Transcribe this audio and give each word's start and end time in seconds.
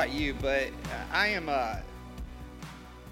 About 0.00 0.14
you, 0.14 0.32
but 0.40 0.70
I 1.12 1.26
am 1.26 1.50
uh, 1.50 1.76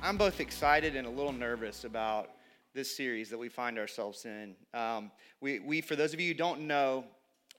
I'm 0.02 0.16
both 0.16 0.40
excited 0.40 0.96
and 0.96 1.06
a 1.06 1.10
little 1.10 1.34
nervous 1.34 1.84
about 1.84 2.30
this 2.72 2.96
series 2.96 3.28
that 3.28 3.36
we 3.36 3.50
find 3.50 3.78
ourselves 3.78 4.24
in. 4.24 4.56
Um, 4.72 5.10
we, 5.42 5.58
we, 5.58 5.82
for 5.82 5.96
those 5.96 6.14
of 6.14 6.20
you 6.20 6.28
who 6.28 6.34
don't 6.34 6.62
know, 6.62 7.04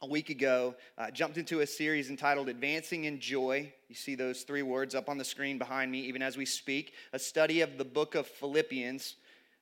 a 0.01 0.07
week 0.07 0.31
ago 0.31 0.73
uh, 0.97 1.11
jumped 1.11 1.37
into 1.37 1.59
a 1.59 1.67
series 1.67 2.09
entitled 2.09 2.49
Advancing 2.49 3.03
in 3.03 3.19
Joy. 3.19 3.71
You 3.87 3.93
see 3.93 4.15
those 4.15 4.41
three 4.41 4.63
words 4.63 4.95
up 4.95 5.07
on 5.09 5.19
the 5.19 5.25
screen 5.25 5.59
behind 5.59 5.91
me, 5.91 5.99
even 5.99 6.23
as 6.23 6.35
we 6.35 6.47
speak. 6.47 6.93
A 7.13 7.19
study 7.19 7.61
of 7.61 7.77
the 7.77 7.85
book 7.85 8.15
of 8.15 8.25
Philippians. 8.25 9.13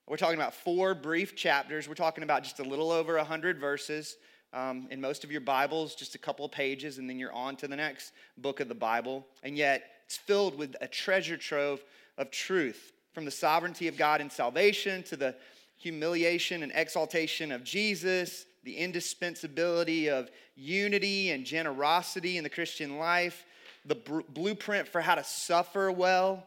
We're 0.07 0.15
talking 0.15 0.39
about 0.39 0.53
four 0.53 0.95
brief 0.95 1.35
chapters. 1.35 1.89
We're 1.89 1.95
talking 1.95 2.23
about 2.23 2.43
just 2.43 2.61
a 2.61 2.63
little 2.63 2.89
over 2.89 3.17
100 3.17 3.59
verses 3.59 4.15
um, 4.53 4.87
in 4.89 5.01
most 5.01 5.23
of 5.23 5.31
your 5.31 5.41
Bibles, 5.41 5.95
just 5.95 6.15
a 6.15 6.19
couple 6.19 6.45
of 6.45 6.51
pages, 6.51 6.97
and 6.97 7.09
then 7.09 7.19
you're 7.19 7.33
on 7.33 7.55
to 7.57 7.67
the 7.67 7.75
next 7.75 8.11
book 8.37 8.59
of 8.59 8.67
the 8.67 8.75
Bible. 8.75 9.25
And 9.43 9.57
yet, 9.57 9.83
it's 10.05 10.17
filled 10.17 10.57
with 10.57 10.75
a 10.79 10.87
treasure 10.87 11.37
trove 11.37 11.83
of 12.17 12.31
truth 12.31 12.93
from 13.13 13.25
the 13.25 13.31
sovereignty 13.31 13.87
of 13.87 13.97
God 13.97 14.21
in 14.21 14.29
salvation 14.29 15.03
to 15.03 15.15
the 15.17 15.35
humiliation 15.77 16.63
and 16.63 16.71
exaltation 16.73 17.51
of 17.51 17.63
Jesus, 17.63 18.45
the 18.63 18.77
indispensability 18.77 20.09
of 20.09 20.29
unity 20.55 21.31
and 21.31 21.45
generosity 21.45 22.37
in 22.37 22.43
the 22.43 22.49
Christian 22.49 22.97
life, 22.97 23.45
the 23.85 23.95
br- 23.95 24.21
blueprint 24.29 24.87
for 24.87 25.01
how 25.01 25.15
to 25.15 25.23
suffer 25.23 25.91
well, 25.91 26.43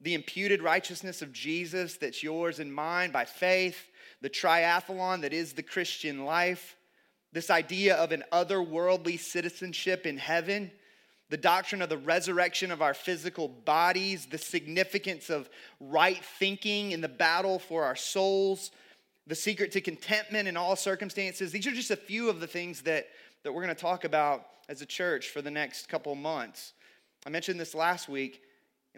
the 0.00 0.14
imputed 0.14 0.62
righteousness 0.62 1.22
of 1.22 1.32
Jesus 1.32 1.96
that's 1.96 2.22
yours 2.22 2.60
and 2.60 2.72
mine 2.72 3.10
by 3.10 3.24
faith, 3.24 3.90
the 4.20 4.30
triathlon 4.30 5.22
that 5.22 5.32
is 5.32 5.52
the 5.52 5.62
Christian 5.62 6.24
life 6.24 6.76
this 7.32 7.50
idea 7.50 7.94
of 7.96 8.12
an 8.12 8.24
otherworldly 8.32 9.18
citizenship 9.18 10.06
in 10.06 10.16
heaven, 10.16 10.70
the 11.30 11.36
doctrine 11.36 11.82
of 11.82 11.88
the 11.88 11.98
resurrection 11.98 12.70
of 12.70 12.80
our 12.80 12.94
physical 12.94 13.48
bodies, 13.48 14.26
the 14.26 14.38
significance 14.38 15.28
of 15.28 15.48
right 15.78 16.24
thinking 16.38 16.92
in 16.92 17.00
the 17.00 17.08
battle 17.08 17.58
for 17.58 17.84
our 17.84 17.96
souls, 17.96 18.70
the 19.26 19.34
secret 19.34 19.72
to 19.72 19.80
contentment 19.80 20.48
in 20.48 20.56
all 20.56 20.74
circumstances. 20.74 21.52
These 21.52 21.66
are 21.66 21.72
just 21.72 21.90
a 21.90 21.96
few 21.96 22.30
of 22.30 22.40
the 22.40 22.46
things 22.46 22.82
that, 22.82 23.08
that 23.42 23.52
we're 23.52 23.62
going 23.62 23.74
to 23.74 23.80
talk 23.80 24.04
about 24.04 24.46
as 24.70 24.80
a 24.80 24.86
church 24.86 25.28
for 25.28 25.42
the 25.42 25.50
next 25.50 25.88
couple 25.88 26.14
months. 26.14 26.72
I 27.26 27.30
mentioned 27.30 27.60
this 27.60 27.74
last 27.74 28.08
week. 28.08 28.42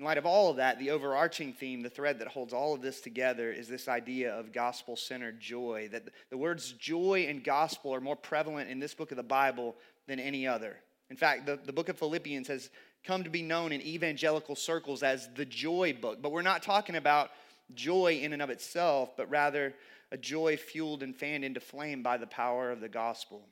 In 0.01 0.07
light 0.07 0.17
of 0.17 0.25
all 0.25 0.49
of 0.49 0.57
that, 0.57 0.79
the 0.79 0.93
overarching 0.93 1.53
theme, 1.53 1.83
the 1.83 1.91
thread 1.91 2.21
that 2.21 2.29
holds 2.29 2.55
all 2.55 2.73
of 2.73 2.81
this 2.81 3.03
together, 3.03 3.53
is 3.53 3.69
this 3.69 3.87
idea 3.87 4.33
of 4.33 4.51
gospel 4.51 4.97
centered 4.97 5.39
joy. 5.39 5.91
That 5.93 6.05
the 6.31 6.39
words 6.39 6.73
joy 6.73 7.27
and 7.29 7.45
gospel 7.45 7.95
are 7.95 8.01
more 8.01 8.17
prevalent 8.17 8.71
in 8.71 8.79
this 8.79 8.95
book 8.95 9.11
of 9.11 9.19
the 9.19 9.23
Bible 9.23 9.77
than 10.09 10.19
any 10.19 10.47
other. 10.47 10.79
In 11.11 11.19
fact, 11.19 11.45
the, 11.45 11.59
the 11.63 11.73
book 11.75 11.91
of 11.91 11.99
Philippians 11.99 12.49
has 12.49 12.71
come 13.05 13.25
to 13.25 13.29
be 13.29 13.43
known 13.43 13.73
in 13.73 13.83
evangelical 13.83 14.57
circles 14.57 15.03
as 15.03 15.29
the 15.37 15.45
joy 15.45 15.93
book. 15.93 16.23
But 16.23 16.33
we're 16.33 16.41
not 16.41 16.63
talking 16.63 16.97
about 16.97 17.29
joy 17.75 18.21
in 18.23 18.33
and 18.33 18.41
of 18.41 18.49
itself, 18.49 19.15
but 19.19 19.29
rather 19.29 19.75
a 20.11 20.17
joy 20.17 20.57
fueled 20.57 21.03
and 21.03 21.15
fanned 21.15 21.45
into 21.45 21.61
flame 21.61 22.03
by 22.03 22.17
the 22.17 22.27
power 22.27 22.71
of 22.71 22.81
the 22.81 22.89
gospel. 22.89 23.43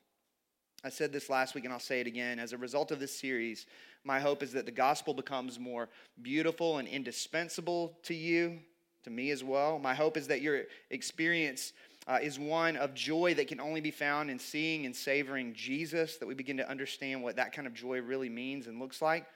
I 0.83 0.89
said 0.89 1.13
this 1.13 1.29
last 1.29 1.55
week 1.55 1.65
and 1.65 1.75
I'll 1.75 1.79
say 1.79 2.01
it 2.01 2.07
again. 2.07 2.39
As 2.39 2.55
a 2.55 2.59
result 2.59 2.91
of 2.91 3.01
this 3.01 3.15
series, 3.15 3.67
my 4.05 4.21
hope 4.21 4.43
is 4.43 4.53
that 4.53 4.67
the 4.67 4.73
gospel 4.73 5.15
becomes 5.15 5.59
more 5.59 5.89
beautiful 6.23 6.79
and 6.79 6.89
indispensable 6.89 7.99
to 8.05 8.15
you, 8.15 8.61
to 9.05 9.11
me 9.11 9.31
as 9.31 9.45
well. 9.45 9.79
My 9.79 9.95
hope 9.95 10.17
is 10.17 10.29
that 10.29 10.41
your 10.41 10.63
experience 10.91 11.73
uh, 12.07 12.19
is 12.23 12.39
one 12.39 12.77
of 12.77 12.95
joy 12.95 13.35
that 13.35 13.49
can 13.49 13.61
only 13.61 13.83
be 13.83 13.91
found 13.91 14.31
in 14.31 14.39
seeing 14.39 14.87
and 14.87 14.97
savoring 14.97 15.53
Jesus, 15.53 16.17
that 16.17 16.27
we 16.27 16.35
begin 16.35 16.57
to 16.57 16.69
understand 16.69 17.23
what 17.23 17.37
that 17.37 17.53
kind 17.53 17.67
of 17.67 17.75
joy 17.75 18.01
really 18.01 18.31
means 18.31 18.67
and 18.67 18.81
looks 18.81 19.03
like. 19.03 19.27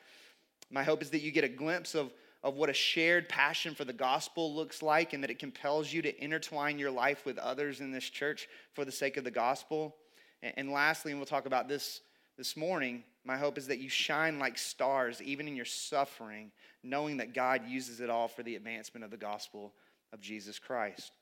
My 0.70 0.82
hope 0.82 1.02
is 1.02 1.10
that 1.10 1.20
you 1.20 1.30
get 1.30 1.44
a 1.44 1.48
glimpse 1.48 1.94
of, 1.94 2.12
of 2.42 2.54
what 2.54 2.70
a 2.70 2.74
shared 2.74 3.28
passion 3.28 3.74
for 3.74 3.84
the 3.84 3.92
gospel 3.92 4.54
looks 4.54 4.82
like 4.82 5.12
and 5.12 5.22
that 5.22 5.30
it 5.30 5.38
compels 5.38 5.92
you 5.92 6.00
to 6.00 6.24
intertwine 6.24 6.78
your 6.78 6.90
life 6.90 7.26
with 7.26 7.36
others 7.36 7.80
in 7.80 7.92
this 7.92 8.08
church 8.08 8.48
for 8.72 8.86
the 8.86 8.92
sake 8.92 9.18
of 9.18 9.24
the 9.24 9.30
gospel. 9.30 9.94
And, 10.42 10.54
and 10.56 10.72
lastly, 10.72 11.12
and 11.12 11.20
we'll 11.20 11.26
talk 11.26 11.44
about 11.44 11.68
this 11.68 12.00
this 12.38 12.56
morning, 12.56 13.04
my 13.24 13.36
hope 13.36 13.56
is 13.56 13.68
that 13.68 13.78
you 13.78 13.88
shine 13.88 14.38
like 14.38 14.58
stars, 14.58 15.22
even 15.22 15.46
in 15.46 15.54
your 15.54 15.64
suffering, 15.64 16.50
knowing 16.82 17.18
that 17.18 17.34
God 17.34 17.62
uses 17.68 18.00
it 18.00 18.10
all 18.10 18.28
for 18.28 18.42
the 18.42 18.56
advancement 18.56 19.04
of 19.04 19.10
the 19.10 19.16
gospel 19.16 19.72
of 20.12 20.20
Jesus 20.20 20.58
Christ. 20.58 21.12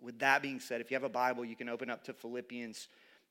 With 0.00 0.18
that 0.18 0.42
being 0.42 0.60
said, 0.60 0.80
if 0.80 0.90
you 0.90 0.96
have 0.96 1.04
a 1.04 1.08
Bible, 1.08 1.44
you 1.44 1.56
can 1.56 1.68
open 1.68 1.88
up 1.88 2.04
to 2.04 2.12
Philippians 2.12 2.88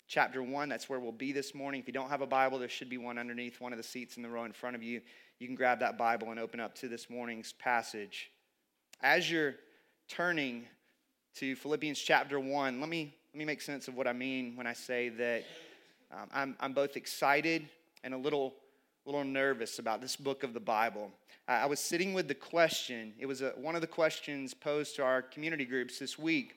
chapter 0.08 0.42
1. 0.42 0.70
That's 0.70 0.90
where 0.90 1.00
we'll 1.00 1.12
be 1.12 1.32
this 1.32 1.54
morning. 1.54 1.82
If 1.82 1.88
you 1.88 1.94
don't 1.94 2.10
have 2.10 2.22
a 2.22 2.28
Bible, 2.28 2.58
there 2.58 2.70
should 2.70 2.90
be 2.90 2.98
one 2.98 3.20
underneath 3.20 3.62
one 3.62 3.74
of 3.74 3.78
the 3.78 3.84
seats 3.84 4.18
in 4.18 4.24
the 4.24 4.30
row 4.30 4.46
in 4.46 4.54
front 4.54 4.76
of 4.76 4.82
you. 4.82 5.02
You 5.40 5.48
can 5.48 5.56
grab 5.56 5.80
that 5.82 5.98
Bible 5.98 6.32
and 6.32 6.40
open 6.40 6.60
up 6.60 6.74
to 6.76 6.88
this 6.88 7.12
morning's 7.12 7.54
passage. 7.54 8.32
As 9.02 9.30
you're 9.30 9.56
turning 10.08 10.66
to 11.36 11.56
Philippians 11.56 12.00
chapter 12.00 12.40
1, 12.40 12.80
let 12.80 12.90
me 12.90 13.14
let 13.34 13.40
me 13.40 13.46
make 13.46 13.62
sense 13.62 13.88
of 13.88 13.96
what 13.96 14.08
I 14.08 14.14
mean 14.14 14.56
when 14.56 14.68
I 14.68 14.74
say 14.74 15.10
that 15.10 15.44
um, 16.12 16.30
I'm, 16.32 16.56
I'm 16.60 16.74
both 16.74 16.96
excited 16.96 17.68
and 18.04 18.14
a 18.14 18.18
little, 18.18 18.56
little 19.06 19.24
nervous 19.24 19.80
about 19.80 20.02
this 20.02 20.16
book 20.16 20.44
of 20.44 20.54
the 20.54 20.60
Bible. 20.60 21.12
I, 21.48 21.66
was 21.66 21.80
sitting 21.80 22.14
with 22.14 22.28
the 22.28 22.36
question, 22.36 23.14
it 23.20 23.26
was 23.26 23.42
a, 23.42 23.50
one 23.58 23.76
of 23.76 23.82
the 23.82 23.88
questions 23.88 24.54
posed 24.54 24.96
to 24.96 25.04
our 25.04 25.22
community 25.22 25.66
groups 25.66 26.00
this 26.00 26.18
week. 26.18 26.56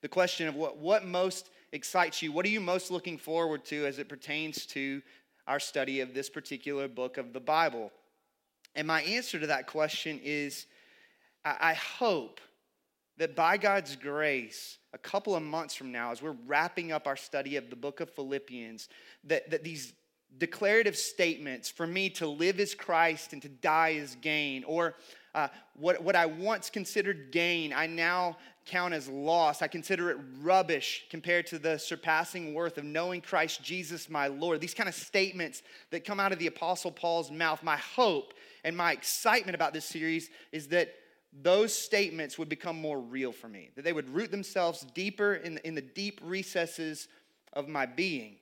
The 0.00 0.08
question 0.08 0.46
of 0.48 0.54
what, 0.54 0.78
what 0.78 1.04
most 1.04 1.50
excites 1.72 2.22
you? 2.22 2.32
What 2.32 2.46
are 2.46 2.50
you 2.50 2.60
most 2.60 2.90
looking 2.90 3.18
forward 3.18 3.64
to 3.66 3.86
as 3.86 3.98
it 3.98 4.08
pertains 4.08 4.64
to 4.66 5.02
our 5.46 5.60
study 5.60 6.00
of 6.00 6.14
this 6.14 6.30
particular 6.30 6.88
book 6.88 7.18
of 7.18 7.32
the 7.32 7.40
Bible? 7.40 7.90
And 8.74 8.86
my 8.86 9.02
answer 9.02 9.40
to 9.40 9.48
that 9.48 9.66
question 9.66 10.20
is 10.22 10.66
I, 11.44 11.56
I 11.60 11.74
hope 11.74 12.40
that 13.18 13.36
by 13.36 13.56
God's 13.58 13.96
grace, 13.96 14.78
a 14.94 14.98
couple 14.98 15.36
of 15.36 15.42
months 15.42 15.74
from 15.74 15.92
now, 15.92 16.10
as 16.10 16.22
we're 16.22 16.36
wrapping 16.46 16.90
up 16.90 17.06
our 17.06 17.16
study 17.16 17.56
of 17.56 17.68
the 17.68 17.76
book 17.76 18.00
of 18.00 18.08
Philippians, 18.10 18.88
that, 19.24 19.50
that 19.50 19.62
these 19.62 19.92
declarative 20.38 20.96
statements 20.96 21.68
for 21.68 21.86
me 21.86 22.10
to 22.10 22.26
live 22.26 22.60
as 22.60 22.74
Christ 22.74 23.32
and 23.32 23.42
to 23.42 23.48
die 23.48 23.94
as 23.94 24.14
gain, 24.16 24.64
or 24.64 24.94
uh, 25.34 25.48
what, 25.74 26.02
what 26.02 26.16
I 26.16 26.26
once 26.26 26.70
considered 26.70 27.30
gain, 27.30 27.72
I 27.72 27.86
now 27.86 28.36
count 28.66 28.94
as 28.94 29.08
loss. 29.08 29.62
I 29.62 29.68
consider 29.68 30.10
it 30.10 30.18
rubbish 30.40 31.06
compared 31.10 31.46
to 31.48 31.58
the 31.58 31.78
surpassing 31.78 32.54
worth 32.54 32.78
of 32.78 32.84
knowing 32.84 33.20
Christ 33.20 33.62
Jesus 33.62 34.08
my 34.08 34.26
Lord. 34.26 34.60
These 34.60 34.74
kind 34.74 34.88
of 34.88 34.94
statements 34.94 35.62
that 35.90 36.04
come 36.04 36.20
out 36.20 36.32
of 36.32 36.38
the 36.38 36.46
Apostle 36.46 36.90
Paul's 36.90 37.30
mouth. 37.30 37.62
My 37.62 37.76
hope 37.76 38.34
and 38.64 38.76
my 38.76 38.92
excitement 38.92 39.54
about 39.54 39.72
this 39.72 39.84
series 39.84 40.30
is 40.52 40.68
that 40.68 40.94
those 41.42 41.72
statements 41.72 42.38
would 42.38 42.48
become 42.48 42.80
more 42.80 42.98
real 43.00 43.30
for 43.30 43.48
me, 43.48 43.70
that 43.76 43.82
they 43.82 43.92
would 43.92 44.12
root 44.12 44.30
themselves 44.30 44.84
deeper 44.94 45.34
in 45.34 45.58
in 45.58 45.74
the 45.76 45.80
deep 45.80 46.20
recesses 46.24 47.06
of 47.52 47.68
my 47.68 47.86
being. 47.86 48.36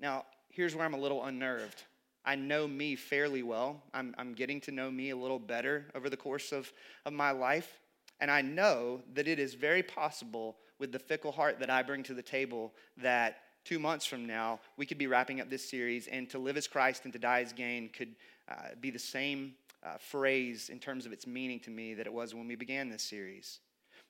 Now, 0.00 0.24
here's 0.60 0.76
where 0.76 0.84
I'm 0.84 0.92
a 0.92 0.98
little 0.98 1.24
unnerved. 1.24 1.84
I 2.22 2.34
know 2.34 2.68
me 2.68 2.94
fairly 2.94 3.42
well. 3.42 3.82
I'm, 3.94 4.14
I'm 4.18 4.34
getting 4.34 4.60
to 4.62 4.70
know 4.70 4.90
me 4.90 5.08
a 5.08 5.16
little 5.16 5.38
better 5.38 5.86
over 5.94 6.10
the 6.10 6.18
course 6.18 6.52
of, 6.52 6.70
of 7.06 7.14
my 7.14 7.30
life. 7.30 7.80
And 8.20 8.30
I 8.30 8.42
know 8.42 9.00
that 9.14 9.26
it 9.26 9.38
is 9.38 9.54
very 9.54 9.82
possible, 9.82 10.58
with 10.78 10.92
the 10.92 10.98
fickle 10.98 11.32
heart 11.32 11.60
that 11.60 11.70
I 11.70 11.82
bring 11.82 12.02
to 12.02 12.12
the 12.12 12.22
table, 12.22 12.74
that 12.98 13.38
two 13.64 13.78
months 13.78 14.04
from 14.04 14.26
now, 14.26 14.60
we 14.76 14.84
could 14.84 14.98
be 14.98 15.06
wrapping 15.06 15.40
up 15.40 15.48
this 15.48 15.66
series, 15.66 16.08
and 16.08 16.28
to 16.28 16.38
live 16.38 16.58
as 16.58 16.68
Christ 16.68 17.04
and 17.04 17.12
to 17.14 17.18
die 17.18 17.40
as 17.40 17.54
gain 17.54 17.88
could 17.88 18.14
uh, 18.50 18.74
be 18.82 18.90
the 18.90 18.98
same 18.98 19.54
uh, 19.82 19.96
phrase 19.96 20.68
in 20.68 20.78
terms 20.78 21.06
of 21.06 21.12
its 21.12 21.26
meaning 21.26 21.58
to 21.60 21.70
me 21.70 21.94
that 21.94 22.06
it 22.06 22.12
was 22.12 22.34
when 22.34 22.46
we 22.46 22.54
began 22.54 22.90
this 22.90 23.02
series. 23.02 23.60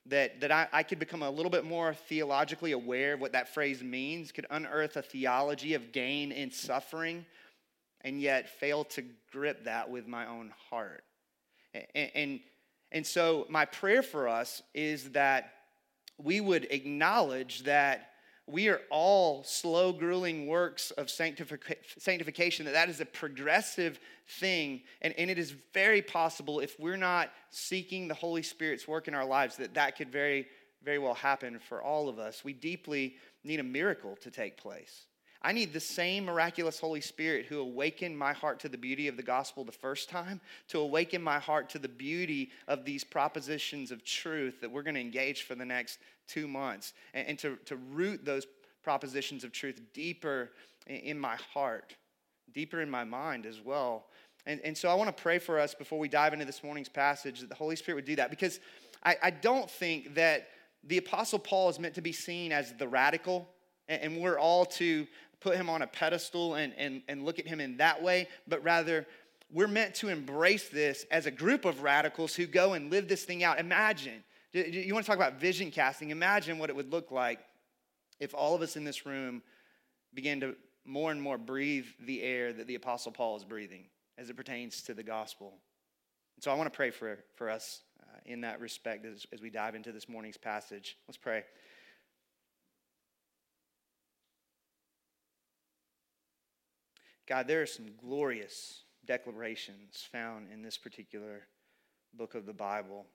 That, 0.06 0.40
that 0.40 0.50
I, 0.50 0.66
I 0.72 0.82
could 0.82 0.98
become 0.98 1.22
a 1.22 1.30
little 1.30 1.50
bit 1.50 1.64
more 1.64 1.94
theologically 1.94 2.72
aware 2.72 3.12
of 3.14 3.20
what 3.20 3.32
that 3.32 3.52
phrase 3.52 3.82
means, 3.82 4.32
could 4.32 4.46
unearth 4.50 4.96
a 4.96 5.02
theology 5.02 5.74
of 5.74 5.92
gain 5.92 6.32
in 6.32 6.50
suffering, 6.50 7.26
and 8.00 8.20
yet 8.20 8.48
fail 8.48 8.84
to 8.84 9.04
grip 9.30 9.64
that 9.64 9.90
with 9.90 10.06
my 10.06 10.26
own 10.26 10.52
heart. 10.70 11.04
And, 11.94 12.10
and, 12.14 12.40
and 12.90 13.06
so, 13.06 13.46
my 13.50 13.66
prayer 13.66 14.02
for 14.02 14.26
us 14.26 14.62
is 14.74 15.10
that 15.10 15.52
we 16.18 16.40
would 16.40 16.64
acknowledge 16.70 17.64
that 17.64 18.09
we 18.50 18.68
are 18.68 18.80
all 18.90 19.42
slow 19.44 19.92
grueling 19.92 20.46
works 20.46 20.90
of 20.92 21.10
sanctification 21.10 22.64
that 22.64 22.72
that 22.72 22.88
is 22.88 23.00
a 23.00 23.06
progressive 23.06 23.98
thing 24.38 24.82
and, 25.02 25.14
and 25.18 25.30
it 25.30 25.38
is 25.38 25.54
very 25.72 26.02
possible 26.02 26.60
if 26.60 26.78
we're 26.78 26.96
not 26.96 27.30
seeking 27.50 28.08
the 28.08 28.14
holy 28.14 28.42
spirit's 28.42 28.86
work 28.86 29.08
in 29.08 29.14
our 29.14 29.24
lives 29.24 29.56
that 29.56 29.74
that 29.74 29.96
could 29.96 30.10
very 30.10 30.46
very 30.82 30.98
well 30.98 31.14
happen 31.14 31.58
for 31.58 31.82
all 31.82 32.08
of 32.08 32.18
us. 32.18 32.44
We 32.44 32.52
deeply 32.52 33.16
need 33.44 33.60
a 33.60 33.64
miracle 33.64 34.16
to 34.22 34.30
take 34.30 34.56
place 34.56 35.06
I 35.42 35.52
need 35.52 35.72
the 35.72 35.80
same 35.80 36.26
miraculous 36.26 36.78
Holy 36.78 37.00
Spirit 37.00 37.46
who 37.46 37.60
awakened 37.60 38.18
my 38.18 38.34
heart 38.34 38.60
to 38.60 38.68
the 38.68 38.76
beauty 38.76 39.08
of 39.08 39.16
the 39.16 39.22
gospel 39.22 39.64
the 39.64 39.72
first 39.72 40.10
time 40.10 40.40
to 40.68 40.80
awaken 40.80 41.22
my 41.22 41.38
heart 41.38 41.70
to 41.70 41.78
the 41.78 41.88
beauty 41.88 42.50
of 42.68 42.84
these 42.84 43.04
propositions 43.04 43.90
of 43.90 44.04
truth 44.04 44.60
that 44.60 44.70
we're 44.70 44.82
going 44.82 44.94
to 44.94 45.00
engage 45.00 45.44
for 45.44 45.54
the 45.54 45.64
next 45.64 45.98
two 46.28 46.46
months 46.46 46.92
and, 47.14 47.26
and 47.28 47.38
to, 47.38 47.56
to 47.64 47.76
root 47.76 48.24
those 48.24 48.46
propositions 48.82 49.42
of 49.42 49.52
truth 49.52 49.80
deeper 49.94 50.50
in, 50.86 51.18
my 51.18 51.36
heart. 51.54 51.94
deeper 52.52 52.82
in 52.82 52.90
my 52.90 53.04
mind 53.04 53.46
as 53.46 53.60
well. 53.60 54.06
And, 54.46 54.60
and 54.62 54.76
so 54.76 54.90
I 54.90 54.94
want 54.94 55.14
to 55.14 55.22
pray 55.22 55.38
for 55.38 55.58
us 55.58 55.74
before 55.74 55.98
we 55.98 56.08
dive 56.08 56.32
into 56.32 56.44
this 56.44 56.62
morning's 56.62 56.88
passage 56.88 57.40
that 57.40 57.48
the 57.48 57.54
Holy 57.54 57.76
Spirit 57.76 57.96
would 57.96 58.04
do 58.04 58.16
that 58.16 58.30
because 58.30 58.60
I, 59.02 59.16
I 59.22 59.30
don't 59.30 59.70
think 59.70 60.14
that 60.14 60.48
the 60.84 60.98
Apostle 60.98 61.38
Paul 61.38 61.68
is 61.68 61.78
meant 61.78 61.94
to 61.94 62.00
be 62.00 62.12
seen 62.12 62.52
as 62.52 62.72
the 62.74 62.88
radical, 62.88 63.48
and, 63.88 64.02
and 64.02 64.22
we're 64.22 64.38
all 64.38 64.64
to 64.64 65.06
put 65.40 65.56
him 65.56 65.68
on 65.68 65.82
a 65.82 65.86
pedestal 65.86 66.54
and, 66.54 66.72
and, 66.76 67.02
and 67.08 67.24
look 67.24 67.38
at 67.38 67.46
him 67.46 67.60
in 67.60 67.78
that 67.78 68.02
way, 68.02 68.28
but 68.46 68.62
rather 68.62 69.06
we're 69.52 69.68
meant 69.68 69.94
to 69.96 70.08
embrace 70.08 70.68
this 70.68 71.04
as 71.10 71.26
a 71.26 71.30
group 71.30 71.64
of 71.64 71.82
radicals 71.82 72.34
who 72.34 72.46
go 72.46 72.74
and 72.74 72.90
live 72.90 73.08
this 73.08 73.24
thing 73.24 73.42
out. 73.42 73.58
Imagine, 73.58 74.22
you 74.52 74.92
want 74.94 75.04
to 75.04 75.10
talk 75.10 75.18
about 75.18 75.40
vision 75.40 75.70
casting? 75.70 76.10
Imagine 76.10 76.58
what 76.58 76.70
it 76.70 76.76
would 76.76 76.92
look 76.92 77.10
like 77.10 77.40
if 78.20 78.34
all 78.34 78.54
of 78.54 78.62
us 78.62 78.76
in 78.76 78.84
this 78.84 79.06
room 79.06 79.42
began 80.14 80.40
to 80.40 80.54
more 80.84 81.10
and 81.10 81.20
more 81.20 81.38
breathe 81.38 81.86
the 82.00 82.22
air 82.22 82.52
that 82.52 82.66
the 82.66 82.74
Apostle 82.74 83.12
Paul 83.12 83.36
is 83.36 83.44
breathing 83.44 83.84
as 84.18 84.30
it 84.30 84.36
pertains 84.36 84.82
to 84.82 84.94
the 84.94 85.02
gospel. 85.02 85.54
And 86.36 86.44
so 86.44 86.50
I 86.50 86.54
want 86.54 86.72
to 86.72 86.76
pray 86.76 86.90
for, 86.90 87.18
for 87.34 87.50
us 87.50 87.82
uh, 88.00 88.18
in 88.24 88.42
that 88.42 88.60
respect 88.60 89.04
as, 89.04 89.26
as 89.32 89.40
we 89.40 89.50
dive 89.50 89.74
into 89.74 89.92
this 89.92 90.08
morning's 90.08 90.36
passage. 90.36 90.96
Let's 91.08 91.18
pray. 91.18 91.44
God, 97.30 97.46
there 97.46 97.62
are 97.62 97.66
some 97.66 97.86
glorious 98.04 98.82
declarations 99.06 100.04
found 100.10 100.48
in 100.52 100.62
this 100.62 100.76
particular 100.76 101.42
book 102.12 102.34
of 102.34 102.44
the 102.44 102.52
Bible. 102.52 103.06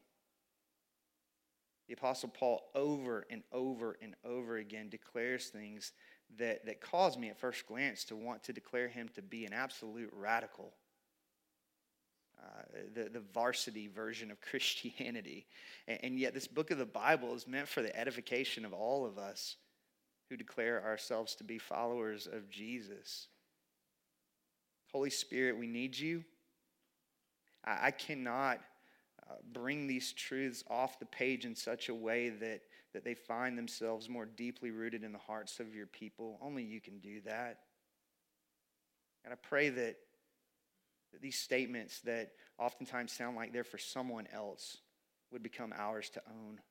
The 1.89 1.95
Apostle 1.95 2.29
Paul, 2.29 2.61
over 2.73 3.27
and 3.29 3.43
over 3.51 3.97
and 4.01 4.15
over 4.23 4.55
again, 4.55 4.87
declares 4.87 5.47
things 5.47 5.91
that, 6.37 6.65
that 6.65 6.79
cause 6.79 7.17
me 7.17 7.27
at 7.27 7.37
first 7.37 7.67
glance 7.67 8.05
to 8.05 8.15
want 8.15 8.41
to 8.45 8.53
declare 8.53 8.87
him 8.87 9.09
to 9.15 9.21
be 9.21 9.45
an 9.45 9.51
absolute 9.51 10.09
radical. 10.13 10.71
Uh, 12.41 12.61
the, 12.93 13.09
the 13.09 13.23
varsity 13.33 13.89
version 13.89 14.31
of 14.31 14.39
Christianity. 14.49 15.45
And, 15.89 15.99
and 16.03 16.19
yet, 16.19 16.33
this 16.33 16.47
book 16.47 16.71
of 16.71 16.77
the 16.77 16.85
Bible 16.85 17.35
is 17.35 17.49
meant 17.49 17.67
for 17.67 17.81
the 17.81 17.93
edification 17.99 18.63
of 18.63 18.71
all 18.71 19.05
of 19.05 19.17
us 19.17 19.57
who 20.29 20.37
declare 20.37 20.81
ourselves 20.85 21.35
to 21.35 21.43
be 21.43 21.57
followers 21.57 22.29
of 22.31 22.49
Jesus. 22.49 23.27
Holy 24.95 25.09
Spirit, 25.09 25.57
we 25.57 25.67
need 25.67 25.97
you. 25.97 26.23
I, 27.65 27.87
I 27.87 27.91
cannot 27.91 28.61
uh, 29.29 29.33
bring 29.51 29.87
these 29.87 30.13
truths 30.13 30.63
off 30.69 30.99
the 30.99 31.05
page 31.05 31.43
in 31.43 31.53
such 31.53 31.89
a 31.89 31.93
way 31.93 32.29
that, 32.29 32.61
that 32.93 33.03
they 33.03 33.13
find 33.13 33.57
themselves 33.57 34.07
more 34.07 34.25
deeply 34.25 34.71
rooted 34.71 35.03
in 35.03 35.11
the 35.11 35.19
hearts 35.19 35.59
of 35.59 35.75
your 35.75 35.85
people. 35.85 36.39
Only 36.41 36.63
you 36.63 36.79
can 36.79 36.99
do 36.99 37.19
that. 37.25 37.57
And 39.25 39.33
I 39.33 39.35
pray 39.35 39.67
that, 39.67 39.97
that 41.11 41.21
these 41.21 41.37
statements 41.37 41.99
that 42.05 42.31
oftentimes 42.57 43.11
sound 43.11 43.35
like 43.35 43.51
they're 43.51 43.65
for 43.65 43.77
someone 43.77 44.29
else 44.31 44.77
would 45.29 45.43
become 45.43 45.73
ours 45.75 46.09
to 46.11 46.21
own. 46.29 46.61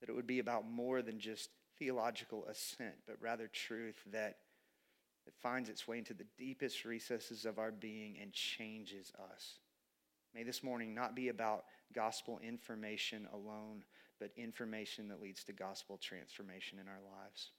That 0.00 0.08
it 0.08 0.16
would 0.16 0.26
be 0.26 0.38
about 0.38 0.66
more 0.66 1.02
than 1.02 1.18
just 1.18 1.50
theological 1.78 2.46
assent, 2.46 2.94
but 3.06 3.16
rather 3.20 3.46
truth 3.46 3.96
that, 4.10 4.38
that 5.24 5.34
finds 5.34 5.68
its 5.68 5.88
way 5.88 5.98
into 5.98 6.14
the 6.14 6.26
deepest 6.38 6.84
recesses 6.84 7.44
of 7.44 7.58
our 7.58 7.70
being 7.70 8.16
and 8.20 8.32
changes 8.32 9.12
us. 9.32 9.58
May 10.34 10.42
this 10.42 10.62
morning 10.62 10.94
not 10.94 11.14
be 11.14 11.28
about 11.28 11.64
gospel 11.94 12.40
information 12.42 13.28
alone, 13.32 13.84
but 14.18 14.30
information 14.36 15.08
that 15.08 15.22
leads 15.22 15.44
to 15.44 15.52
gospel 15.52 15.96
transformation 15.96 16.78
in 16.78 16.88
our 16.88 17.00
lives. 17.18 17.50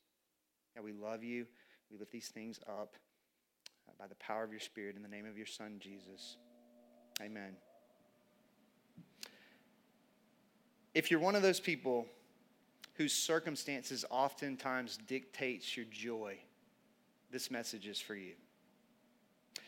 God, 0.76 0.84
we 0.84 0.92
love 0.92 1.24
you. 1.24 1.46
We 1.92 1.98
lift 1.98 2.12
these 2.12 2.28
things 2.30 2.60
up 2.68 2.96
uh, 3.88 3.94
by 3.98 4.08
the 4.08 4.16
power 4.16 4.44
of 4.44 4.52
your 4.52 4.60
Spirit 4.60 4.96
in 4.96 5.04
the 5.04 5.10
name 5.10 5.26
of 5.26 5.38
your 5.38 5.46
Son, 5.46 5.78
Jesus. 5.80 6.38
Amen. 7.22 7.56
If 10.94 11.12
you're 11.12 11.20
one 11.20 11.36
of 11.36 11.42
those 11.42 11.60
people 11.60 12.08
whose 12.96 13.14
circumstances 13.14 14.06
oftentimes 14.10 14.98
dictates 15.08 15.76
your 15.76 15.86
joy, 15.90 16.38
this 17.36 17.52
message 17.52 17.86
is 17.86 18.00
for 18.00 18.16
you. 18.16 18.32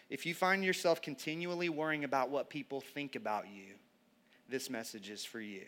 If 0.09 0.25
you 0.25 0.33
find 0.33 0.63
yourself 0.63 1.01
continually 1.01 1.67
worrying 1.67 2.05
about 2.05 2.29
what 2.29 2.49
people 2.49 2.79
think 2.79 3.17
about 3.17 3.49
you, 3.53 3.73
this 4.47 4.69
message 4.69 5.09
is 5.09 5.25
for 5.25 5.41
you. 5.41 5.65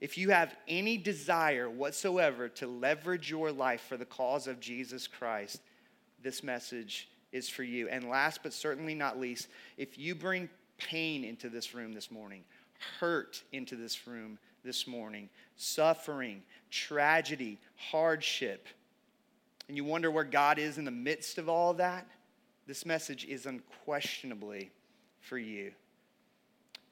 If 0.00 0.16
you 0.16 0.30
have 0.30 0.56
any 0.66 0.96
desire 0.96 1.68
whatsoever 1.68 2.48
to 2.48 2.66
leverage 2.66 3.28
your 3.28 3.52
life 3.52 3.82
for 3.90 3.98
the 3.98 4.06
cause 4.06 4.46
of 4.46 4.58
Jesus 4.58 5.06
Christ, 5.06 5.60
this 6.22 6.42
message 6.42 7.10
is 7.30 7.46
for 7.46 7.62
you. 7.62 7.86
And 7.90 8.08
last 8.08 8.42
but 8.42 8.54
certainly 8.54 8.94
not 8.94 9.20
least, 9.20 9.48
if 9.76 9.98
you 9.98 10.14
bring 10.14 10.48
pain 10.78 11.24
into 11.24 11.50
this 11.50 11.74
room 11.74 11.92
this 11.92 12.10
morning, 12.10 12.42
hurt 13.00 13.42
into 13.52 13.76
this 13.76 14.06
room 14.06 14.38
this 14.64 14.86
morning, 14.86 15.28
suffering, 15.58 16.40
tragedy, 16.70 17.58
hardship, 17.76 18.66
and 19.70 19.76
you 19.76 19.84
wonder 19.84 20.10
where 20.10 20.24
God 20.24 20.58
is 20.58 20.78
in 20.78 20.84
the 20.84 20.90
midst 20.90 21.38
of 21.38 21.48
all 21.48 21.70
of 21.70 21.76
that, 21.76 22.04
this 22.66 22.84
message 22.84 23.24
is 23.26 23.46
unquestionably 23.46 24.72
for 25.20 25.38
you. 25.38 25.70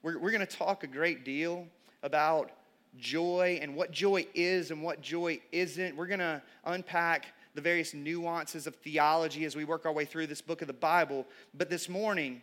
We're, 0.04 0.16
we're 0.20 0.30
going 0.30 0.46
to 0.46 0.56
talk 0.56 0.84
a 0.84 0.86
great 0.86 1.24
deal 1.24 1.66
about 2.04 2.52
joy 2.96 3.58
and 3.60 3.74
what 3.74 3.90
joy 3.90 4.28
is 4.32 4.70
and 4.70 4.80
what 4.80 5.00
joy 5.00 5.40
isn't. 5.50 5.96
We're 5.96 6.06
going 6.06 6.20
to 6.20 6.40
unpack 6.66 7.26
the 7.56 7.60
various 7.60 7.94
nuances 7.94 8.68
of 8.68 8.76
theology 8.76 9.44
as 9.44 9.56
we 9.56 9.64
work 9.64 9.84
our 9.84 9.92
way 9.92 10.04
through 10.04 10.28
this 10.28 10.40
book 10.40 10.62
of 10.62 10.68
the 10.68 10.72
Bible. 10.72 11.26
But 11.54 11.70
this 11.70 11.88
morning, 11.88 12.42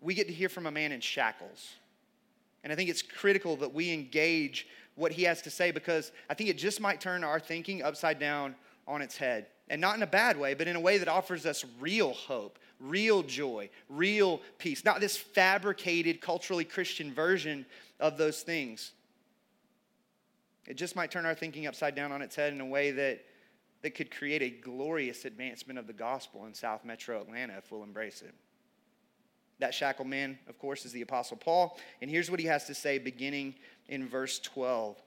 we 0.00 0.14
get 0.14 0.28
to 0.28 0.32
hear 0.32 0.48
from 0.48 0.66
a 0.66 0.70
man 0.70 0.92
in 0.92 1.00
shackles. 1.00 1.74
And 2.62 2.72
I 2.72 2.76
think 2.76 2.88
it's 2.88 3.02
critical 3.02 3.56
that 3.56 3.74
we 3.74 3.92
engage 3.92 4.68
what 4.94 5.10
he 5.10 5.24
has 5.24 5.42
to 5.42 5.50
say 5.50 5.72
because 5.72 6.12
I 6.30 6.34
think 6.34 6.50
it 6.50 6.56
just 6.56 6.80
might 6.80 7.00
turn 7.00 7.24
our 7.24 7.40
thinking 7.40 7.82
upside 7.82 8.20
down 8.20 8.54
on 8.86 9.02
its 9.02 9.16
head. 9.16 9.46
And 9.68 9.80
not 9.80 9.96
in 9.96 10.02
a 10.02 10.06
bad 10.06 10.38
way, 10.38 10.54
but 10.54 10.68
in 10.68 10.76
a 10.76 10.80
way 10.80 10.98
that 10.98 11.08
offers 11.08 11.44
us 11.44 11.64
real 11.80 12.12
hope, 12.12 12.58
real 12.78 13.22
joy, 13.22 13.68
real 13.88 14.40
peace. 14.58 14.84
Not 14.84 15.00
this 15.00 15.16
fabricated, 15.16 16.20
culturally 16.20 16.64
Christian 16.64 17.12
version 17.12 17.66
of 17.98 18.16
those 18.16 18.42
things. 18.42 18.92
It 20.66 20.74
just 20.74 20.96
might 20.96 21.10
turn 21.10 21.26
our 21.26 21.34
thinking 21.34 21.66
upside 21.66 21.94
down 21.94 22.12
on 22.12 22.22
its 22.22 22.36
head 22.36 22.52
in 22.52 22.60
a 22.60 22.66
way 22.66 22.90
that, 22.92 23.24
that 23.82 23.94
could 23.94 24.10
create 24.10 24.42
a 24.42 24.50
glorious 24.50 25.24
advancement 25.24 25.78
of 25.78 25.86
the 25.86 25.92
gospel 25.92 26.46
in 26.46 26.54
South 26.54 26.84
Metro 26.84 27.20
Atlanta 27.20 27.54
if 27.56 27.70
we'll 27.70 27.84
embrace 27.84 28.22
it. 28.22 28.34
That 29.58 29.72
shackled 29.72 30.08
man, 30.08 30.38
of 30.48 30.58
course, 30.58 30.84
is 30.84 30.92
the 30.92 31.02
Apostle 31.02 31.38
Paul. 31.38 31.78
And 32.02 32.10
here's 32.10 32.30
what 32.30 32.40
he 32.40 32.46
has 32.46 32.66
to 32.66 32.74
say 32.74 32.98
beginning 32.98 33.54
in 33.88 34.06
verse 34.06 34.38
12. 34.40 35.00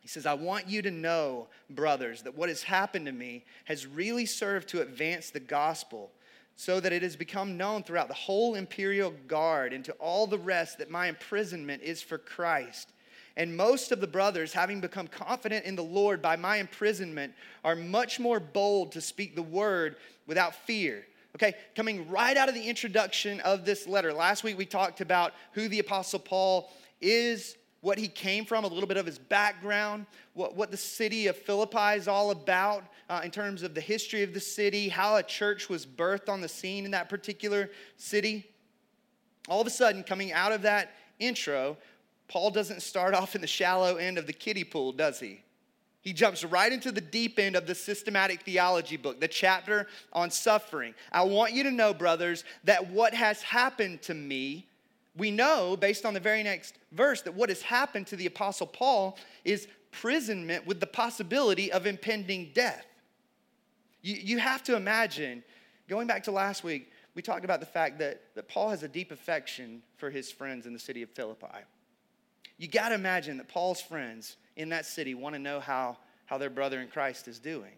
He 0.00 0.08
says, 0.08 0.26
I 0.26 0.34
want 0.34 0.68
you 0.68 0.82
to 0.82 0.90
know, 0.90 1.48
brothers, 1.70 2.22
that 2.22 2.36
what 2.36 2.48
has 2.48 2.62
happened 2.62 3.06
to 3.06 3.12
me 3.12 3.44
has 3.64 3.86
really 3.86 4.26
served 4.26 4.68
to 4.68 4.80
advance 4.80 5.30
the 5.30 5.40
gospel 5.40 6.10
so 6.56 6.80
that 6.80 6.92
it 6.92 7.02
has 7.02 7.14
become 7.14 7.56
known 7.56 7.82
throughout 7.82 8.08
the 8.08 8.14
whole 8.14 8.54
imperial 8.54 9.12
guard 9.28 9.72
and 9.72 9.84
to 9.84 9.92
all 9.92 10.26
the 10.26 10.38
rest 10.38 10.78
that 10.78 10.90
my 10.90 11.06
imprisonment 11.06 11.82
is 11.82 12.02
for 12.02 12.18
Christ. 12.18 12.92
And 13.36 13.56
most 13.56 13.92
of 13.92 14.00
the 14.00 14.08
brothers, 14.08 14.52
having 14.52 14.80
become 14.80 15.06
confident 15.06 15.64
in 15.64 15.76
the 15.76 15.84
Lord 15.84 16.20
by 16.20 16.34
my 16.34 16.56
imprisonment, 16.56 17.32
are 17.62 17.76
much 17.76 18.18
more 18.18 18.40
bold 18.40 18.90
to 18.92 19.00
speak 19.00 19.36
the 19.36 19.42
word 19.42 19.94
without 20.26 20.54
fear. 20.54 21.06
Okay, 21.36 21.54
coming 21.76 22.08
right 22.10 22.36
out 22.36 22.48
of 22.48 22.56
the 22.56 22.68
introduction 22.68 23.38
of 23.40 23.64
this 23.64 23.86
letter. 23.86 24.12
Last 24.12 24.42
week 24.42 24.58
we 24.58 24.66
talked 24.66 25.00
about 25.00 25.34
who 25.52 25.68
the 25.68 25.78
Apostle 25.78 26.18
Paul 26.18 26.72
is, 27.00 27.56
what 27.88 27.96
he 27.96 28.06
came 28.06 28.44
from, 28.44 28.64
a 28.64 28.68
little 28.68 28.86
bit 28.86 28.98
of 28.98 29.06
his 29.06 29.18
background, 29.18 30.04
what, 30.34 30.54
what 30.54 30.70
the 30.70 30.76
city 30.76 31.26
of 31.26 31.34
Philippi 31.34 31.96
is 31.96 32.06
all 32.06 32.30
about 32.30 32.84
uh, 33.08 33.22
in 33.24 33.30
terms 33.30 33.62
of 33.62 33.72
the 33.72 33.80
history 33.80 34.22
of 34.22 34.34
the 34.34 34.40
city, 34.40 34.90
how 34.90 35.16
a 35.16 35.22
church 35.22 35.70
was 35.70 35.86
birthed 35.86 36.28
on 36.28 36.42
the 36.42 36.48
scene 36.50 36.84
in 36.84 36.90
that 36.90 37.08
particular 37.08 37.70
city. 37.96 38.46
All 39.48 39.62
of 39.62 39.66
a 39.66 39.70
sudden, 39.70 40.02
coming 40.02 40.32
out 40.32 40.52
of 40.52 40.60
that 40.62 40.90
intro, 41.18 41.78
Paul 42.28 42.50
doesn't 42.50 42.82
start 42.82 43.14
off 43.14 43.34
in 43.34 43.40
the 43.40 43.46
shallow 43.46 43.96
end 43.96 44.18
of 44.18 44.26
the 44.26 44.34
kiddie 44.34 44.64
pool, 44.64 44.92
does 44.92 45.18
he? 45.18 45.40
He 46.02 46.12
jumps 46.12 46.44
right 46.44 46.70
into 46.70 46.92
the 46.92 47.00
deep 47.00 47.38
end 47.38 47.56
of 47.56 47.66
the 47.66 47.74
systematic 47.74 48.42
theology 48.42 48.98
book, 48.98 49.18
the 49.18 49.28
chapter 49.28 49.86
on 50.12 50.30
suffering. 50.30 50.92
I 51.10 51.22
want 51.22 51.54
you 51.54 51.62
to 51.62 51.70
know, 51.70 51.94
brothers, 51.94 52.44
that 52.64 52.90
what 52.90 53.14
has 53.14 53.40
happened 53.40 54.02
to 54.02 54.12
me 54.12 54.66
we 55.18 55.30
know, 55.30 55.76
based 55.76 56.06
on 56.06 56.14
the 56.14 56.20
very 56.20 56.42
next 56.42 56.78
verse, 56.92 57.22
that 57.22 57.34
what 57.34 57.48
has 57.48 57.60
happened 57.60 58.06
to 58.08 58.16
the 58.16 58.26
Apostle 58.26 58.66
Paul 58.66 59.18
is 59.44 59.68
imprisonment 59.92 60.66
with 60.66 60.80
the 60.80 60.86
possibility 60.86 61.72
of 61.72 61.86
impending 61.86 62.50
death. 62.54 62.86
You, 64.02 64.14
you 64.14 64.38
have 64.38 64.62
to 64.64 64.76
imagine, 64.76 65.42
going 65.88 66.06
back 66.06 66.24
to 66.24 66.30
last 66.30 66.62
week, 66.62 66.92
we 67.14 67.22
talked 67.22 67.44
about 67.44 67.60
the 67.60 67.66
fact 67.66 67.98
that, 67.98 68.22
that 68.34 68.48
Paul 68.48 68.70
has 68.70 68.82
a 68.82 68.88
deep 68.88 69.10
affection 69.10 69.82
for 69.96 70.10
his 70.10 70.30
friends 70.30 70.66
in 70.66 70.72
the 70.72 70.78
city 70.78 71.02
of 71.02 71.10
Philippi. 71.10 71.46
You 72.58 72.68
got 72.68 72.90
to 72.90 72.94
imagine 72.94 73.38
that 73.38 73.48
Paul's 73.48 73.80
friends 73.80 74.36
in 74.56 74.68
that 74.68 74.86
city 74.86 75.14
want 75.14 75.34
to 75.34 75.38
know 75.38 75.58
how, 75.58 75.96
how 76.26 76.38
their 76.38 76.50
brother 76.50 76.80
in 76.80 76.88
Christ 76.88 77.26
is 77.28 77.38
doing. 77.38 77.72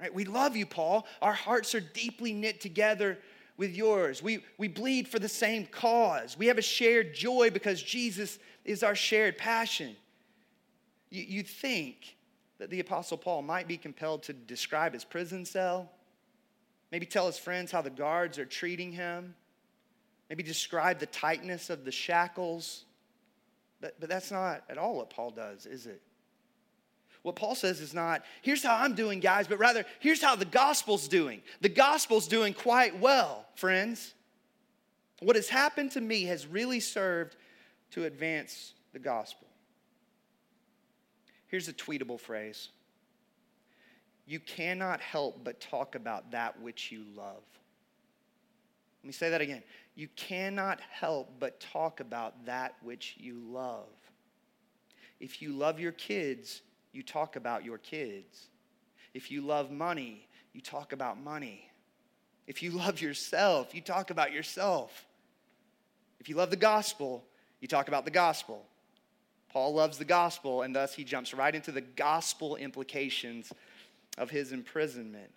Right? 0.00 0.12
We 0.12 0.24
love 0.24 0.56
you, 0.56 0.66
Paul. 0.66 1.06
Our 1.20 1.32
hearts 1.32 1.74
are 1.74 1.80
deeply 1.80 2.32
knit 2.32 2.60
together 2.60 3.18
with 3.60 3.76
yours. 3.76 4.22
We, 4.22 4.42
we 4.56 4.68
bleed 4.68 5.06
for 5.06 5.18
the 5.18 5.28
same 5.28 5.66
cause. 5.66 6.34
We 6.38 6.46
have 6.46 6.56
a 6.56 6.62
shared 6.62 7.12
joy 7.12 7.50
because 7.50 7.82
Jesus 7.82 8.38
is 8.64 8.82
our 8.82 8.94
shared 8.94 9.36
passion. 9.36 9.94
You, 11.10 11.24
you 11.24 11.42
think 11.42 12.16
that 12.56 12.70
the 12.70 12.80
Apostle 12.80 13.18
Paul 13.18 13.42
might 13.42 13.68
be 13.68 13.76
compelled 13.76 14.22
to 14.24 14.32
describe 14.32 14.94
his 14.94 15.04
prison 15.04 15.44
cell, 15.44 15.90
maybe 16.90 17.04
tell 17.04 17.26
his 17.26 17.36
friends 17.36 17.70
how 17.70 17.82
the 17.82 17.90
guards 17.90 18.38
are 18.38 18.46
treating 18.46 18.92
him, 18.92 19.34
maybe 20.30 20.42
describe 20.42 20.98
the 20.98 21.04
tightness 21.04 21.68
of 21.68 21.84
the 21.84 21.92
shackles. 21.92 22.86
But, 23.82 24.00
but 24.00 24.08
that's 24.08 24.30
not 24.30 24.64
at 24.70 24.78
all 24.78 24.96
what 24.96 25.10
Paul 25.10 25.32
does, 25.32 25.66
is 25.66 25.84
it? 25.84 26.00
What 27.22 27.36
Paul 27.36 27.54
says 27.54 27.80
is 27.80 27.92
not, 27.92 28.22
here's 28.40 28.62
how 28.62 28.76
I'm 28.76 28.94
doing, 28.94 29.20
guys, 29.20 29.46
but 29.46 29.58
rather, 29.58 29.84
here's 29.98 30.22
how 30.22 30.36
the 30.36 30.46
gospel's 30.46 31.06
doing. 31.06 31.42
The 31.60 31.68
gospel's 31.68 32.26
doing 32.26 32.54
quite 32.54 32.98
well, 32.98 33.44
friends. 33.56 34.14
What 35.20 35.36
has 35.36 35.48
happened 35.48 35.92
to 35.92 36.00
me 36.00 36.24
has 36.24 36.46
really 36.46 36.80
served 36.80 37.36
to 37.90 38.04
advance 38.04 38.72
the 38.92 38.98
gospel. 38.98 39.48
Here's 41.48 41.68
a 41.68 41.72
tweetable 41.72 42.20
phrase 42.20 42.70
You 44.26 44.40
cannot 44.40 45.00
help 45.00 45.44
but 45.44 45.60
talk 45.60 45.94
about 45.94 46.30
that 46.30 46.60
which 46.60 46.90
you 46.90 47.04
love. 47.14 47.42
Let 49.02 49.06
me 49.06 49.12
say 49.12 49.30
that 49.30 49.40
again. 49.40 49.62
You 49.94 50.08
cannot 50.16 50.80
help 50.80 51.34
but 51.38 51.60
talk 51.60 52.00
about 52.00 52.46
that 52.46 52.76
which 52.82 53.16
you 53.18 53.42
love. 53.50 53.88
If 55.18 55.42
you 55.42 55.52
love 55.52 55.80
your 55.80 55.92
kids, 55.92 56.62
you 56.92 57.02
talk 57.02 57.36
about 57.36 57.64
your 57.64 57.78
kids. 57.78 58.48
If 59.14 59.30
you 59.30 59.42
love 59.42 59.70
money, 59.70 60.26
you 60.52 60.60
talk 60.60 60.92
about 60.92 61.22
money. 61.22 61.70
If 62.46 62.62
you 62.62 62.70
love 62.84 63.00
yourself, 63.00 63.74
you 63.74 63.80
talk 63.80 64.10
about 64.10 64.32
yourself. 64.32 65.06
If 66.18 66.28
you 66.28 66.34
love 66.34 66.50
the 66.50 66.56
gospel, 66.56 67.24
you 67.60 67.68
talk 67.68 67.88
about 67.88 68.04
the 68.04 68.10
gospel. 68.10 68.64
Paul 69.52 69.74
loves 69.74 69.98
the 69.98 70.04
gospel, 70.04 70.62
and 70.62 70.74
thus 70.74 70.94
he 70.94 71.02
jumps 71.02 71.34
right 71.34 71.54
into 71.54 71.72
the 71.72 71.80
gospel 71.80 72.56
implications 72.56 73.52
of 74.16 74.30
his 74.30 74.52
imprisonment. 74.52 75.30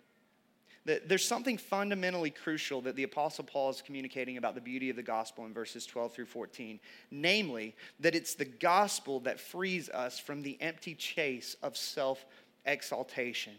There's 0.84 1.26
something 1.26 1.56
fundamentally 1.56 2.28
crucial 2.28 2.82
that 2.82 2.94
the 2.94 3.04
Apostle 3.04 3.44
Paul 3.44 3.70
is 3.70 3.80
communicating 3.80 4.36
about 4.36 4.54
the 4.54 4.60
beauty 4.60 4.90
of 4.90 4.96
the 4.96 5.02
gospel 5.02 5.46
in 5.46 5.54
verses 5.54 5.86
12 5.86 6.12
through 6.12 6.26
14. 6.26 6.78
Namely, 7.10 7.74
that 8.00 8.14
it's 8.14 8.34
the 8.34 8.44
gospel 8.44 9.20
that 9.20 9.40
frees 9.40 9.88
us 9.88 10.18
from 10.18 10.42
the 10.42 10.60
empty 10.60 10.94
chase 10.94 11.56
of 11.62 11.74
self 11.76 12.26
exaltation. 12.66 13.54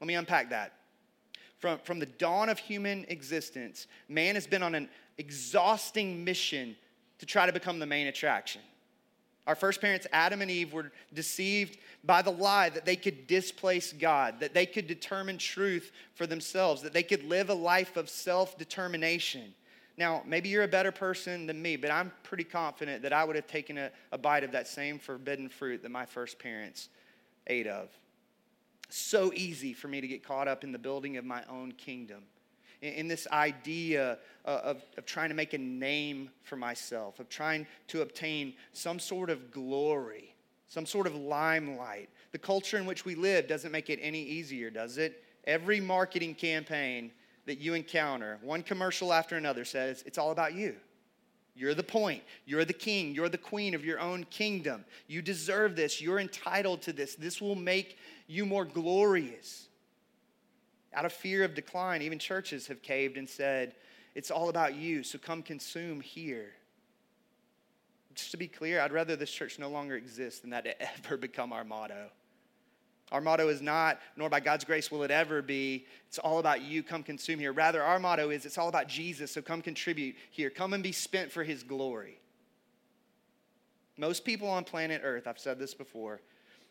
Let 0.00 0.06
me 0.06 0.14
unpack 0.14 0.50
that. 0.50 0.72
From, 1.58 1.78
from 1.80 1.98
the 1.98 2.06
dawn 2.06 2.48
of 2.48 2.58
human 2.58 3.04
existence, 3.08 3.86
man 4.08 4.34
has 4.34 4.46
been 4.46 4.62
on 4.62 4.74
an 4.74 4.88
exhausting 5.18 6.24
mission 6.24 6.76
to 7.18 7.26
try 7.26 7.44
to 7.44 7.52
become 7.52 7.78
the 7.78 7.86
main 7.86 8.06
attraction. 8.06 8.62
Our 9.46 9.56
first 9.56 9.80
parents, 9.80 10.06
Adam 10.12 10.40
and 10.40 10.50
Eve, 10.50 10.72
were 10.72 10.92
deceived 11.12 11.78
by 12.04 12.22
the 12.22 12.30
lie 12.30 12.68
that 12.68 12.84
they 12.84 12.94
could 12.94 13.26
displace 13.26 13.92
God, 13.92 14.38
that 14.40 14.54
they 14.54 14.66
could 14.66 14.86
determine 14.86 15.36
truth 15.36 15.90
for 16.14 16.26
themselves, 16.26 16.82
that 16.82 16.92
they 16.92 17.02
could 17.02 17.24
live 17.24 17.50
a 17.50 17.54
life 17.54 17.96
of 17.96 18.08
self 18.08 18.56
determination. 18.56 19.52
Now, 19.98 20.22
maybe 20.24 20.48
you're 20.48 20.62
a 20.62 20.68
better 20.68 20.92
person 20.92 21.46
than 21.46 21.60
me, 21.60 21.76
but 21.76 21.90
I'm 21.90 22.12
pretty 22.22 22.44
confident 22.44 23.02
that 23.02 23.12
I 23.12 23.24
would 23.24 23.36
have 23.36 23.46
taken 23.46 23.78
a, 23.78 23.90
a 24.10 24.18
bite 24.18 24.44
of 24.44 24.52
that 24.52 24.68
same 24.68 24.98
forbidden 24.98 25.48
fruit 25.48 25.82
that 25.82 25.90
my 25.90 26.06
first 26.06 26.38
parents 26.38 26.88
ate 27.48 27.66
of. 27.66 27.90
So 28.88 29.32
easy 29.34 29.72
for 29.72 29.88
me 29.88 30.00
to 30.00 30.08
get 30.08 30.24
caught 30.24 30.48
up 30.48 30.64
in 30.64 30.72
the 30.72 30.78
building 30.78 31.16
of 31.16 31.24
my 31.24 31.42
own 31.50 31.72
kingdom 31.72 32.22
in, 32.82 33.08
this 33.08 33.26
idea 33.28 34.18
uh, 34.44 34.60
of, 34.64 34.84
of 34.98 35.06
trying 35.06 35.28
to 35.28 35.34
make 35.34 35.54
a 35.54 35.58
name 35.58 36.30
for 36.42 36.56
myself, 36.56 37.20
of 37.20 37.28
trying 37.28 37.66
to 37.88 38.02
obtain 38.02 38.54
some 38.72 38.98
sort 38.98 39.30
of 39.30 39.50
glory, 39.50 40.34
some 40.68 40.84
sort 40.84 41.06
of 41.06 41.14
limelight. 41.14 42.10
The 42.32 42.38
culture 42.38 42.76
in 42.76 42.84
which 42.84 43.04
we 43.04 43.14
live 43.14 43.46
doesn't 43.46 43.72
make 43.72 43.88
it 43.88 43.98
any 44.02 44.22
easier, 44.22 44.68
does 44.68 44.98
it? 44.98 45.22
Every 45.44 45.80
marketing 45.80 46.34
campaign 46.34 47.12
that 47.46 47.58
you 47.58 47.74
encounter, 47.74 48.38
one 48.42 48.62
commercial 48.62 49.12
after 49.12 49.36
another 49.36 49.64
says, 49.64 50.02
it's 50.06 50.18
all 50.18 50.30
about 50.30 50.54
you. 50.54 50.76
You're 51.54 51.74
the 51.74 51.82
point. 51.82 52.22
You're 52.46 52.64
the 52.64 52.72
king. 52.72 53.14
You're 53.14 53.28
the 53.28 53.38
queen 53.38 53.74
of 53.74 53.84
your 53.84 54.00
own 54.00 54.24
kingdom. 54.24 54.84
You 55.06 55.20
deserve 55.20 55.76
this. 55.76 56.00
You're 56.00 56.18
entitled 56.18 56.82
to 56.82 56.92
this. 56.92 57.14
This 57.14 57.40
will 57.40 57.54
make 57.54 57.98
you 58.26 58.46
more 58.46 58.64
glorious. 58.64 59.68
Out 60.94 61.04
of 61.04 61.12
fear 61.12 61.44
of 61.44 61.54
decline, 61.54 62.02
even 62.02 62.18
churches 62.18 62.66
have 62.66 62.82
caved 62.82 63.16
and 63.16 63.28
said, 63.28 63.74
It's 64.14 64.30
all 64.30 64.48
about 64.48 64.74
you, 64.74 65.02
so 65.02 65.18
come 65.18 65.42
consume 65.42 66.00
here. 66.00 66.52
Just 68.14 68.30
to 68.32 68.36
be 68.36 68.48
clear, 68.48 68.80
I'd 68.80 68.92
rather 68.92 69.16
this 69.16 69.30
church 69.30 69.58
no 69.58 69.70
longer 69.70 69.96
exist 69.96 70.42
than 70.42 70.50
that 70.50 70.66
it 70.66 70.80
ever 71.04 71.16
become 71.16 71.52
our 71.52 71.64
motto. 71.64 72.10
Our 73.10 73.20
motto 73.20 73.48
is 73.48 73.60
not, 73.60 74.00
nor 74.16 74.30
by 74.30 74.40
God's 74.40 74.64
grace 74.64 74.90
will 74.90 75.02
it 75.02 75.10
ever 75.10 75.42
be, 75.42 75.86
it's 76.08 76.18
all 76.18 76.38
about 76.38 76.62
you, 76.62 76.82
come 76.82 77.02
consume 77.02 77.38
here. 77.38 77.52
Rather, 77.52 77.82
our 77.82 77.98
motto 77.98 78.30
is, 78.30 78.46
it's 78.46 78.56
all 78.56 78.68
about 78.68 78.88
Jesus, 78.88 79.30
so 79.30 79.42
come 79.42 79.60
contribute 79.60 80.16
here. 80.30 80.48
Come 80.48 80.72
and 80.72 80.82
be 80.82 80.92
spent 80.92 81.30
for 81.30 81.44
his 81.44 81.62
glory. 81.62 82.18
Most 83.98 84.24
people 84.24 84.48
on 84.48 84.64
planet 84.64 85.02
Earth, 85.04 85.26
I've 85.26 85.38
said 85.38 85.58
this 85.58 85.74
before, 85.74 86.22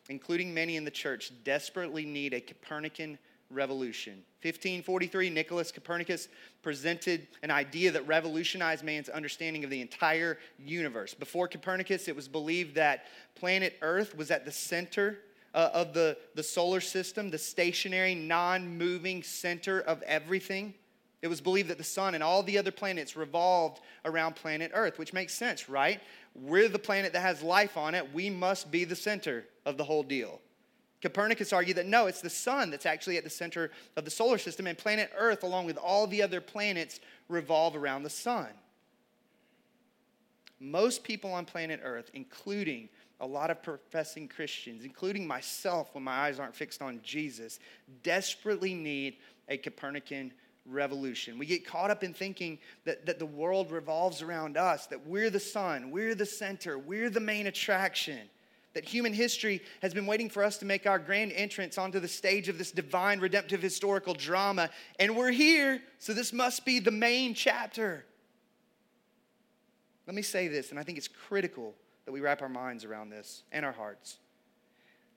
including 0.08 0.52
many 0.52 0.76
in 0.76 0.84
the 0.84 0.90
church, 0.90 1.32
desperately 1.44 2.04
need 2.04 2.34
a 2.34 2.40
Copernican 2.40 3.18
revolution. 3.52 4.14
1543, 4.42 5.30
Nicholas 5.30 5.70
Copernicus 5.70 6.28
presented 6.62 7.26
an 7.42 7.50
idea 7.50 7.90
that 7.92 8.06
revolutionized 8.06 8.84
man's 8.84 9.08
understanding 9.08 9.64
of 9.64 9.70
the 9.70 9.80
entire 9.80 10.38
universe. 10.58 11.14
Before 11.14 11.46
Copernicus, 11.46 12.08
it 12.08 12.16
was 12.16 12.28
believed 12.28 12.74
that 12.74 13.06
planet 13.34 13.76
Earth 13.82 14.16
was 14.16 14.30
at 14.30 14.44
the 14.44 14.52
center 14.52 15.18
uh, 15.54 15.70
of 15.72 15.92
the, 15.92 16.16
the 16.34 16.42
solar 16.42 16.80
system, 16.80 17.30
the 17.30 17.38
stationary, 17.38 18.14
non 18.14 18.78
moving 18.78 19.22
center 19.22 19.80
of 19.80 20.02
everything. 20.02 20.74
It 21.20 21.28
was 21.28 21.40
believed 21.40 21.68
that 21.68 21.78
the 21.78 21.84
sun 21.84 22.14
and 22.14 22.22
all 22.22 22.42
the 22.42 22.58
other 22.58 22.72
planets 22.72 23.16
revolved 23.16 23.80
around 24.04 24.34
planet 24.34 24.72
Earth, 24.74 24.98
which 24.98 25.12
makes 25.12 25.32
sense, 25.32 25.68
right? 25.68 26.00
We're 26.34 26.68
the 26.68 26.80
planet 26.80 27.12
that 27.12 27.20
has 27.20 27.42
life 27.42 27.76
on 27.76 27.94
it. 27.94 28.12
We 28.12 28.28
must 28.28 28.72
be 28.72 28.84
the 28.84 28.96
center 28.96 29.44
of 29.64 29.76
the 29.76 29.84
whole 29.84 30.02
deal. 30.02 30.40
Copernicus 31.02 31.52
argued 31.52 31.76
that 31.76 31.86
no, 31.86 32.06
it's 32.06 32.20
the 32.20 32.30
sun 32.30 32.70
that's 32.70 32.86
actually 32.86 33.16
at 33.16 33.24
the 33.24 33.30
center 33.30 33.72
of 33.96 34.04
the 34.04 34.10
solar 34.10 34.38
system, 34.38 34.66
and 34.68 34.78
planet 34.78 35.10
Earth, 35.16 35.42
along 35.42 35.66
with 35.66 35.76
all 35.76 36.06
the 36.06 36.22
other 36.22 36.40
planets, 36.40 37.00
revolve 37.28 37.74
around 37.74 38.04
the 38.04 38.10
sun. 38.10 38.48
Most 40.60 41.02
people 41.02 41.32
on 41.32 41.44
planet 41.44 41.80
Earth, 41.82 42.10
including 42.14 42.88
a 43.20 43.26
lot 43.26 43.50
of 43.50 43.62
professing 43.62 44.28
Christians, 44.28 44.84
including 44.84 45.26
myself 45.26 45.92
when 45.92 46.04
my 46.04 46.12
eyes 46.12 46.38
aren't 46.38 46.54
fixed 46.54 46.80
on 46.82 47.00
Jesus, 47.02 47.58
desperately 48.04 48.74
need 48.74 49.16
a 49.48 49.56
Copernican 49.56 50.32
revolution. 50.66 51.36
We 51.36 51.46
get 51.46 51.66
caught 51.66 51.90
up 51.90 52.04
in 52.04 52.14
thinking 52.14 52.60
that, 52.84 53.06
that 53.06 53.18
the 53.18 53.26
world 53.26 53.72
revolves 53.72 54.22
around 54.22 54.56
us, 54.56 54.86
that 54.86 55.04
we're 55.04 55.30
the 55.30 55.40
sun, 55.40 55.90
we're 55.90 56.14
the 56.14 56.26
center, 56.26 56.78
we're 56.78 57.10
the 57.10 57.20
main 57.20 57.48
attraction 57.48 58.28
that 58.74 58.84
human 58.84 59.12
history 59.12 59.62
has 59.82 59.92
been 59.92 60.06
waiting 60.06 60.30
for 60.30 60.42
us 60.42 60.58
to 60.58 60.64
make 60.64 60.86
our 60.86 60.98
grand 60.98 61.32
entrance 61.32 61.76
onto 61.78 62.00
the 62.00 62.08
stage 62.08 62.48
of 62.48 62.58
this 62.58 62.70
divine 62.70 63.20
redemptive 63.20 63.60
historical 63.60 64.14
drama. 64.14 64.70
And 64.98 65.16
we're 65.16 65.30
here, 65.30 65.80
so 65.98 66.14
this 66.14 66.32
must 66.32 66.64
be 66.64 66.78
the 66.78 66.90
main 66.90 67.34
chapter. 67.34 68.04
Let 70.06 70.16
me 70.16 70.22
say 70.22 70.48
this, 70.48 70.70
and 70.70 70.78
I 70.78 70.82
think 70.82 70.98
it's 70.98 71.08
critical 71.08 71.74
that 72.06 72.12
we 72.12 72.20
wrap 72.20 72.42
our 72.42 72.48
minds 72.48 72.84
around 72.84 73.10
this 73.10 73.42
and 73.52 73.64
our 73.64 73.72
hearts. 73.72 74.18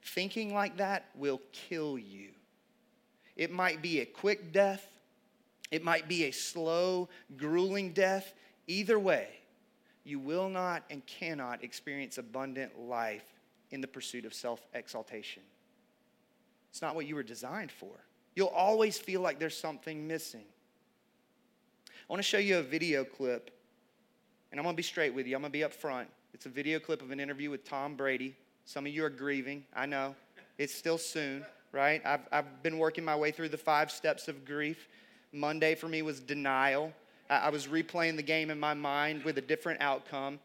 Thinking 0.04 0.54
like 0.54 0.78
that 0.78 1.06
will 1.16 1.42
kill 1.52 1.98
you. 1.98 2.30
It 3.36 3.52
might 3.52 3.82
be 3.82 4.02
a 4.02 4.06
quick 4.06 4.54
death, 4.54 4.86
it 5.72 5.84
might 5.84 6.08
be 6.08 6.26
a 6.26 6.32
slow, 6.32 7.10
grueling 7.38 7.92
death. 7.92 8.34
Either 8.68 8.98
way, 8.98 9.28
you 10.04 10.20
will 10.20 10.50
not 10.50 10.84
and 10.90 11.06
cannot 11.06 11.64
experience 11.64 12.18
abundant 12.18 12.80
life 12.80 13.35
in 13.72 13.82
the 13.82 13.88
pursuit 13.88 14.26
of 14.26 14.34
self 14.34 14.66
exaltation. 14.74 15.44
It's 16.72 16.82
not 16.82 16.96
what 16.96 17.06
you 17.08 17.16
were 17.16 17.24
designed 17.24 17.72
for. 17.72 17.92
You'll 18.36 18.48
always 18.48 18.98
feel 18.98 19.22
like 19.22 19.40
there's 19.40 19.58
something 19.58 20.08
missing. 20.08 20.44
I 21.88 22.14
want 22.14 22.20
to 22.20 22.28
show 22.28 22.38
you 22.38 22.58
a 22.58 22.62
video 22.62 23.04
clip, 23.04 23.50
and 24.52 24.60
I'm 24.60 24.64
going 24.64 24.76
to 24.76 24.78
be 24.78 24.84
straight 24.84 25.14
with 25.14 25.26
you. 25.26 25.36
I'm 25.36 25.42
going 25.42 25.52
to 25.52 25.58
be 25.58 25.64
up 25.64 25.74
front. 25.74 26.10
It's 26.34 26.46
a 26.46 26.50
video 26.50 26.80
clip 26.80 27.02
of 27.02 27.12
an 27.12 27.20
interview 27.20 27.50
with 27.50 27.64
Tom 27.64 27.96
Brady. 27.96 28.36
Some 28.66 28.86
of 28.86 28.92
you 28.92 29.06
are 29.06 29.10
grieving. 29.10 29.64
I 29.74 29.86
know. 29.86 30.16
It's 30.58 30.76
still 30.76 30.98
soon, 30.98 31.46
right? 31.72 32.02
I've, 32.06 32.28
I've 32.32 32.62
been 32.62 32.78
working 32.78 33.06
my 33.06 33.16
way 33.16 33.32
through 33.32 33.50
the 33.50 33.58
five 33.58 33.90
steps 33.90 34.28
of 34.28 34.46
grief. 34.46 34.90
Monday 35.32 35.76
for 35.76 35.88
me 35.88 36.02
was 36.02 36.20
denial. 36.20 36.92
I, 37.30 37.38
I 37.38 37.50
was 37.50 37.68
replaying 37.68 38.18
the 38.18 38.24
game 38.24 38.50
in 38.50 38.60
my 38.60 38.74
mind 38.74 39.24
with 39.24 39.38
a 39.38 39.42
different 39.42 39.82
outcome. 39.82 40.40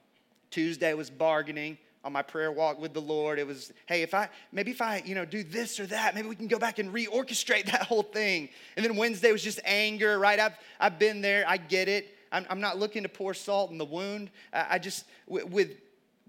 Tuesday 0.50 0.95
was 0.95 1.11
bargaining. 1.11 1.77
On 2.04 2.12
my 2.12 2.23
prayer 2.23 2.50
walk 2.50 2.80
with 2.80 2.95
the 2.95 3.00
Lord. 3.00 3.38
It 3.38 3.47
was, 3.47 3.73
hey, 3.87 4.02
if 4.02 4.14
I 4.14 4.28
maybe 4.52 4.71
if 4.71 4.80
I, 4.80 5.02
you 5.04 5.14
know, 5.14 5.25
do 5.25 5.42
this 5.42 5.78
or 5.78 5.87
that, 5.87 6.14
maybe 6.14 6.28
we 6.28 6.37
can 6.37 6.49
go 6.49 6.59
back 6.59 6.78
and 6.78 6.92
reorchestrate 6.92 7.66
that 7.73 7.83
whole 7.83 8.02
thing. 8.02 8.49
And 8.76 8.85
then 8.85 8.97
Wednesday 8.97 9.33
was 9.33 9.42
just 9.42 9.61
anger, 9.64 10.19
right? 10.19 10.38
I've 10.38 10.57
I've 10.78 10.99
been 10.99 11.21
there, 11.21 11.45
I 11.47 11.57
get 11.57 11.88
it. 11.88 12.16
I'm, 12.33 12.47
I'm 12.49 12.61
not 12.61 12.78
looking 12.78 13.02
to 13.02 13.09
pour 13.09 13.35
salt 13.35 13.73
in 13.73 13.78
the 13.78 13.85
wound. 13.85 14.30
I 14.52 14.78
just 14.78 15.04
with 15.26 15.71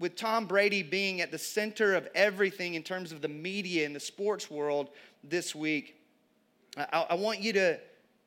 with 0.02 0.16
Tom 0.16 0.46
Brady 0.46 0.82
being 0.82 1.20
at 1.20 1.30
the 1.30 1.38
center 1.38 1.94
of 1.94 2.08
everything 2.12 2.74
in 2.74 2.82
terms 2.82 3.12
of 3.12 3.22
the 3.22 3.28
media 3.28 3.86
and 3.86 3.94
the 3.94 4.00
sports 4.00 4.50
world 4.50 4.90
this 5.22 5.54
week, 5.54 5.94
I, 6.76 7.06
I 7.10 7.14
want 7.14 7.40
you 7.40 7.52
to, 7.52 7.78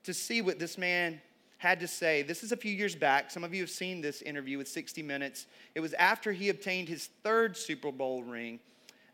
to 0.04 0.14
see 0.14 0.42
what 0.42 0.58
this 0.58 0.78
man 0.78 1.20
had 1.58 1.80
to 1.80 1.88
say. 1.88 2.22
This 2.22 2.44
is 2.44 2.52
a 2.52 2.58
few 2.58 2.72
years 2.72 2.96
back. 2.96 3.32
Some 3.32 3.44
of 3.44 3.54
you 3.54 3.62
have 3.62 3.70
seen 3.70 4.02
this 4.02 4.22
interview 4.22 4.58
with 4.58 4.68
60 4.68 5.02
Minutes. 5.02 5.48
It 5.74 5.80
was 5.80 5.94
after 5.94 6.32
he 6.32 6.50
obtained 6.50 6.88
his 6.88 7.10
third 7.24 7.56
Super 7.56 7.92
Bowl 7.92 8.24
ring, 8.24 8.60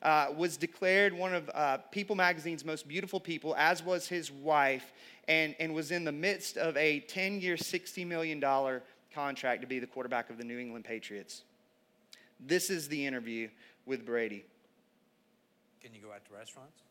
uh, 0.01 0.27
was 0.35 0.57
declared 0.57 1.13
one 1.13 1.33
of 1.33 1.49
uh, 1.53 1.77
People 1.91 2.15
Magazine's 2.15 2.65
most 2.65 2.87
beautiful 2.87 3.19
people, 3.19 3.55
as 3.57 3.83
was 3.83 4.07
his 4.07 4.31
wife, 4.31 4.93
and, 5.27 5.55
and 5.59 5.73
was 5.73 5.91
in 5.91 6.03
the 6.03 6.11
midst 6.11 6.57
of 6.57 6.75
a 6.77 7.01
10 7.01 7.39
year, 7.39 7.55
$60 7.55 8.07
million 8.07 8.43
contract 9.13 9.61
to 9.61 9.67
be 9.67 9.79
the 9.79 9.87
quarterback 9.87 10.29
of 10.29 10.37
the 10.37 10.43
New 10.43 10.57
England 10.57 10.85
Patriots. 10.85 11.43
This 12.39 12.69
is 12.69 12.87
the 12.87 13.05
interview 13.05 13.49
with 13.85 14.05
Brady. 14.05 14.45
Can 15.81 15.93
you 15.93 16.01
go 16.01 16.11
out 16.11 16.25
to 16.25 16.33
restaurants? 16.33 16.81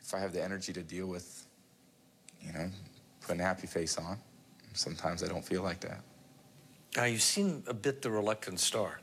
If 0.00 0.14
I 0.14 0.18
have 0.18 0.32
the 0.32 0.42
energy 0.42 0.72
to 0.72 0.82
deal 0.82 1.06
with, 1.06 1.46
you 2.40 2.52
know, 2.52 2.70
putting 3.26 3.40
a 3.40 3.44
happy 3.44 3.66
face 3.66 3.98
on, 3.98 4.16
sometimes 4.72 5.22
I 5.22 5.28
don't 5.28 5.44
feel 5.44 5.62
like 5.62 5.80
that. 5.80 6.00
Now, 6.96 7.04
you 7.04 7.18
seem 7.18 7.62
a 7.66 7.74
bit 7.74 8.00
the 8.00 8.10
reluctant 8.10 8.60
star. 8.60 9.00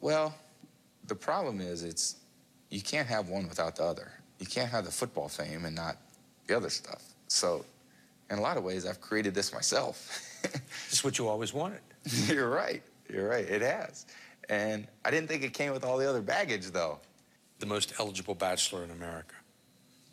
Well, 0.00 0.34
the 1.06 1.14
problem 1.14 1.60
is 1.60 1.84
it's 1.84 2.16
you 2.70 2.80
can't 2.80 3.06
have 3.06 3.28
one 3.28 3.48
without 3.48 3.76
the 3.76 3.84
other. 3.84 4.10
You 4.38 4.46
can't 4.46 4.70
have 4.70 4.84
the 4.84 4.90
football 4.90 5.28
fame 5.28 5.64
and 5.64 5.74
not 5.74 5.96
the 6.46 6.56
other 6.56 6.70
stuff. 6.70 7.02
So, 7.28 7.64
in 8.30 8.38
a 8.38 8.40
lot 8.40 8.56
of 8.56 8.64
ways, 8.64 8.86
I've 8.86 9.00
created 9.00 9.34
this 9.34 9.52
myself. 9.52 10.22
this 10.90 11.02
what 11.04 11.18
you 11.18 11.28
always 11.28 11.52
wanted. 11.52 11.80
You're 12.26 12.50
right. 12.50 12.82
You're 13.08 13.28
right. 13.28 13.48
It 13.48 13.62
has. 13.62 14.06
And 14.48 14.86
I 15.04 15.10
didn't 15.10 15.28
think 15.28 15.42
it 15.42 15.52
came 15.52 15.72
with 15.72 15.84
all 15.84 15.98
the 15.98 16.08
other 16.08 16.22
baggage, 16.22 16.66
though. 16.70 16.98
The 17.58 17.66
most 17.66 17.94
eligible 17.98 18.34
bachelor 18.34 18.84
in 18.84 18.90
America. 18.90 19.34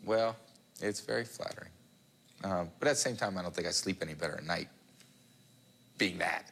Well, 0.03 0.35
it's 0.81 1.01
very 1.01 1.25
flattering. 1.25 1.69
Uh, 2.43 2.65
but 2.79 2.87
at 2.87 2.91
the 2.91 2.99
same 2.99 3.15
time, 3.15 3.37
I 3.37 3.41
don't 3.41 3.53
think 3.53 3.67
I 3.67 3.71
sleep 3.71 4.01
any 4.01 4.13
better 4.13 4.35
at 4.37 4.45
night. 4.45 4.67
Being 5.97 6.17
that. 6.19 6.51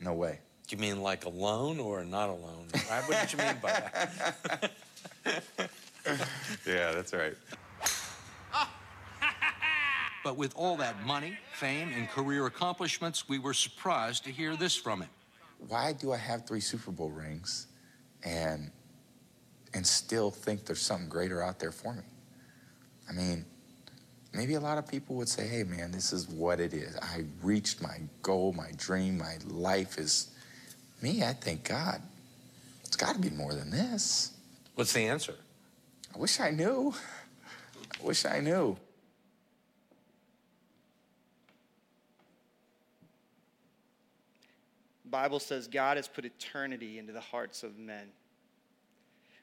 No 0.00 0.14
way. 0.14 0.38
Do 0.66 0.76
you 0.76 0.80
mean 0.80 1.02
like 1.02 1.24
alone 1.24 1.80
or 1.80 2.04
not 2.04 2.28
alone? 2.28 2.66
what 3.06 3.20
did 3.20 3.32
you 3.32 3.38
mean 3.38 3.56
by 3.60 3.70
that? 3.72 4.72
yeah, 6.66 6.92
that's 6.92 7.12
right. 7.12 7.34
But 10.24 10.36
with 10.36 10.52
all 10.56 10.76
that 10.78 11.06
money, 11.06 11.38
fame, 11.54 11.90
and 11.94 12.06
career 12.10 12.44
accomplishments, 12.46 13.28
we 13.30 13.38
were 13.38 13.54
surprised 13.54 14.24
to 14.24 14.30
hear 14.30 14.56
this 14.56 14.74
from 14.74 15.00
him 15.00 15.08
why 15.66 15.92
do 15.92 16.12
I 16.12 16.16
have 16.16 16.46
three 16.46 16.60
Super 16.60 16.90
Bowl 16.90 17.10
rings 17.10 17.66
and 18.24 18.70
and 19.74 19.86
still 19.86 20.30
think 20.30 20.64
there's 20.64 20.80
something 20.80 21.08
greater 21.08 21.42
out 21.42 21.58
there 21.58 21.72
for 21.72 21.92
me? 21.92 22.02
I 23.08 23.12
mean, 23.12 23.44
maybe 24.32 24.54
a 24.54 24.60
lot 24.60 24.78
of 24.78 24.86
people 24.86 25.16
would 25.16 25.28
say, 25.28 25.46
hey 25.46 25.64
man, 25.64 25.90
this 25.90 26.12
is 26.12 26.28
what 26.28 26.60
it 26.60 26.72
is. 26.72 26.96
I 26.96 27.24
reached 27.42 27.82
my 27.82 28.00
goal, 28.22 28.52
my 28.52 28.70
dream, 28.76 29.18
my 29.18 29.38
life 29.46 29.98
is 29.98 30.30
me, 31.02 31.22
I 31.22 31.32
thank 31.32 31.64
God, 31.68 32.02
it's 32.84 32.96
gotta 32.96 33.18
be 33.18 33.30
more 33.30 33.54
than 33.54 33.70
this. 33.70 34.32
What's 34.74 34.92
the 34.92 35.06
answer? 35.06 35.34
I 36.14 36.18
wish 36.18 36.40
I 36.40 36.50
knew. 36.50 36.94
I 38.00 38.06
wish 38.06 38.24
I 38.24 38.40
knew. 38.40 38.76
Bible 45.10 45.40
says 45.40 45.68
God 45.68 45.96
has 45.96 46.06
put 46.06 46.24
eternity 46.24 46.98
into 46.98 47.12
the 47.12 47.20
hearts 47.20 47.62
of 47.62 47.78
men. 47.78 48.08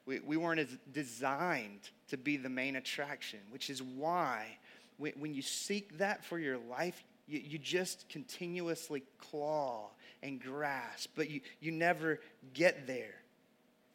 We, 0.06 0.20
we 0.20 0.38
weren't 0.38 0.94
designed 0.94 1.89
to 2.10 2.18
be 2.18 2.38
the 2.38 2.50
main 2.50 2.76
attraction, 2.76 3.39
which 3.50 3.70
is 3.70 3.82
why 3.82 4.58
when, 4.98 5.13
when 5.18 5.34
you 5.34 5.41
seek 5.41 5.98
that 5.98 6.24
for 6.24 6.38
your 6.38 6.58
life, 6.58 7.04
you, 7.28 7.41
you 7.44 7.58
just 7.58 8.08
continuously 8.10 9.04
claw 9.18 9.89
and 10.22 10.41
grasp, 10.41 11.12
but 11.15 11.30
you, 11.30 11.41
you 11.60 11.72
never 11.72 12.20
get 12.54 12.88
there. 12.88 13.15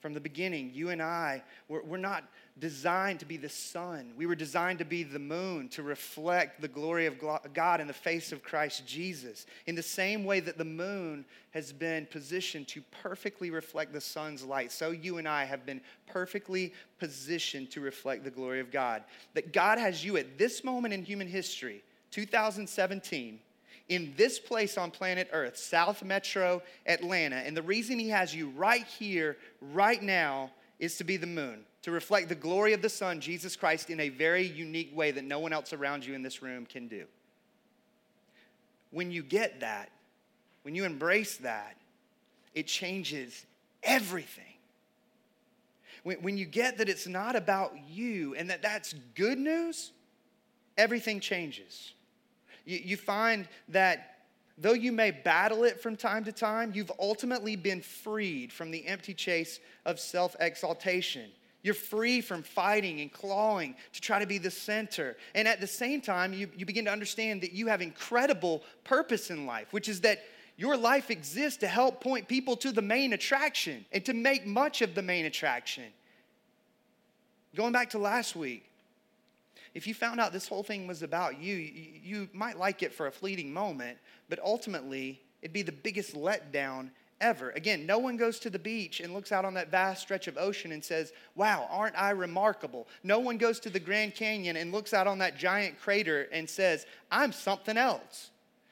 From 0.01 0.15
the 0.15 0.21
beginning, 0.21 0.71
you 0.73 0.89
and 0.89 1.03
I, 1.03 1.43
we're, 1.69 1.83
we're 1.83 1.99
not 1.99 2.25
designed 2.59 3.21
to 3.21 3.27
be 3.27 3.37
the 3.37 3.51
sun. 3.51 4.13
We 4.17 4.25
were 4.25 4.35
designed 4.35 4.79
to 4.79 4.85
be 4.85 5.03
the 5.03 5.19
moon, 5.19 5.69
to 5.71 5.83
reflect 5.83 6.63
the 6.63 6.69
glory 6.69 7.05
of 7.05 7.17
God 7.53 7.81
in 7.81 7.87
the 7.87 7.93
face 7.93 8.33
of 8.33 8.43
Christ 8.43 8.87
Jesus. 8.87 9.45
In 9.67 9.75
the 9.75 9.83
same 9.83 10.25
way 10.25 10.41
that 10.41 10.57
the 10.57 10.65
moon 10.65 11.27
has 11.51 11.73
been 11.73 12.07
positioned 12.07 12.67
to 12.69 12.83
perfectly 13.03 13.51
reflect 13.51 13.93
the 13.93 14.01
sun's 14.01 14.43
light, 14.43 14.73
so 14.73 14.91
you 14.91 15.19
and 15.19 15.29
I 15.29 15.45
have 15.45 15.67
been 15.67 15.83
perfectly 16.07 16.73
positioned 16.99 17.71
to 17.73 17.81
reflect 17.81 18.25
the 18.25 18.31
glory 18.31 18.61
of 18.61 18.71
God. 18.71 19.05
That 19.35 19.53
God 19.53 19.79
has 19.79 20.03
you 20.03 20.17
at 20.17 20.39
this 20.39 20.65
moment 20.65 20.95
in 20.95 21.05
human 21.05 21.29
history, 21.29 21.83
2017 22.11 23.39
in 23.91 24.15
this 24.17 24.39
place 24.39 24.79
on 24.79 24.91
planet 24.91 25.29
Earth, 25.33 25.59
South 25.59 26.03
Metro 26.05 26.63
Atlanta. 26.87 27.37
And 27.37 27.57
the 27.57 27.63
reason 27.63 27.99
He 27.99 28.09
has 28.09 28.35
you 28.35 28.49
right 28.51 28.87
here, 28.87 29.37
right 29.61 30.03
now, 30.03 30.53
is 30.79 30.97
to 30.97 31.05
be 31.05 31.19
the 31.19 31.27
moon, 31.27 31.65
to 31.83 31.91
reflect 31.91 32.29
the 32.29 32.37
glory 32.37 32.73
of 32.73 32.83
the 32.83 32.89
Son, 32.89 33.21
Jesus 33.21 33.57
Christ, 33.57 33.91
in 33.91 34.01
a 34.01 34.09
very 34.09 34.47
unique 34.47 34.97
way 34.97 35.11
that 35.11 35.25
no 35.25 35.41
one 35.41 35.53
else 35.53 35.73
around 35.73 36.07
you 36.07 36.15
in 36.15 36.23
this 36.23 36.41
room 36.41 36.65
can 36.65 36.87
do. 36.87 37.05
When 38.93 39.11
you 39.11 39.25
get 39.25 39.61
that, 39.61 39.91
when 40.63 40.77
you 40.77 40.85
embrace 40.85 41.37
that, 41.39 41.77
it 42.55 42.69
changes 42.69 43.45
everything. 43.83 44.45
When, 46.05 46.23
when 46.23 46.39
you 46.39 46.45
get 46.45 46.79
that 46.79 46.89
it's 46.89 47.09
not 47.09 47.35
about 47.35 47.73
you 47.89 48.37
and 48.37 48.51
that 48.51 48.63
that's 48.63 48.95
good 49.17 49.39
news, 49.39 49.91
everything 50.79 51.19
changes. 51.19 51.93
You, 52.71 52.81
you 52.85 52.97
find 52.97 53.49
that 53.71 54.19
though 54.57 54.75
you 54.75 54.93
may 54.93 55.11
battle 55.11 55.65
it 55.65 55.81
from 55.81 55.97
time 55.97 56.23
to 56.25 56.33
time, 56.33 56.71
you've 56.73 56.93
ultimately 57.01 57.57
been 57.57 57.81
freed 57.81 58.53
from 58.53 58.71
the 58.71 58.87
empty 58.87 59.13
chase 59.13 59.59
of 59.85 59.99
self 59.99 60.37
exaltation. 60.39 61.31
You're 61.63 61.75
free 61.75 62.21
from 62.21 62.43
fighting 62.43 63.01
and 63.01 63.13
clawing 63.13 63.75
to 63.93 64.01
try 64.01 64.19
to 64.21 64.27
be 64.27 64.39
the 64.39 64.51
center. 64.51 65.17
And 65.35 65.47
at 65.47 65.61
the 65.61 65.67
same 65.67 66.01
time, 66.01 66.33
you, 66.33 66.49
you 66.57 66.65
begin 66.65 66.87
to 66.87 66.93
understand 66.93 67.43
that 67.43 67.53
you 67.53 67.67
have 67.67 67.83
incredible 67.83 68.63
purpose 68.85 69.31
in 69.31 69.45
life, 69.45 69.73
which 69.73 69.89
is 69.89 70.01
that 70.03 70.21
your 70.57 70.77
life 70.77 71.11
exists 71.11 71.59
to 71.59 71.67
help 71.67 72.01
point 72.01 72.29
people 72.29 72.57
to 72.59 72.73
the 72.73 72.83
main 72.83 73.13
attraction 73.13 73.85
and 73.93 74.05
to 74.07 74.15
make 74.15 74.47
much 74.47 74.81
of 74.81 74.95
the 74.95 75.03
main 75.03 75.27
attraction. 75.27 75.85
Going 77.55 77.73
back 77.73 77.91
to 77.91 77.99
last 77.99 78.37
week, 78.37 78.70
if 79.75 79.87
you 79.87 79.95
found 79.95 80.21
out 80.21 80.33
this 80.33 80.49
whole 80.49 80.63
thing 80.63 80.87
was 80.87 81.03
about 81.03 81.41
you, 81.41 81.55
you 81.55 82.29
might 82.33 82.59
like 82.59 82.83
it 82.83 82.93
for 82.93 83.07
a 83.07 83.13
fleeting 83.13 83.53
moment, 83.53 83.99
but 84.29 84.41
ultimately, 84.41 85.21
it'd 85.43 85.53
be 85.53 85.63
the 85.63 85.73
biggest 85.73 86.15
letdown 86.15 86.91
ever. 87.21 87.51
Again, 87.51 87.87
no 87.87 87.99
one 87.99 88.17
goes 88.17 88.39
to 88.41 88.51
the 88.51 88.59
beach 88.59 89.01
and 89.01 89.13
looks 89.13 89.33
out 89.33 89.45
on 89.45 89.55
that 89.55 89.71
vast 89.71 90.03
stretch 90.03 90.27
of 90.27 90.39
ocean 90.39 90.73
and 90.73 90.83
says, 90.83 91.13
Wow, 91.35 91.69
aren't 91.71 91.97
I 91.97 92.11
remarkable? 92.11 92.89
No 93.03 93.19
one 93.19 93.37
goes 93.37 93.61
to 93.61 93.71
the 93.71 93.81
Grand 93.81 94.15
Canyon 94.15 94.57
and 94.57 94.73
looks 94.73 94.95
out 94.95 95.07
on 95.07 95.19
that 95.19 95.37
giant 95.37 95.81
crater 95.81 96.29
and 96.33 96.49
says, 96.49 96.87
I'm 97.11 97.33
something 97.33 97.77
else. 97.77 98.31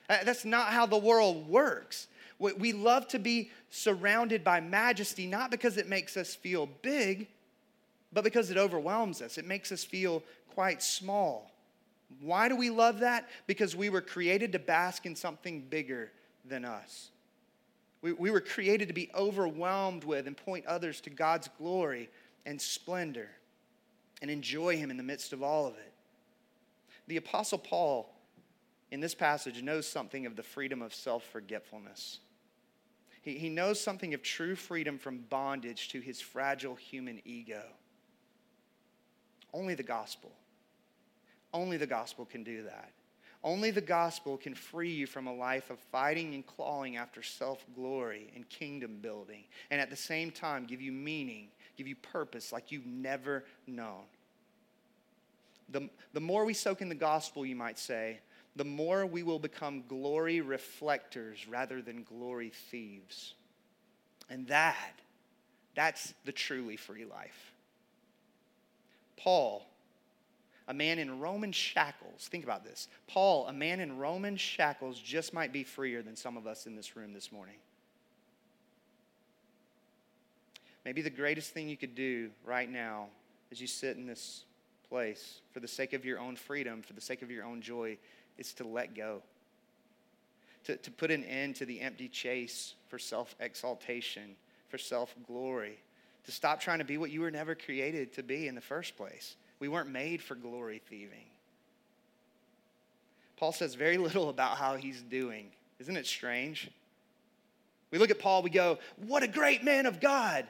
Uh, 0.08 0.18
that's 0.24 0.44
not 0.44 0.72
how 0.72 0.86
the 0.86 0.98
world 0.98 1.48
works. 1.48 2.08
We 2.38 2.72
love 2.72 3.08
to 3.08 3.18
be 3.18 3.50
surrounded 3.68 4.44
by 4.44 4.60
majesty, 4.60 5.26
not 5.26 5.50
because 5.50 5.76
it 5.76 5.88
makes 5.88 6.16
us 6.16 6.36
feel 6.36 6.68
big, 6.82 7.26
but 8.12 8.22
because 8.22 8.52
it 8.52 8.56
overwhelms 8.56 9.20
us. 9.20 9.38
It 9.38 9.44
makes 9.44 9.72
us 9.72 9.82
feel 9.82 10.22
quite 10.58 10.82
small. 10.82 11.52
Why 12.20 12.48
do 12.48 12.56
we 12.56 12.68
love 12.68 12.98
that? 12.98 13.28
Because 13.46 13.76
we 13.76 13.90
were 13.90 14.00
created 14.00 14.50
to 14.50 14.58
bask 14.58 15.06
in 15.06 15.14
something 15.14 15.60
bigger 15.60 16.10
than 16.44 16.64
us. 16.64 17.10
We, 18.02 18.10
we 18.10 18.32
were 18.32 18.40
created 18.40 18.88
to 18.88 18.92
be 18.94 19.08
overwhelmed 19.14 20.02
with 20.02 20.26
and 20.26 20.36
point 20.36 20.66
others 20.66 21.00
to 21.02 21.10
God's 21.10 21.48
glory 21.58 22.10
and 22.44 22.60
splendor 22.60 23.28
and 24.20 24.32
enjoy 24.32 24.76
Him 24.76 24.90
in 24.90 24.96
the 24.96 25.04
midst 25.04 25.32
of 25.32 25.44
all 25.44 25.64
of 25.64 25.74
it. 25.74 25.92
The 27.06 27.18
Apostle 27.18 27.58
Paul, 27.58 28.12
in 28.90 28.98
this 28.98 29.14
passage, 29.14 29.62
knows 29.62 29.86
something 29.86 30.26
of 30.26 30.34
the 30.34 30.42
freedom 30.42 30.82
of 30.82 30.92
self 30.92 31.22
forgetfulness. 31.22 32.18
He, 33.22 33.38
he 33.38 33.48
knows 33.48 33.80
something 33.80 34.12
of 34.12 34.24
true 34.24 34.56
freedom 34.56 34.98
from 34.98 35.18
bondage 35.30 35.88
to 35.90 36.00
his 36.00 36.20
fragile 36.20 36.74
human 36.74 37.22
ego. 37.24 37.62
Only 39.54 39.76
the 39.76 39.84
gospel 39.84 40.32
only 41.52 41.76
the 41.76 41.86
gospel 41.86 42.24
can 42.24 42.44
do 42.44 42.64
that. 42.64 42.92
Only 43.44 43.70
the 43.70 43.80
gospel 43.80 44.36
can 44.36 44.54
free 44.54 44.90
you 44.90 45.06
from 45.06 45.26
a 45.26 45.34
life 45.34 45.70
of 45.70 45.78
fighting 45.92 46.34
and 46.34 46.44
clawing 46.44 46.96
after 46.96 47.22
self 47.22 47.64
glory 47.74 48.30
and 48.34 48.48
kingdom 48.48 48.98
building, 49.00 49.44
and 49.70 49.80
at 49.80 49.90
the 49.90 49.96
same 49.96 50.30
time 50.30 50.64
give 50.64 50.80
you 50.80 50.90
meaning, 50.90 51.48
give 51.76 51.86
you 51.86 51.94
purpose 51.96 52.52
like 52.52 52.72
you've 52.72 52.86
never 52.86 53.44
known. 53.66 54.02
The, 55.70 55.88
the 56.14 56.20
more 56.20 56.44
we 56.44 56.54
soak 56.54 56.80
in 56.80 56.88
the 56.88 56.94
gospel, 56.94 57.46
you 57.46 57.54
might 57.54 57.78
say, 57.78 58.20
the 58.56 58.64
more 58.64 59.06
we 59.06 59.22
will 59.22 59.38
become 59.38 59.84
glory 59.86 60.40
reflectors 60.40 61.46
rather 61.46 61.80
than 61.80 62.02
glory 62.02 62.50
thieves. 62.70 63.34
And 64.28 64.46
that, 64.48 64.94
that's 65.76 66.12
the 66.24 66.32
truly 66.32 66.76
free 66.76 67.04
life. 67.04 67.52
Paul, 69.16 69.64
a 70.68 70.74
man 70.74 70.98
in 70.98 71.18
Roman 71.18 71.50
shackles, 71.50 72.28
think 72.30 72.44
about 72.44 72.62
this. 72.62 72.88
Paul, 73.06 73.46
a 73.48 73.52
man 73.52 73.80
in 73.80 73.96
Roman 73.96 74.36
shackles, 74.36 75.00
just 75.00 75.32
might 75.32 75.50
be 75.50 75.64
freer 75.64 76.02
than 76.02 76.14
some 76.14 76.36
of 76.36 76.46
us 76.46 76.66
in 76.66 76.76
this 76.76 76.94
room 76.94 77.14
this 77.14 77.32
morning. 77.32 77.56
Maybe 80.84 81.00
the 81.00 81.10
greatest 81.10 81.52
thing 81.52 81.70
you 81.70 81.76
could 81.76 81.94
do 81.94 82.30
right 82.44 82.70
now 82.70 83.06
as 83.50 83.60
you 83.62 83.66
sit 83.66 83.96
in 83.96 84.06
this 84.06 84.44
place 84.90 85.40
for 85.52 85.60
the 85.60 85.68
sake 85.68 85.94
of 85.94 86.04
your 86.04 86.18
own 86.18 86.36
freedom, 86.36 86.82
for 86.82 86.92
the 86.92 87.00
sake 87.00 87.22
of 87.22 87.30
your 87.30 87.44
own 87.44 87.62
joy, 87.62 87.96
is 88.36 88.52
to 88.54 88.66
let 88.66 88.94
go. 88.94 89.22
To, 90.64 90.76
to 90.76 90.90
put 90.90 91.10
an 91.10 91.24
end 91.24 91.56
to 91.56 91.66
the 91.66 91.80
empty 91.80 92.08
chase 92.08 92.74
for 92.88 92.98
self 92.98 93.34
exaltation, 93.40 94.36
for 94.68 94.76
self 94.76 95.14
glory, 95.26 95.78
to 96.24 96.32
stop 96.32 96.60
trying 96.60 96.78
to 96.78 96.84
be 96.84 96.98
what 96.98 97.10
you 97.10 97.22
were 97.22 97.30
never 97.30 97.54
created 97.54 98.12
to 98.14 98.22
be 98.22 98.48
in 98.48 98.54
the 98.54 98.60
first 98.60 98.96
place. 98.98 99.36
We 99.60 99.68
weren't 99.68 99.90
made 99.90 100.22
for 100.22 100.34
glory 100.34 100.80
thieving. 100.88 101.26
Paul 103.36 103.52
says 103.52 103.74
very 103.74 103.98
little 103.98 104.28
about 104.28 104.56
how 104.56 104.76
he's 104.76 105.00
doing. 105.02 105.46
Isn't 105.78 105.96
it 105.96 106.06
strange? 106.06 106.70
We 107.90 107.98
look 107.98 108.10
at 108.10 108.18
Paul, 108.18 108.42
we 108.42 108.50
go, 108.50 108.78
What 109.06 109.22
a 109.22 109.28
great 109.28 109.64
man 109.64 109.86
of 109.86 110.00
God. 110.00 110.46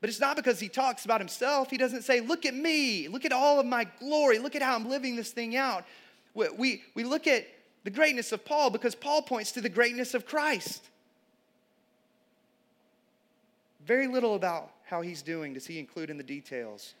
But 0.00 0.10
it's 0.10 0.20
not 0.20 0.36
because 0.36 0.60
he 0.60 0.68
talks 0.68 1.04
about 1.04 1.20
himself. 1.20 1.70
He 1.70 1.76
doesn't 1.76 2.02
say, 2.02 2.20
Look 2.20 2.46
at 2.46 2.54
me. 2.54 3.08
Look 3.08 3.24
at 3.24 3.32
all 3.32 3.58
of 3.58 3.66
my 3.66 3.84
glory. 3.98 4.38
Look 4.38 4.54
at 4.54 4.62
how 4.62 4.74
I'm 4.74 4.88
living 4.88 5.16
this 5.16 5.30
thing 5.30 5.56
out. 5.56 5.84
We, 6.34 6.48
we, 6.50 6.82
we 6.94 7.04
look 7.04 7.26
at 7.26 7.46
the 7.84 7.90
greatness 7.90 8.32
of 8.32 8.44
Paul 8.44 8.70
because 8.70 8.94
Paul 8.94 9.22
points 9.22 9.52
to 9.52 9.60
the 9.60 9.68
greatness 9.68 10.14
of 10.14 10.26
Christ. 10.26 10.84
Very 13.86 14.06
little 14.06 14.34
about 14.34 14.70
how 14.84 15.00
he's 15.00 15.22
doing 15.22 15.54
does 15.54 15.66
he 15.66 15.78
include 15.78 16.10
in 16.10 16.18
the 16.18 16.22
details. 16.22 16.94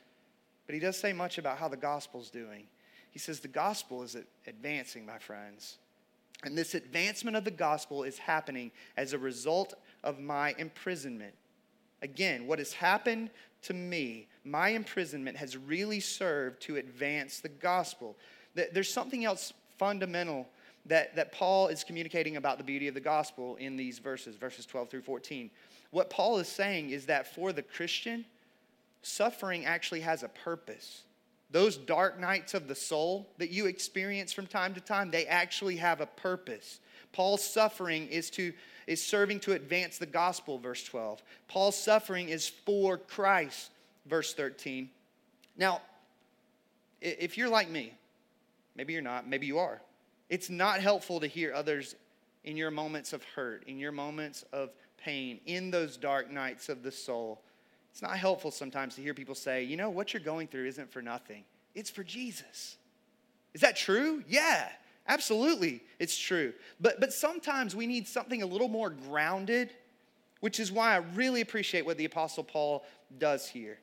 But 0.68 0.74
he 0.74 0.80
does 0.80 0.98
say 0.98 1.14
much 1.14 1.38
about 1.38 1.56
how 1.56 1.68
the 1.68 1.78
gospel's 1.78 2.28
doing. 2.28 2.66
He 3.10 3.18
says 3.18 3.40
the 3.40 3.48
gospel 3.48 4.02
is 4.02 4.18
advancing, 4.46 5.06
my 5.06 5.16
friends. 5.16 5.78
And 6.44 6.56
this 6.56 6.74
advancement 6.74 7.38
of 7.38 7.44
the 7.44 7.50
gospel 7.50 8.02
is 8.02 8.18
happening 8.18 8.70
as 8.98 9.14
a 9.14 9.18
result 9.18 9.72
of 10.04 10.20
my 10.20 10.54
imprisonment. 10.58 11.32
Again, 12.02 12.46
what 12.46 12.58
has 12.58 12.74
happened 12.74 13.30
to 13.62 13.72
me, 13.72 14.28
my 14.44 14.68
imprisonment 14.68 15.38
has 15.38 15.56
really 15.56 16.00
served 16.00 16.60
to 16.64 16.76
advance 16.76 17.40
the 17.40 17.48
gospel. 17.48 18.18
There's 18.54 18.92
something 18.92 19.24
else 19.24 19.54
fundamental 19.78 20.46
that, 20.84 21.16
that 21.16 21.32
Paul 21.32 21.68
is 21.68 21.82
communicating 21.82 22.36
about 22.36 22.58
the 22.58 22.64
beauty 22.64 22.88
of 22.88 22.94
the 22.94 23.00
gospel 23.00 23.56
in 23.56 23.78
these 23.78 24.00
verses, 24.00 24.36
verses 24.36 24.66
12 24.66 24.90
through 24.90 25.02
14. 25.02 25.50
What 25.92 26.10
Paul 26.10 26.38
is 26.38 26.48
saying 26.48 26.90
is 26.90 27.06
that 27.06 27.34
for 27.34 27.54
the 27.54 27.62
Christian, 27.62 28.26
suffering 29.08 29.66
actually 29.66 30.00
has 30.00 30.22
a 30.22 30.28
purpose. 30.28 31.02
Those 31.50 31.76
dark 31.76 32.20
nights 32.20 32.54
of 32.54 32.68
the 32.68 32.74
soul 32.74 33.28
that 33.38 33.50
you 33.50 33.66
experience 33.66 34.32
from 34.32 34.46
time 34.46 34.74
to 34.74 34.80
time, 34.80 35.10
they 35.10 35.26
actually 35.26 35.76
have 35.76 36.00
a 36.00 36.06
purpose. 36.06 36.80
Paul's 37.12 37.44
suffering 37.44 38.06
is 38.08 38.30
to 38.30 38.52
is 38.86 39.04
serving 39.04 39.38
to 39.40 39.52
advance 39.52 39.98
the 39.98 40.06
gospel 40.06 40.58
verse 40.58 40.82
12. 40.84 41.22
Paul's 41.46 41.76
suffering 41.76 42.30
is 42.30 42.48
for 42.48 42.96
Christ 42.96 43.70
verse 44.06 44.32
13. 44.32 44.88
Now, 45.58 45.82
if 47.00 47.36
you're 47.36 47.50
like 47.50 47.68
me, 47.68 47.92
maybe 48.76 48.94
you're 48.94 49.02
not, 49.02 49.28
maybe 49.28 49.46
you 49.46 49.58
are. 49.58 49.82
It's 50.30 50.48
not 50.48 50.80
helpful 50.80 51.20
to 51.20 51.26
hear 51.26 51.52
others 51.52 51.96
in 52.44 52.56
your 52.56 52.70
moments 52.70 53.12
of 53.12 53.22
hurt, 53.24 53.64
in 53.66 53.78
your 53.78 53.92
moments 53.92 54.44
of 54.52 54.70
pain, 54.96 55.40
in 55.44 55.70
those 55.70 55.96
dark 55.96 56.30
nights 56.30 56.68
of 56.68 56.82
the 56.82 56.92
soul 56.92 57.42
it's 57.92 58.02
not 58.02 58.16
helpful 58.16 58.50
sometimes 58.50 58.94
to 58.96 59.02
hear 59.02 59.14
people 59.14 59.34
say, 59.34 59.64
you 59.64 59.76
know, 59.76 59.90
what 59.90 60.12
you're 60.12 60.22
going 60.22 60.48
through 60.48 60.66
isn't 60.66 60.92
for 60.92 61.02
nothing, 61.02 61.44
it's 61.74 61.90
for 61.90 62.04
Jesus. 62.04 62.76
Is 63.54 63.62
that 63.62 63.76
true? 63.76 64.22
Yeah, 64.28 64.68
absolutely, 65.06 65.82
it's 65.98 66.16
true. 66.16 66.52
But, 66.80 67.00
but 67.00 67.12
sometimes 67.12 67.74
we 67.74 67.86
need 67.86 68.06
something 68.06 68.42
a 68.42 68.46
little 68.46 68.68
more 68.68 68.90
grounded, 68.90 69.70
which 70.40 70.60
is 70.60 70.70
why 70.70 70.94
I 70.94 70.98
really 71.14 71.40
appreciate 71.40 71.84
what 71.84 71.96
the 71.96 72.04
Apostle 72.04 72.44
Paul 72.44 72.84
does 73.18 73.48
here. 73.48 73.78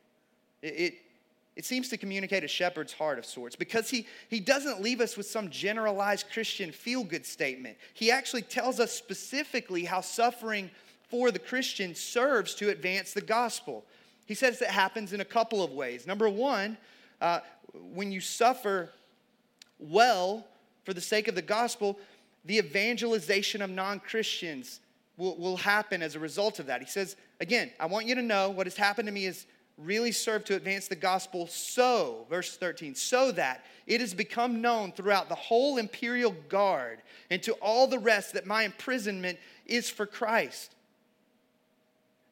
It, 0.61 0.67
it, 0.67 0.93
it 1.55 1.65
seems 1.65 1.87
to 1.89 1.97
communicate 1.97 2.43
a 2.43 2.47
shepherd's 2.47 2.91
heart 2.91 3.17
of 3.17 3.25
sorts 3.25 3.55
because 3.55 3.89
he, 3.89 4.07
he 4.29 4.39
doesn't 4.39 4.81
leave 4.81 4.99
us 4.99 5.15
with 5.15 5.25
some 5.25 5.49
generalized 5.49 6.27
Christian 6.31 6.71
feel 6.71 7.03
good 7.03 7.25
statement. 7.25 7.77
He 7.93 8.11
actually 8.11 8.41
tells 8.41 8.79
us 8.79 8.91
specifically 8.91 9.85
how 9.85 10.01
suffering 10.01 10.69
for 11.15 11.31
the 11.31 11.39
Christian 11.39 11.95
serves 11.95 12.53
to 12.55 12.71
advance 12.71 13.13
the 13.13 13.21
gospel. 13.21 13.85
He 14.25 14.33
says 14.33 14.61
it 14.61 14.67
happens 14.67 15.13
in 15.13 15.21
a 15.21 15.25
couple 15.25 15.63
of 15.63 15.71
ways. 15.71 16.05
Number 16.05 16.27
one, 16.27 16.77
uh, 17.21 17.39
when 17.93 18.11
you 18.11 18.19
suffer 18.19 18.89
well 19.79 20.45
for 20.83 20.93
the 20.93 20.99
sake 20.99 21.29
of 21.29 21.35
the 21.35 21.41
gospel, 21.41 21.97
the 22.43 22.57
evangelization 22.57 23.61
of 23.61 23.69
non 23.69 24.01
Christians 24.01 24.81
will, 25.15 25.37
will 25.37 25.55
happen 25.55 26.01
as 26.01 26.15
a 26.15 26.19
result 26.19 26.59
of 26.59 26.65
that. 26.65 26.81
He 26.81 26.87
says, 26.87 27.15
again, 27.39 27.71
I 27.79 27.85
want 27.85 28.07
you 28.07 28.15
to 28.15 28.21
know 28.21 28.49
what 28.49 28.67
has 28.67 28.75
happened 28.75 29.07
to 29.07 29.13
me 29.13 29.25
is 29.25 29.45
really 29.77 30.11
served 30.11 30.47
to 30.47 30.55
advance 30.57 30.89
the 30.89 30.97
gospel 30.97 31.47
so, 31.47 32.25
verse 32.29 32.57
13, 32.57 32.93
so 32.93 33.31
that 33.31 33.63
it 33.87 34.01
has 34.01 34.13
become 34.13 34.59
known 34.61 34.91
throughout 34.91 35.29
the 35.29 35.35
whole 35.35 35.77
imperial 35.77 36.35
guard 36.49 37.01
and 37.31 37.41
to 37.43 37.53
all 37.53 37.87
the 37.87 37.99
rest 37.99 38.33
that 38.33 38.45
my 38.45 38.63
imprisonment 38.63 39.39
is 39.65 39.89
for 39.89 40.05
Christ. 40.05 40.74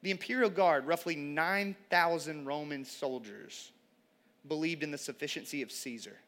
The 0.04 0.10
imperial 0.10 0.50
guard, 0.50 0.86
roughly 0.86 1.16
9,000 1.16 2.44
Roman 2.44 2.84
soldiers, 2.84 3.72
believed 4.46 4.82
in 4.82 4.90
the 4.90 4.98
sufficiency 4.98 5.62
of 5.62 5.72
Caesar. 5.72 6.18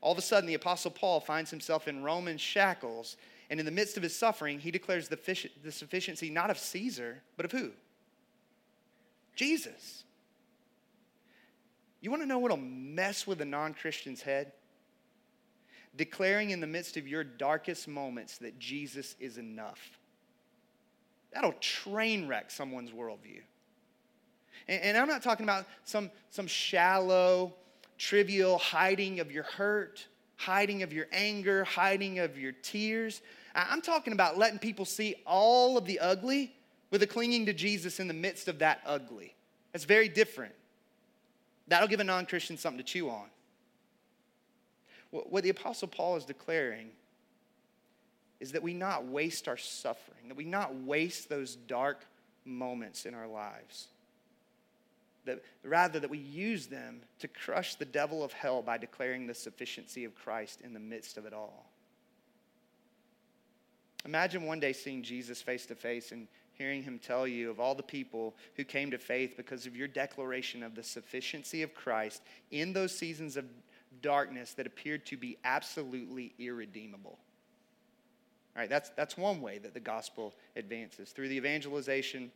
All 0.00 0.10
of 0.10 0.18
a 0.18 0.22
sudden, 0.22 0.48
the 0.48 0.54
Apostle 0.54 0.90
Paul 0.90 1.20
finds 1.20 1.48
himself 1.48 1.86
in 1.86 2.02
Roman 2.02 2.38
shackles, 2.38 3.16
and 3.50 3.60
in 3.60 3.66
the 3.66 3.70
midst 3.70 3.96
of 3.96 4.02
his 4.02 4.16
suffering, 4.16 4.58
he 4.58 4.72
declares 4.72 5.06
the, 5.06 5.48
the 5.62 5.70
sufficiency 5.70 6.28
not 6.28 6.50
of 6.50 6.58
Caesar, 6.58 7.22
but 7.36 7.46
of 7.46 7.52
who? 7.52 7.70
Jesus. 9.36 10.02
You 12.00 12.10
want 12.10 12.24
to 12.24 12.26
know 12.26 12.40
what'll 12.40 12.56
mess 12.56 13.28
with 13.28 13.40
a 13.42 13.44
non 13.44 13.74
Christian's 13.74 14.22
head? 14.22 14.50
Declaring 15.94 16.50
in 16.50 16.58
the 16.58 16.66
midst 16.66 16.96
of 16.96 17.06
your 17.06 17.22
darkest 17.22 17.86
moments 17.86 18.38
that 18.38 18.58
Jesus 18.58 19.14
is 19.20 19.38
enough. 19.38 19.99
That'll 21.32 21.54
train 21.60 22.26
wreck 22.26 22.50
someone's 22.50 22.90
worldview. 22.90 23.42
And, 24.68 24.82
and 24.82 24.96
I'm 24.96 25.08
not 25.08 25.22
talking 25.22 25.44
about 25.44 25.66
some, 25.84 26.10
some 26.30 26.46
shallow, 26.46 27.54
trivial 27.98 28.58
hiding 28.58 29.20
of 29.20 29.30
your 29.30 29.44
hurt, 29.44 30.06
hiding 30.36 30.82
of 30.82 30.92
your 30.92 31.06
anger, 31.12 31.64
hiding 31.64 32.18
of 32.18 32.38
your 32.38 32.52
tears. 32.52 33.20
I'm 33.54 33.82
talking 33.82 34.12
about 34.12 34.38
letting 34.38 34.58
people 34.58 34.84
see 34.84 35.16
all 35.26 35.76
of 35.76 35.84
the 35.84 35.98
ugly 35.98 36.54
with 36.90 37.02
a 37.02 37.06
clinging 37.06 37.46
to 37.46 37.52
Jesus 37.52 38.00
in 38.00 38.08
the 38.08 38.14
midst 38.14 38.48
of 38.48 38.58
that 38.60 38.80
ugly. 38.86 39.34
That's 39.72 39.84
very 39.84 40.08
different. 40.08 40.54
That'll 41.68 41.88
give 41.88 42.00
a 42.00 42.04
non 42.04 42.26
Christian 42.26 42.56
something 42.56 42.78
to 42.78 42.84
chew 42.84 43.10
on. 43.10 43.26
What 45.10 45.42
the 45.42 45.50
Apostle 45.50 45.88
Paul 45.88 46.16
is 46.16 46.24
declaring 46.24 46.90
is 48.40 48.52
that 48.52 48.62
we 48.62 48.74
not 48.74 49.06
waste 49.06 49.48
our 49.48 49.56
suffering, 49.56 50.28
that 50.28 50.36
we 50.36 50.44
not 50.44 50.74
waste 50.74 51.28
those 51.28 51.56
dark 51.56 52.04
moments 52.44 53.04
in 53.04 53.14
our 53.14 53.28
lives. 53.28 53.88
That 55.26 55.42
rather 55.62 56.00
that 56.00 56.10
we 56.10 56.18
use 56.18 56.66
them 56.66 57.00
to 57.18 57.28
crush 57.28 57.74
the 57.74 57.84
devil 57.84 58.24
of 58.24 58.32
hell 58.32 58.62
by 58.62 58.78
declaring 58.78 59.26
the 59.26 59.34
sufficiency 59.34 60.04
of 60.04 60.14
Christ 60.14 60.62
in 60.62 60.72
the 60.72 60.80
midst 60.80 61.18
of 61.18 61.26
it 61.26 61.34
all. 61.34 61.66
Imagine 64.06 64.44
one 64.44 64.60
day 64.60 64.72
seeing 64.72 65.02
Jesus 65.02 65.42
face 65.42 65.66
to 65.66 65.74
face 65.74 66.10
and 66.10 66.26
hearing 66.54 66.82
him 66.82 66.98
tell 66.98 67.26
you 67.26 67.50
of 67.50 67.60
all 67.60 67.74
the 67.74 67.82
people 67.82 68.34
who 68.54 68.64
came 68.64 68.90
to 68.90 68.98
faith 68.98 69.34
because 69.36 69.66
of 69.66 69.76
your 69.76 69.88
declaration 69.88 70.62
of 70.62 70.74
the 70.74 70.82
sufficiency 70.82 71.62
of 71.62 71.74
Christ 71.74 72.22
in 72.50 72.72
those 72.72 72.96
seasons 72.96 73.36
of 73.36 73.44
darkness 74.00 74.54
that 74.54 74.66
appeared 74.66 75.04
to 75.06 75.16
be 75.16 75.36
absolutely 75.44 76.32
irredeemable. 76.38 77.18
All 78.56 78.62
right, 78.62 78.68
that's, 78.68 78.90
that's 78.90 79.16
one 79.16 79.40
way 79.40 79.58
that 79.58 79.74
the 79.74 79.80
gospel 79.80 80.34
advances 80.56 81.10
through 81.10 81.28
the 81.28 81.36
evangelization 81.36 82.30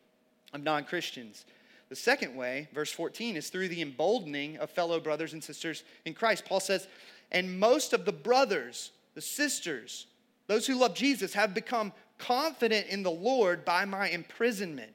of 0.53 0.63
non 0.63 0.85
Christians. 0.85 1.45
The 1.89 1.97
second 1.97 2.35
way, 2.35 2.69
verse 2.73 2.93
14, 2.93 3.37
is 3.37 3.51
through 3.51 3.69
the 3.69 3.83
emboldening 3.83 4.57
of 4.59 4.71
fellow 4.71 5.01
brothers 5.01 5.33
and 5.33 5.43
sisters 5.43 5.85
in 6.05 6.15
Christ. 6.15 6.45
Paul 6.45 6.61
says, 6.61 6.89
and 7.31 7.59
most 7.59 7.93
of 7.93 8.05
the 8.05 8.13
brothers 8.13 8.93
the 9.15 9.21
sisters, 9.21 10.07
those 10.47 10.67
who 10.67 10.75
love 10.75 10.95
Jesus, 10.95 11.35
have 11.35 11.55
become 11.55 11.93
confident 12.19 12.89
in 12.89 13.03
the 13.03 13.11
Lord 13.11 13.65
by 13.65 13.85
my 13.85 14.09
imprisonment 14.09 14.93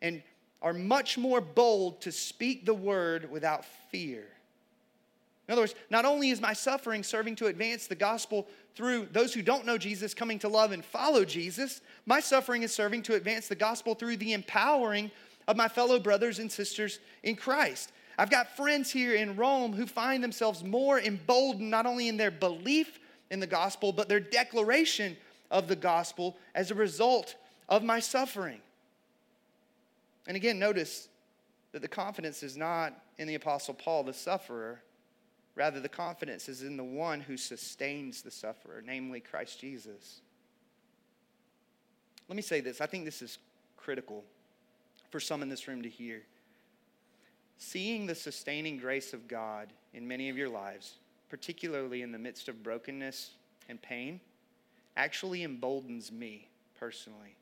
and 0.00 0.22
are 0.60 0.72
much 0.72 1.18
more 1.18 1.40
bold 1.40 2.00
to 2.02 2.12
speak 2.12 2.66
the 2.66 2.74
word 2.74 3.30
without 3.30 3.64
fear. 3.90 4.26
In 5.48 5.52
other 5.52 5.62
words, 5.62 5.74
not 5.88 6.04
only 6.04 6.28
is 6.28 6.42
my 6.42 6.52
suffering 6.52 7.02
serving 7.02 7.36
to 7.36 7.46
advance 7.46 7.86
the 7.86 7.94
gospel 7.94 8.46
through 8.74 9.08
those 9.12 9.32
who 9.32 9.40
don't 9.40 9.64
know 9.64 9.78
Jesus 9.78 10.12
coming 10.12 10.38
to 10.40 10.48
love 10.48 10.72
and 10.72 10.84
follow 10.84 11.24
Jesus, 11.24 11.80
my 12.04 12.20
suffering 12.20 12.62
is 12.62 12.72
serving 12.72 13.02
to 13.04 13.14
advance 13.14 13.48
the 13.48 13.54
gospel 13.54 13.94
through 13.94 14.18
the 14.18 14.34
empowering 14.34 15.10
of 15.46 15.56
my 15.56 15.66
fellow 15.66 15.98
brothers 15.98 16.38
and 16.38 16.52
sisters 16.52 17.00
in 17.22 17.34
Christ. 17.34 17.92
I've 18.18 18.30
got 18.30 18.56
friends 18.56 18.90
here 18.90 19.14
in 19.14 19.36
Rome 19.36 19.72
who 19.72 19.86
find 19.86 20.22
themselves 20.22 20.62
more 20.62 21.00
emboldened 21.00 21.70
not 21.70 21.86
only 21.86 22.08
in 22.08 22.18
their 22.18 22.30
belief 22.30 22.98
in 23.30 23.40
the 23.40 23.46
gospel, 23.46 23.90
but 23.90 24.08
their 24.08 24.20
declaration 24.20 25.16
of 25.50 25.66
the 25.66 25.76
gospel 25.76 26.36
as 26.54 26.70
a 26.70 26.74
result 26.74 27.36
of 27.70 27.82
my 27.82 28.00
suffering. 28.00 28.60
And 30.26 30.36
again, 30.36 30.58
notice 30.58 31.08
that 31.72 31.80
the 31.80 31.88
confidence 31.88 32.42
is 32.42 32.56
not 32.56 32.92
in 33.16 33.26
the 33.26 33.34
Apostle 33.34 33.72
Paul, 33.72 34.02
the 34.02 34.12
sufferer, 34.12 34.82
Rather, 35.58 35.80
the 35.80 35.88
confidence 35.88 36.48
is 36.48 36.62
in 36.62 36.76
the 36.76 36.84
one 36.84 37.20
who 37.20 37.36
sustains 37.36 38.22
the 38.22 38.30
sufferer, 38.30 38.80
namely 38.86 39.18
Christ 39.18 39.60
Jesus. 39.60 40.20
Let 42.28 42.36
me 42.36 42.42
say 42.42 42.60
this 42.60 42.80
I 42.80 42.86
think 42.86 43.04
this 43.04 43.22
is 43.22 43.38
critical 43.76 44.22
for 45.10 45.18
some 45.18 45.42
in 45.42 45.48
this 45.48 45.66
room 45.66 45.82
to 45.82 45.88
hear. 45.88 46.22
Seeing 47.58 48.06
the 48.06 48.14
sustaining 48.14 48.78
grace 48.78 49.12
of 49.12 49.26
God 49.26 49.72
in 49.92 50.06
many 50.06 50.28
of 50.28 50.36
your 50.36 50.48
lives, 50.48 50.94
particularly 51.28 52.02
in 52.02 52.12
the 52.12 52.18
midst 52.20 52.48
of 52.48 52.62
brokenness 52.62 53.32
and 53.68 53.82
pain, 53.82 54.20
actually 54.96 55.42
emboldens 55.42 56.12
me 56.12 56.46
personally, 56.78 57.34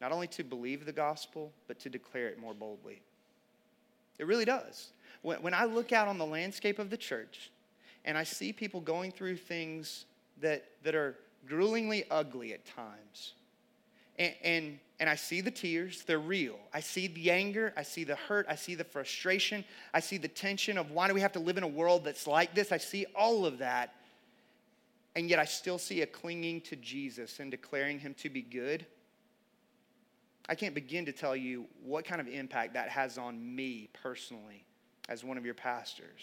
not 0.00 0.10
only 0.10 0.26
to 0.26 0.42
believe 0.42 0.84
the 0.84 0.92
gospel, 0.92 1.52
but 1.68 1.78
to 1.78 1.88
declare 1.88 2.26
it 2.26 2.40
more 2.40 2.54
boldly. 2.54 3.02
It 4.18 4.26
really 4.26 4.44
does. 4.44 4.90
When, 5.22 5.42
when 5.42 5.54
I 5.54 5.64
look 5.64 5.92
out 5.92 6.08
on 6.08 6.18
the 6.18 6.26
landscape 6.26 6.78
of 6.78 6.90
the 6.90 6.96
church 6.96 7.50
and 8.04 8.18
I 8.18 8.24
see 8.24 8.52
people 8.52 8.80
going 8.80 9.12
through 9.12 9.36
things 9.36 10.06
that, 10.40 10.64
that 10.82 10.94
are 10.94 11.16
gruelingly 11.46 12.04
ugly 12.10 12.52
at 12.52 12.64
times, 12.66 13.34
and, 14.18 14.34
and, 14.42 14.78
and 15.00 15.08
I 15.08 15.14
see 15.14 15.40
the 15.40 15.50
tears, 15.50 16.04
they're 16.06 16.18
real. 16.18 16.58
I 16.72 16.80
see 16.80 17.06
the 17.06 17.30
anger, 17.30 17.72
I 17.76 17.82
see 17.82 18.04
the 18.04 18.16
hurt, 18.16 18.46
I 18.48 18.54
see 18.54 18.74
the 18.74 18.84
frustration, 18.84 19.64
I 19.94 20.00
see 20.00 20.18
the 20.18 20.28
tension 20.28 20.78
of 20.78 20.90
why 20.90 21.08
do 21.08 21.14
we 21.14 21.20
have 21.20 21.32
to 21.32 21.40
live 21.40 21.56
in 21.56 21.62
a 21.62 21.68
world 21.68 22.04
that's 22.04 22.26
like 22.26 22.54
this? 22.54 22.72
I 22.72 22.78
see 22.78 23.06
all 23.14 23.46
of 23.46 23.58
that. 23.58 23.94
And 25.14 25.28
yet 25.28 25.38
I 25.38 25.44
still 25.44 25.78
see 25.78 26.02
a 26.02 26.06
clinging 26.06 26.62
to 26.62 26.76
Jesus 26.76 27.38
and 27.38 27.50
declaring 27.50 27.98
him 27.98 28.14
to 28.14 28.30
be 28.30 28.42
good. 28.42 28.86
I 30.48 30.54
can't 30.54 30.74
begin 30.74 31.06
to 31.06 31.12
tell 31.12 31.36
you 31.36 31.66
what 31.84 32.04
kind 32.04 32.20
of 32.20 32.28
impact 32.28 32.74
that 32.74 32.88
has 32.88 33.16
on 33.18 33.54
me 33.54 33.88
personally 34.02 34.64
as 35.08 35.22
one 35.22 35.38
of 35.38 35.44
your 35.44 35.54
pastors. 35.54 36.20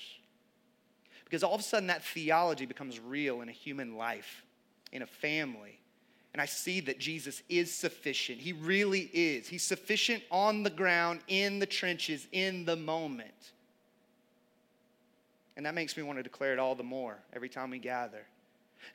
Because 1.23 1.43
all 1.43 1.53
of 1.53 1.61
a 1.61 1.63
sudden, 1.63 1.87
that 1.87 2.03
theology 2.03 2.65
becomes 2.65 2.99
real 2.99 3.41
in 3.41 3.49
a 3.49 3.53
human 3.53 3.95
life, 3.95 4.43
in 4.91 5.03
a 5.03 5.07
family. 5.07 5.79
And 6.33 6.41
I 6.41 6.45
see 6.45 6.79
that 6.81 6.99
Jesus 6.99 7.41
is 7.49 7.73
sufficient. 7.73 8.39
He 8.39 8.53
really 8.53 9.09
is. 9.13 9.47
He's 9.47 9.63
sufficient 9.63 10.23
on 10.31 10.63
the 10.63 10.69
ground, 10.69 11.21
in 11.27 11.59
the 11.59 11.65
trenches, 11.65 12.27
in 12.31 12.65
the 12.65 12.75
moment. 12.75 13.51
And 15.55 15.65
that 15.65 15.75
makes 15.75 15.97
me 15.97 16.03
want 16.03 16.17
to 16.17 16.23
declare 16.23 16.53
it 16.53 16.59
all 16.59 16.75
the 16.75 16.83
more 16.83 17.17
every 17.33 17.49
time 17.49 17.69
we 17.69 17.79
gather. 17.79 18.25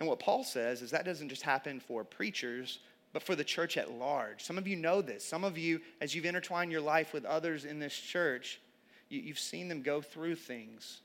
And 0.01 0.09
what 0.09 0.19
Paul 0.19 0.45
says 0.45 0.83
is 0.83 0.91
that 0.91 1.05
doesn't 1.05 1.29
just 1.29 1.43
happen 1.43 1.79
for 1.79 2.05
preachers, 2.05 2.79
but 3.15 3.23
for 3.23 3.37
the 3.37 3.45
church 3.45 3.77
at 3.79 3.93
large. 3.93 4.43
Some 4.43 4.59
of 4.59 4.67
you 4.67 4.75
know 4.75 5.01
this. 5.01 5.25
Some 5.25 5.45
of 5.45 5.57
you, 5.57 5.81
as 6.01 6.15
you've 6.15 6.27
intertwined 6.27 6.73
your 6.73 6.81
life 6.81 7.13
with 7.15 7.25
others 7.25 7.65
in 7.65 7.79
this 7.79 7.95
church, 7.95 8.61
you, 9.09 9.29
have 9.29 9.39
seen 9.39 9.69
them 9.69 9.83
go 9.83 10.03
through 10.03 10.35
things 10.35 11.01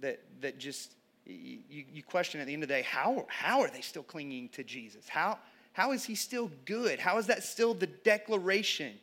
that, 0.00 0.20
that 0.40 0.58
just, 0.58 0.94
you, 1.26 1.58
you 1.68 2.02
question 2.02 2.40
at 2.40 2.46
the 2.46 2.54
end 2.54 2.62
of 2.62 2.68
the 2.68 2.74
day, 2.74 2.82
how, 2.82 3.26
how 3.28 3.60
are 3.60 3.68
they 3.68 3.82
still 3.82 4.02
clinging 4.02 4.48
to 4.50 4.64
Jesus? 4.64 5.06
How, 5.06 5.38
how 5.74 5.92
is 5.92 6.02
he 6.02 6.14
still 6.14 6.50
good? 6.64 6.98
How 6.98 7.18
is 7.18 7.26
that 7.26 7.42
still 7.42 7.74
the 7.74 7.88
declaration 7.88 8.94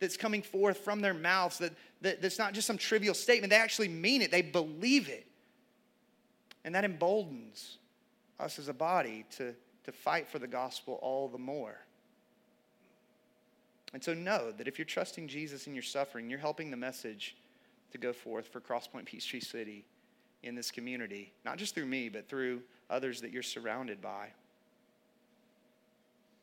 that's 0.00 0.16
coming 0.16 0.42
forth 0.42 0.78
from 0.78 1.00
their 1.00 1.14
mouths 1.14 1.58
that, 1.58 1.72
that, 2.00 2.20
that's 2.20 2.40
not 2.40 2.54
just 2.54 2.66
some 2.66 2.76
trivial 2.76 3.14
statement? 3.14 3.50
They 3.52 3.56
actually 3.56 3.88
mean 3.88 4.20
it, 4.20 4.32
they 4.32 4.42
believe 4.42 5.08
it. 5.08 5.28
And 6.64 6.74
that 6.74 6.84
emboldens 6.84 7.78
us 8.40 8.58
as 8.58 8.66
a 8.66 8.74
body 8.74 9.24
to, 9.36 9.54
to 9.88 9.92
fight 9.92 10.28
for 10.28 10.38
the 10.38 10.46
gospel 10.46 10.98
all 11.00 11.28
the 11.28 11.38
more. 11.38 11.78
And 13.94 14.04
so 14.04 14.12
know 14.12 14.52
that 14.52 14.68
if 14.68 14.78
you're 14.78 14.84
trusting 14.84 15.28
Jesus 15.28 15.66
in 15.66 15.72
your 15.72 15.82
suffering, 15.82 16.28
you're 16.28 16.38
helping 16.38 16.70
the 16.70 16.76
message 16.76 17.36
to 17.92 17.96
go 17.96 18.12
forth 18.12 18.48
for 18.48 18.60
Crosspoint 18.60 19.06
Peachtree 19.06 19.40
City 19.40 19.86
in 20.42 20.54
this 20.54 20.70
community, 20.70 21.32
not 21.46 21.56
just 21.56 21.74
through 21.74 21.86
me, 21.86 22.10
but 22.10 22.28
through 22.28 22.60
others 22.90 23.22
that 23.22 23.32
you're 23.32 23.42
surrounded 23.42 24.02
by. 24.02 24.28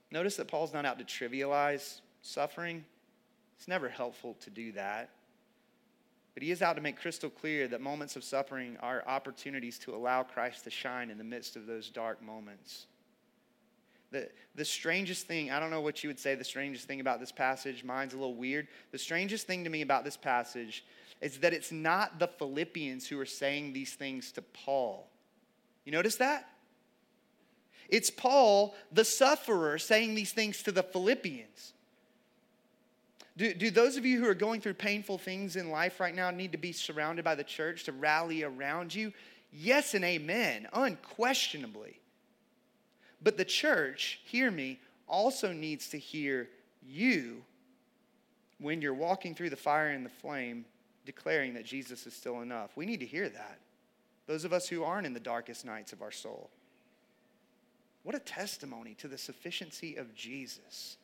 Notice 0.10 0.38
that 0.38 0.48
Paul's 0.48 0.74
not 0.74 0.86
out 0.86 0.98
to 0.98 1.06
trivialize 1.06 2.02
suffering. 2.24 2.84
It's 3.60 3.68
never 3.68 3.90
helpful 3.90 4.38
to 4.40 4.50
do 4.50 4.72
that. 4.72 5.12
But 6.34 6.42
he 6.42 6.50
is 6.50 6.64
out 6.64 6.78
to 6.78 6.82
make 6.82 7.00
crystal 7.00 7.30
clear 7.30 7.68
that 7.68 7.80
moments 7.80 8.16
of 8.16 8.24
suffering 8.24 8.76
are 8.82 9.04
opportunities 9.06 9.78
to 9.80 9.94
allow 9.94 10.24
Christ 10.24 10.64
to 10.64 10.72
shine 10.72 11.12
in 11.12 11.20
the 11.20 11.24
midst 11.24 11.56
of 11.56 11.68
those 11.68 11.90
dark 11.90 12.24
moments. 12.24 12.88
The, 14.16 14.30
the 14.56 14.64
strangest 14.64 15.28
thing, 15.28 15.52
I 15.52 15.60
don't 15.60 15.72
know 15.72 15.82
what 15.82 16.02
you 16.02 16.08
would 16.08 16.20
say 16.20 16.36
the 16.36 16.44
strangest 16.46 16.88
thing 16.88 17.02
about 17.02 17.20
this 17.20 17.34
passage, 17.34 17.84
mine's 17.84 18.14
a 18.14 18.16
little 18.16 18.34
weird. 18.34 18.70
The 18.94 18.98
strangest 18.98 19.46
thing 19.46 19.66
to 19.66 19.70
me 19.70 19.82
about 19.82 20.06
this 20.06 20.16
passage 20.16 20.86
is 21.20 21.40
that 21.40 21.52
it's 21.52 21.70
not 21.70 22.18
the 22.18 22.30
Philippians 22.30 23.10
who 23.10 23.20
are 23.20 23.26
saying 23.26 23.74
these 23.74 23.94
things 23.94 24.32
to 24.32 24.42
Paul. 24.42 25.10
You 25.84 25.92
notice 25.92 26.16
that? 26.16 26.48
It's 27.90 28.10
Paul, 28.10 28.74
the 28.90 29.04
sufferer, 29.04 29.78
saying 29.80 30.16
these 30.16 30.32
things 30.32 30.64
to 30.64 30.72
the 30.72 30.84
Philippians. 30.84 31.74
Do, 33.36 33.54
do 33.54 33.70
those 33.70 33.98
of 33.98 34.06
you 34.06 34.22
who 34.22 34.30
are 34.30 34.34
going 34.34 34.62
through 34.62 34.76
painful 34.76 35.18
things 35.18 35.58
in 35.58 35.72
life 35.72 36.00
right 36.00 36.16
now 36.16 36.32
need 36.32 36.54
to 36.54 36.58
be 36.58 36.72
surrounded 36.72 37.26
by 37.26 37.36
the 37.36 37.44
church 37.44 37.84
to 37.84 37.92
rally 37.92 38.44
around 38.44 38.96
you? 38.96 39.12
Yes 39.52 39.94
and 39.94 40.06
amen, 40.06 40.70
unquestionably. 40.72 42.00
But 43.26 43.38
the 43.38 43.44
church, 43.44 44.20
hear 44.24 44.52
me, 44.52 44.80
also 45.08 45.52
needs 45.52 45.90
to 45.90 45.98
hear 45.98 46.48
you 46.88 47.44
when 48.60 48.84
you're 48.84 48.94
walking 48.94 49.34
through 49.34 49.50
the 49.50 49.56
fire 49.56 49.90
and 49.90 50.06
the 50.06 50.12
flame 50.12 50.64
declaring 51.08 51.56
that 51.56 51.66
Jesus 51.66 52.06
is 52.06 52.14
still 52.14 52.42
enough. 52.42 52.78
We 52.78 52.86
need 52.86 53.00
to 53.00 53.06
hear 53.06 53.28
that. 53.28 53.58
Those 54.28 54.46
of 54.46 54.54
us 54.54 54.68
who 54.68 54.84
aren't 54.84 55.08
in 55.08 55.14
the 55.14 55.20
darkest 55.20 55.66
nights 55.66 55.92
of 55.92 56.04
our 56.04 56.12
soul. 56.12 56.52
What 58.04 58.14
a 58.14 58.20
testimony 58.20 58.94
to 59.00 59.08
the 59.08 59.18
sufficiency 59.18 59.96
of 59.96 60.14
Jesus. 60.14 60.98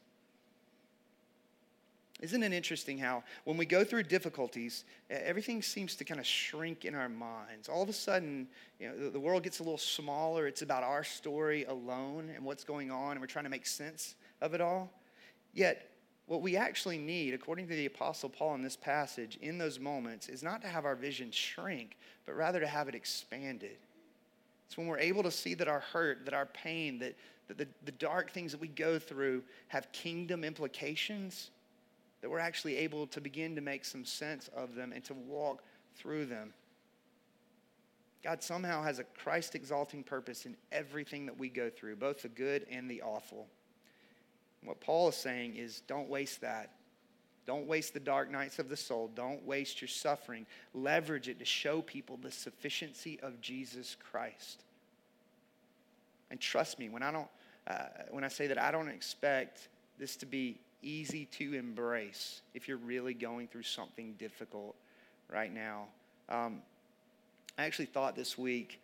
Isn't 2.21 2.43
it 2.43 2.53
interesting 2.53 2.99
how 2.99 3.23
when 3.45 3.57
we 3.57 3.65
go 3.65 3.83
through 3.83 4.03
difficulties, 4.03 4.85
everything 5.09 5.63
seems 5.63 5.95
to 5.95 6.03
kind 6.03 6.19
of 6.19 6.25
shrink 6.25 6.85
in 6.85 6.93
our 6.93 7.09
minds? 7.09 7.67
All 7.67 7.81
of 7.81 7.89
a 7.89 7.93
sudden, 7.93 8.47
you 8.79 8.89
know, 8.89 9.09
the 9.09 9.19
world 9.19 9.41
gets 9.41 9.59
a 9.59 9.63
little 9.63 9.79
smaller. 9.79 10.45
It's 10.45 10.61
about 10.61 10.83
our 10.83 11.03
story 11.03 11.65
alone 11.65 12.31
and 12.35 12.45
what's 12.45 12.63
going 12.63 12.91
on, 12.91 13.13
and 13.13 13.21
we're 13.21 13.27
trying 13.27 13.45
to 13.45 13.49
make 13.49 13.65
sense 13.65 14.15
of 14.39 14.53
it 14.53 14.61
all. 14.61 14.91
Yet, 15.53 15.89
what 16.27 16.43
we 16.43 16.55
actually 16.55 16.99
need, 16.99 17.33
according 17.33 17.67
to 17.67 17.75
the 17.75 17.87
Apostle 17.87 18.29
Paul 18.29 18.53
in 18.53 18.61
this 18.61 18.77
passage, 18.77 19.37
in 19.41 19.57
those 19.57 19.79
moments, 19.79 20.29
is 20.29 20.43
not 20.43 20.61
to 20.61 20.67
have 20.67 20.85
our 20.85 20.95
vision 20.95 21.31
shrink, 21.31 21.97
but 22.25 22.35
rather 22.35 22.59
to 22.59 22.67
have 22.67 22.87
it 22.87 22.93
expanded. 22.95 23.77
It's 24.67 24.77
when 24.77 24.87
we're 24.87 24.99
able 24.99 25.23
to 25.23 25.31
see 25.31 25.55
that 25.55 25.67
our 25.67 25.81
hurt, 25.81 26.23
that 26.25 26.33
our 26.35 26.45
pain, 26.45 26.99
that, 26.99 27.15
that 27.47 27.57
the, 27.57 27.67
the 27.83 27.91
dark 27.91 28.31
things 28.31 28.51
that 28.51 28.61
we 28.61 28.69
go 28.69 28.99
through 28.99 29.43
have 29.67 29.91
kingdom 29.91 30.43
implications, 30.43 31.49
that 32.21 32.29
we're 32.29 32.39
actually 32.39 32.77
able 32.77 33.07
to 33.07 33.19
begin 33.19 33.55
to 33.55 33.61
make 33.61 33.83
some 33.83 34.05
sense 34.05 34.49
of 34.55 34.75
them 34.75 34.93
and 34.93 35.03
to 35.05 35.13
walk 35.13 35.63
through 35.95 36.25
them. 36.25 36.53
God 38.23 38.43
somehow 38.43 38.83
has 38.83 38.99
a 38.99 39.03
Christ 39.03 39.55
exalting 39.55 40.03
purpose 40.03 40.45
in 40.45 40.55
everything 40.71 41.25
that 41.25 41.37
we 41.37 41.49
go 41.49 41.69
through, 41.69 41.95
both 41.95 42.21
the 42.21 42.29
good 42.29 42.67
and 42.69 42.89
the 42.89 43.01
awful. 43.01 43.47
What 44.63 44.79
Paul 44.79 45.09
is 45.09 45.15
saying 45.15 45.55
is 45.55 45.81
don't 45.87 46.07
waste 46.07 46.41
that. 46.41 46.71
Don't 47.47 47.65
waste 47.65 47.95
the 47.95 47.99
dark 47.99 48.29
nights 48.29 48.59
of 48.59 48.69
the 48.69 48.77
soul. 48.77 49.09
Don't 49.15 49.43
waste 49.43 49.81
your 49.81 49.87
suffering. 49.87 50.45
Leverage 50.75 51.27
it 51.27 51.39
to 51.39 51.45
show 51.45 51.81
people 51.81 52.17
the 52.17 52.29
sufficiency 52.29 53.19
of 53.21 53.41
Jesus 53.41 53.95
Christ. 54.11 54.63
And 56.29 56.39
trust 56.39 56.77
me, 56.77 56.89
when 56.89 57.01
I 57.01 57.11
don't, 57.11 57.27
uh, 57.67 57.85
when 58.11 58.23
I 58.23 58.27
say 58.27 58.45
that 58.45 58.61
I 58.61 58.71
don't 58.71 58.87
expect 58.87 59.69
this 59.97 60.15
to 60.17 60.27
be 60.27 60.59
easy 60.81 61.25
to 61.25 61.53
embrace 61.53 62.41
if 62.53 62.67
you're 62.67 62.77
really 62.77 63.13
going 63.13 63.47
through 63.47 63.63
something 63.63 64.13
difficult 64.17 64.75
right 65.29 65.53
now. 65.53 65.85
Um, 66.29 66.61
I 67.57 67.65
actually 67.65 67.87
thought 67.87 68.15
this 68.15 68.37
week 68.37 68.79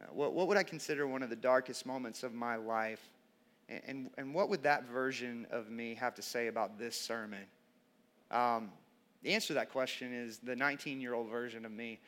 Uh, 0.00 0.06
what, 0.12 0.32
what 0.32 0.46
would 0.46 0.56
I 0.56 0.62
consider 0.62 1.06
one 1.06 1.22
of 1.24 1.30
the 1.30 1.36
darkest 1.36 1.84
moments 1.84 2.22
of 2.22 2.32
my 2.32 2.56
life? 2.56 3.00
And, 3.68 3.82
and, 3.86 4.10
and 4.16 4.34
what 4.34 4.48
would 4.48 4.62
that 4.62 4.84
version 4.84 5.46
of 5.50 5.70
me 5.70 5.94
have 5.96 6.14
to 6.14 6.22
say 6.22 6.46
about 6.46 6.78
this 6.78 6.94
sermon? 7.00 7.44
Um, 8.30 8.70
the 9.22 9.32
answer 9.34 9.48
to 9.48 9.54
that 9.54 9.72
question 9.72 10.12
is 10.12 10.38
the 10.38 10.54
19 10.54 11.00
year 11.00 11.14
old 11.14 11.28
version 11.28 11.64
of 11.64 11.72
me. 11.72 11.98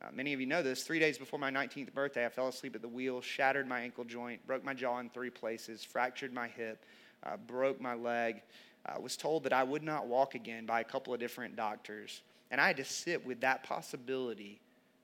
Uh, 0.00 0.08
many 0.12 0.32
of 0.32 0.40
you 0.40 0.46
know 0.46 0.62
this. 0.62 0.82
Three 0.82 0.98
days 0.98 1.18
before 1.18 1.38
my 1.38 1.50
19th 1.50 1.92
birthday, 1.92 2.24
I 2.24 2.28
fell 2.28 2.48
asleep 2.48 2.74
at 2.74 2.82
the 2.82 2.88
wheel, 2.88 3.20
shattered 3.20 3.66
my 3.66 3.80
ankle 3.80 4.04
joint, 4.04 4.46
broke 4.46 4.64
my 4.64 4.74
jaw 4.74 4.98
in 4.98 5.10
three 5.10 5.30
places, 5.30 5.84
fractured 5.84 6.32
my 6.32 6.48
hip, 6.48 6.84
uh, 7.22 7.36
broke 7.46 7.80
my 7.80 7.94
leg. 7.94 8.42
I 8.86 8.98
was 8.98 9.16
told 9.16 9.44
that 9.44 9.52
I 9.52 9.64
would 9.64 9.82
not 9.82 10.06
walk 10.06 10.34
again 10.34 10.64
by 10.64 10.80
a 10.80 10.84
couple 10.84 11.12
of 11.12 11.20
different 11.20 11.56
doctors. 11.56 12.22
And 12.50 12.60
I 12.60 12.68
had 12.68 12.76
to 12.76 12.84
sit 12.84 13.24
with 13.26 13.40
that 13.40 13.64
possibility 13.64 14.60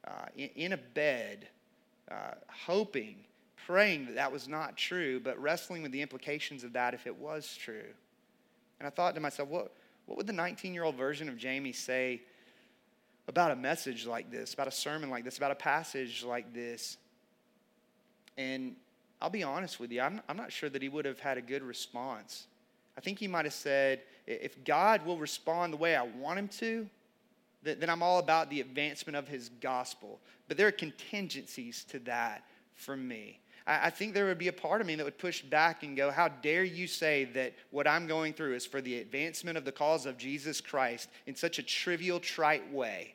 uh, 0.07 0.27
in, 0.37 0.51
in, 0.55 0.73
a 0.73 0.77
bed, 0.77 1.49
uh, 2.11 2.35
hoping, 2.49 3.17
praying 3.67 4.07
that 4.07 4.15
that 4.15 4.33
was 4.33 4.49
not 4.49 4.77
true, 4.77 5.21
but 5.21 5.41
wrestling 5.41 5.83
with 5.83 5.93
the 5.93 6.03
implications 6.03 6.65
of 6.65 6.73
that 6.75 6.95
if 6.95 7.07
it 7.07 7.17
was 7.17 7.57
true. 7.57 7.91
And 8.79 8.87
I 8.87 8.91
thought 8.91 9.15
to 9.15 9.21
myself, 9.21 9.49
what, 9.49 9.73
what 10.07 10.17
would 10.17 10.27
the 10.27 10.33
19 10.33 10.75
year 10.75 10.85
old 10.85 10.97
version 10.97 11.29
of 11.29 11.37
Jamie 11.37 11.73
say 11.73 12.23
about 13.29 13.51
a 13.51 13.57
message 13.57 14.07
like 14.07 14.31
this, 14.31 14.55
about 14.55 14.69
a 14.69 14.73
sermon 14.73 15.11
like 15.11 15.25
this, 15.25 15.39
about 15.39 15.53
a 15.53 15.57
passage 15.57 16.25
like 16.25 16.53
this? 16.53 16.99
And 18.37 18.77
I'll 19.21 19.31
be 19.31 19.43
honest 19.43 19.79
with 19.79 19.93
you, 19.93 20.01
I'm, 20.01 20.21
I'm 20.29 20.37
not 20.37 20.53
sure 20.53 20.69
that 20.69 20.83
he 20.83 20.89
would 20.89 21.05
have 21.05 21.21
had 21.21 21.39
a 21.39 21.43
good 21.43 21.63
response. 21.63 22.47
I 22.97 23.01
think 23.01 23.19
he 23.19 23.29
might 23.29 23.45
have 23.45 23.55
said, 23.55 24.03
if 24.27 24.63
God 24.65 25.05
will 25.05 25.19
respond 25.19 25.73
the 25.73 25.79
way 25.79 25.97
I 25.97 26.03
want 26.03 26.39
him 26.39 26.49
to, 26.49 26.89
then 27.63 27.89
I'm 27.89 28.03
all 28.03 28.19
about 28.19 28.51
the 28.51 28.61
advancement 28.61 29.17
of 29.17 29.29
his 29.29 29.49
gospel. 29.49 30.21
But 30.49 30.57
there 30.57 30.67
are 30.67 30.73
contingencies 30.73 31.85
to 31.91 32.01
that 32.01 32.45
for 32.75 32.97
me. 32.97 33.41
I 33.65 33.91
think 33.91 34.13
there 34.13 34.27
would 34.27 34.39
be 34.39 34.49
a 34.49 34.53
part 34.53 34.81
of 34.81 34.89
me 34.89 34.97
that 34.97 35.05
would 35.05 35.19
push 35.19 35.41
back 35.43 35.85
and 35.85 35.97
go, 35.97 36.11
How 36.11 36.27
dare 36.29 36.65
you 36.65 36.89
say 36.89 37.25
that 37.27 37.55
what 37.71 37.87
I'm 37.87 38.09
going 38.09 38.33
through 38.33 38.55
is 38.55 38.67
for 38.67 38.81
the 38.81 38.99
advancement 38.99 39.57
of 39.57 39.65
the 39.65 39.71
cause 39.71 40.05
of 40.05 40.19
Jesus 40.19 40.61
Christ 40.61 41.09
in 41.27 41.37
such 41.37 41.61
a 41.61 41.63
trivial, 41.63 42.19
trite 42.19 42.73
way? 42.73 43.15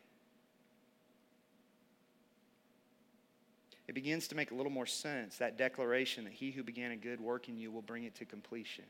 It 3.90 3.96
begins 3.96 4.28
to 4.30 4.36
make 4.36 4.52
a 4.52 4.56
little 4.56 4.72
more 4.72 4.86
sense 4.86 5.38
that 5.38 5.58
declaration 5.58 6.24
that 6.24 6.34
he 6.34 6.52
who 6.52 6.64
began 6.64 6.92
a 6.92 6.98
good 6.98 7.20
work 7.20 7.50
in 7.50 7.58
you 7.58 7.70
will 7.70 7.82
bring 7.82 8.06
it 8.06 8.16
to 8.16 8.26
completion. 8.26 8.86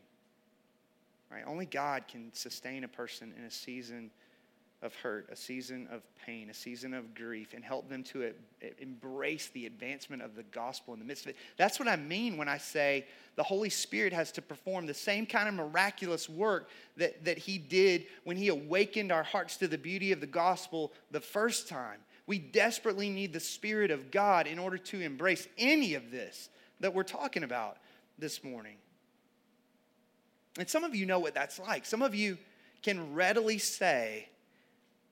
Right? 1.32 1.44
Only 1.46 1.66
God 1.66 2.04
can 2.08 2.34
sustain 2.34 2.84
a 2.84 2.88
person 2.88 3.34
in 3.38 3.44
a 3.44 3.52
season 3.52 4.12
of 4.84 4.94
hurt, 4.96 5.28
a 5.32 5.36
season 5.36 5.88
of 5.92 6.04
pain, 6.24 6.50
a 6.50 6.54
season 6.54 6.94
of 6.94 7.16
grief, 7.16 7.54
and 7.56 7.64
help 7.66 7.90
them 7.90 8.04
to 8.04 8.32
embrace 8.80 9.50
the 9.50 9.66
advancement 9.66 10.22
of 10.22 10.36
the 10.36 10.44
gospel 10.44 10.94
in 10.94 11.00
the 11.00 11.06
midst 11.06 11.26
of 11.26 11.32
it. 11.32 11.36
That's 11.58 11.80
what 11.80 11.88
I 11.88 11.96
mean 11.96 12.38
when 12.38 12.48
I 12.48 12.60
say 12.60 13.08
the 13.36 13.44
Holy 13.44 13.72
Spirit 13.72 14.14
has 14.14 14.32
to 14.34 14.42
perform 14.42 14.86
the 14.86 14.94
same 14.94 15.26
kind 15.26 15.50
of 15.50 15.56
miraculous 15.56 16.30
work 16.30 16.70
that, 16.96 17.26
that 17.26 17.40
He 17.40 17.58
did 17.58 18.06
when 18.24 18.38
He 18.38 18.50
awakened 18.50 19.12
our 19.12 19.24
hearts 19.24 19.58
to 19.58 19.68
the 19.68 19.80
beauty 19.80 20.12
of 20.12 20.22
the 20.22 20.28
gospel 20.28 20.94
the 21.10 21.22
first 21.22 21.68
time. 21.68 22.00
We 22.28 22.38
desperately 22.38 23.10
need 23.10 23.34
the 23.34 23.40
Spirit 23.40 23.90
of 23.90 24.12
God 24.12 24.46
in 24.46 24.60
order 24.60 24.78
to 24.78 25.02
embrace 25.02 25.48
any 25.58 25.96
of 25.96 26.12
this 26.12 26.50
that 26.82 26.94
we're 26.94 27.04
talking 27.04 27.44
about 27.44 27.78
this 28.20 28.44
morning. 28.44 28.76
And 30.58 30.70
some 30.70 30.84
of 30.84 30.96
you 30.96 31.06
know 31.06 31.20
what 31.20 31.34
that's 31.34 31.60
like. 31.60 31.86
Some 31.86 32.02
of 32.02 32.16
you 32.16 32.38
can 32.82 33.14
readily 33.14 33.58
say, 33.58 34.30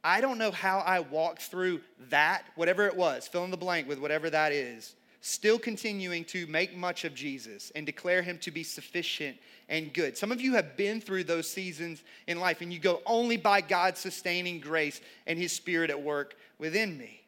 I 0.03 0.21
don't 0.21 0.37
know 0.37 0.51
how 0.51 0.79
I 0.79 0.99
walked 0.99 1.43
through 1.43 1.81
that, 2.09 2.43
whatever 2.55 2.85
it 2.85 2.95
was, 2.95 3.27
fill 3.27 3.43
in 3.43 3.51
the 3.51 3.57
blank 3.57 3.87
with 3.87 3.99
whatever 3.99 4.29
that 4.29 4.51
is, 4.51 4.95
still 5.21 5.57
continuing 5.57 6.23
to 6.25 6.45
make 6.45 6.77
much 6.77 7.05
of 7.05 7.15
Jesus 7.15 7.71
and 7.75 7.85
declare 7.85 8.21
him 8.21 8.37
to 8.39 8.51
be 8.51 8.63
sufficient 8.63 9.37
and 9.67 9.91
good. 9.93 10.15
Some 10.15 10.31
of 10.31 10.39
you 10.39 10.53
have 10.53 10.77
been 10.77 11.01
through 11.01 11.23
those 11.23 11.49
seasons 11.49 12.03
in 12.27 12.39
life 12.39 12.61
and 12.61 12.71
you 12.71 12.77
go, 12.77 13.01
only 13.07 13.35
by 13.35 13.61
God's 13.61 13.99
sustaining 13.99 14.59
grace 14.59 15.01
and 15.25 15.39
his 15.39 15.51
spirit 15.51 15.89
at 15.89 15.99
work 15.99 16.35
within 16.59 16.97
me. 16.97 17.21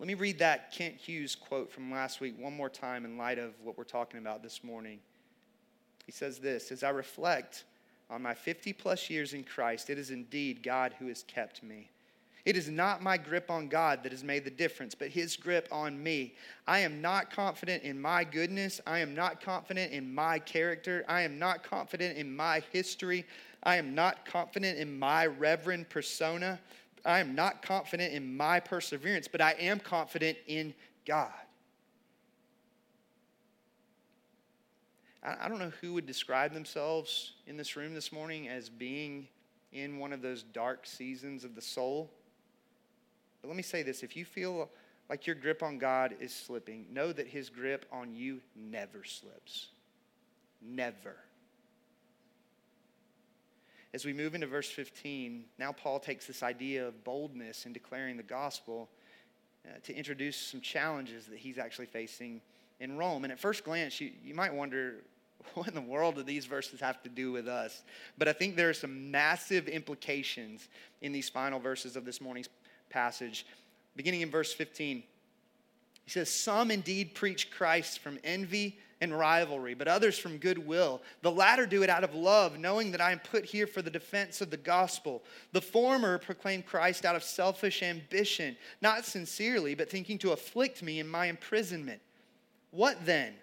Let 0.00 0.08
me 0.08 0.14
read 0.14 0.40
that 0.40 0.72
Kent 0.72 0.96
Hughes 0.96 1.34
quote 1.36 1.72
from 1.72 1.90
last 1.92 2.20
week 2.20 2.34
one 2.38 2.56
more 2.56 2.70
time 2.70 3.04
in 3.04 3.16
light 3.16 3.38
of 3.38 3.52
what 3.62 3.78
we're 3.78 3.84
talking 3.84 4.18
about 4.18 4.42
this 4.42 4.62
morning. 4.62 4.98
He 6.08 6.12
says 6.12 6.38
this 6.38 6.72
As 6.72 6.82
I 6.82 6.88
reflect 6.88 7.64
on 8.08 8.22
my 8.22 8.32
50 8.32 8.72
plus 8.72 9.10
years 9.10 9.34
in 9.34 9.44
Christ, 9.44 9.90
it 9.90 9.98
is 9.98 10.10
indeed 10.10 10.62
God 10.62 10.94
who 10.98 11.08
has 11.08 11.22
kept 11.24 11.62
me. 11.62 11.90
It 12.46 12.56
is 12.56 12.70
not 12.70 13.02
my 13.02 13.18
grip 13.18 13.50
on 13.50 13.68
God 13.68 14.02
that 14.02 14.12
has 14.12 14.24
made 14.24 14.44
the 14.44 14.50
difference, 14.50 14.94
but 14.94 15.08
His 15.08 15.36
grip 15.36 15.68
on 15.70 16.02
me. 16.02 16.32
I 16.66 16.78
am 16.78 17.02
not 17.02 17.30
confident 17.30 17.82
in 17.82 18.00
my 18.00 18.24
goodness. 18.24 18.80
I 18.86 19.00
am 19.00 19.14
not 19.14 19.42
confident 19.42 19.92
in 19.92 20.14
my 20.14 20.38
character. 20.38 21.04
I 21.08 21.20
am 21.20 21.38
not 21.38 21.62
confident 21.62 22.16
in 22.16 22.34
my 22.34 22.62
history. 22.72 23.26
I 23.64 23.76
am 23.76 23.94
not 23.94 24.24
confident 24.24 24.78
in 24.78 24.98
my 24.98 25.26
reverend 25.26 25.90
persona. 25.90 26.58
I 27.04 27.18
am 27.18 27.34
not 27.34 27.60
confident 27.60 28.14
in 28.14 28.34
my 28.34 28.60
perseverance, 28.60 29.28
but 29.28 29.42
I 29.42 29.52
am 29.58 29.78
confident 29.78 30.38
in 30.46 30.72
God. 31.04 31.28
I 35.22 35.48
don't 35.48 35.58
know 35.58 35.72
who 35.80 35.94
would 35.94 36.06
describe 36.06 36.52
themselves 36.52 37.32
in 37.46 37.56
this 37.56 37.76
room 37.76 37.92
this 37.92 38.12
morning 38.12 38.48
as 38.48 38.68
being 38.68 39.26
in 39.72 39.98
one 39.98 40.12
of 40.12 40.22
those 40.22 40.42
dark 40.42 40.86
seasons 40.86 41.44
of 41.44 41.54
the 41.54 41.60
soul. 41.60 42.10
But 43.42 43.48
let 43.48 43.56
me 43.56 43.62
say 43.62 43.82
this 43.82 44.02
if 44.02 44.16
you 44.16 44.24
feel 44.24 44.70
like 45.08 45.26
your 45.26 45.36
grip 45.36 45.62
on 45.62 45.78
God 45.78 46.14
is 46.20 46.34
slipping, 46.34 46.86
know 46.92 47.12
that 47.12 47.26
his 47.26 47.50
grip 47.50 47.86
on 47.90 48.14
you 48.14 48.40
never 48.54 49.04
slips. 49.04 49.68
Never. 50.62 51.16
As 53.94 54.04
we 54.04 54.12
move 54.12 54.34
into 54.34 54.46
verse 54.46 54.68
15, 54.68 55.44
now 55.58 55.72
Paul 55.72 55.98
takes 55.98 56.26
this 56.26 56.42
idea 56.42 56.86
of 56.86 57.04
boldness 57.04 57.64
in 57.64 57.72
declaring 57.72 58.18
the 58.18 58.22
gospel 58.22 58.88
uh, 59.66 59.78
to 59.84 59.94
introduce 59.94 60.36
some 60.36 60.60
challenges 60.60 61.26
that 61.26 61.38
he's 61.38 61.58
actually 61.58 61.86
facing 61.86 62.42
in 62.80 62.96
Rome. 62.96 63.24
And 63.24 63.32
at 63.32 63.38
first 63.38 63.64
glance, 63.64 64.00
you, 64.00 64.10
you 64.22 64.34
might 64.34 64.52
wonder, 64.52 64.96
what 65.54 65.68
in 65.68 65.74
the 65.74 65.80
world 65.80 66.16
do 66.16 66.22
these 66.22 66.46
verses 66.46 66.80
have 66.80 67.02
to 67.02 67.08
do 67.08 67.32
with 67.32 67.48
us? 67.48 67.82
But 68.16 68.28
I 68.28 68.32
think 68.32 68.56
there 68.56 68.68
are 68.68 68.74
some 68.74 69.10
massive 69.10 69.68
implications 69.68 70.68
in 71.00 71.12
these 71.12 71.28
final 71.28 71.58
verses 71.58 71.96
of 71.96 72.04
this 72.04 72.20
morning's 72.20 72.48
passage. 72.90 73.46
Beginning 73.96 74.20
in 74.22 74.30
verse 74.30 74.52
15, 74.52 75.02
he 76.04 76.10
says, 76.10 76.30
Some 76.30 76.70
indeed 76.70 77.14
preach 77.14 77.50
Christ 77.50 77.98
from 77.98 78.18
envy 78.24 78.78
and 79.00 79.16
rivalry, 79.16 79.74
but 79.74 79.88
others 79.88 80.18
from 80.18 80.38
goodwill. 80.38 81.02
The 81.22 81.30
latter 81.30 81.66
do 81.66 81.82
it 81.82 81.90
out 81.90 82.04
of 82.04 82.14
love, 82.14 82.58
knowing 82.58 82.90
that 82.92 83.00
I 83.00 83.12
am 83.12 83.20
put 83.20 83.44
here 83.44 83.66
for 83.66 83.82
the 83.82 83.90
defense 83.90 84.40
of 84.40 84.50
the 84.50 84.56
gospel. 84.56 85.22
The 85.52 85.60
former 85.60 86.18
proclaim 86.18 86.62
Christ 86.62 87.04
out 87.04 87.14
of 87.14 87.22
selfish 87.22 87.82
ambition, 87.82 88.56
not 88.80 89.04
sincerely, 89.04 89.74
but 89.74 89.90
thinking 89.90 90.18
to 90.18 90.32
afflict 90.32 90.82
me 90.82 90.98
in 90.98 91.06
my 91.06 91.26
imprisonment. 91.26 92.00
What 92.70 93.04
then? 93.04 93.34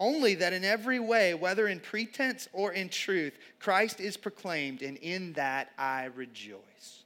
Only 0.00 0.36
that 0.36 0.52
in 0.52 0.64
every 0.64 1.00
way, 1.00 1.34
whether 1.34 1.66
in 1.66 1.80
pretense 1.80 2.48
or 2.52 2.72
in 2.72 2.88
truth, 2.88 3.36
Christ 3.58 4.00
is 4.00 4.16
proclaimed, 4.16 4.82
and 4.82 4.96
in 4.98 5.32
that 5.32 5.70
I 5.76 6.04
rejoice. 6.14 7.02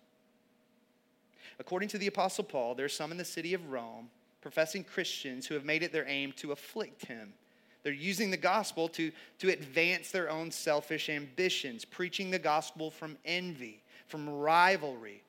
According 1.59 1.89
to 1.91 1.99
the 1.99 2.09
Apostle 2.09 2.45
Paul, 2.45 2.75
there 2.75 2.85
are 2.87 2.91
some 2.91 3.11
in 3.11 3.17
the 3.17 3.25
city 3.25 3.55
of 3.55 3.71
Rome, 3.71 4.11
professing 4.43 4.85
Christians, 4.85 5.47
who 5.47 5.55
have 5.55 5.65
made 5.65 5.83
it 5.83 5.93
their 5.93 6.07
aim 6.07 6.33
to 6.37 6.53
afflict 6.53 7.07
him. 7.07 7.33
They're 7.83 7.93
using 7.93 8.31
the 8.31 8.37
gospel 8.37 8.89
to, 8.91 9.11
to 9.39 9.49
advance 9.51 10.11
their 10.11 10.29
own 10.29 10.51
selfish 10.51 11.09
ambitions, 11.09 11.85
preaching 11.85 12.31
the 12.31 12.39
gospel 12.39 12.91
from 12.91 13.17
envy, 13.25 13.83
from 14.07 14.29
rivalry. 14.29 15.23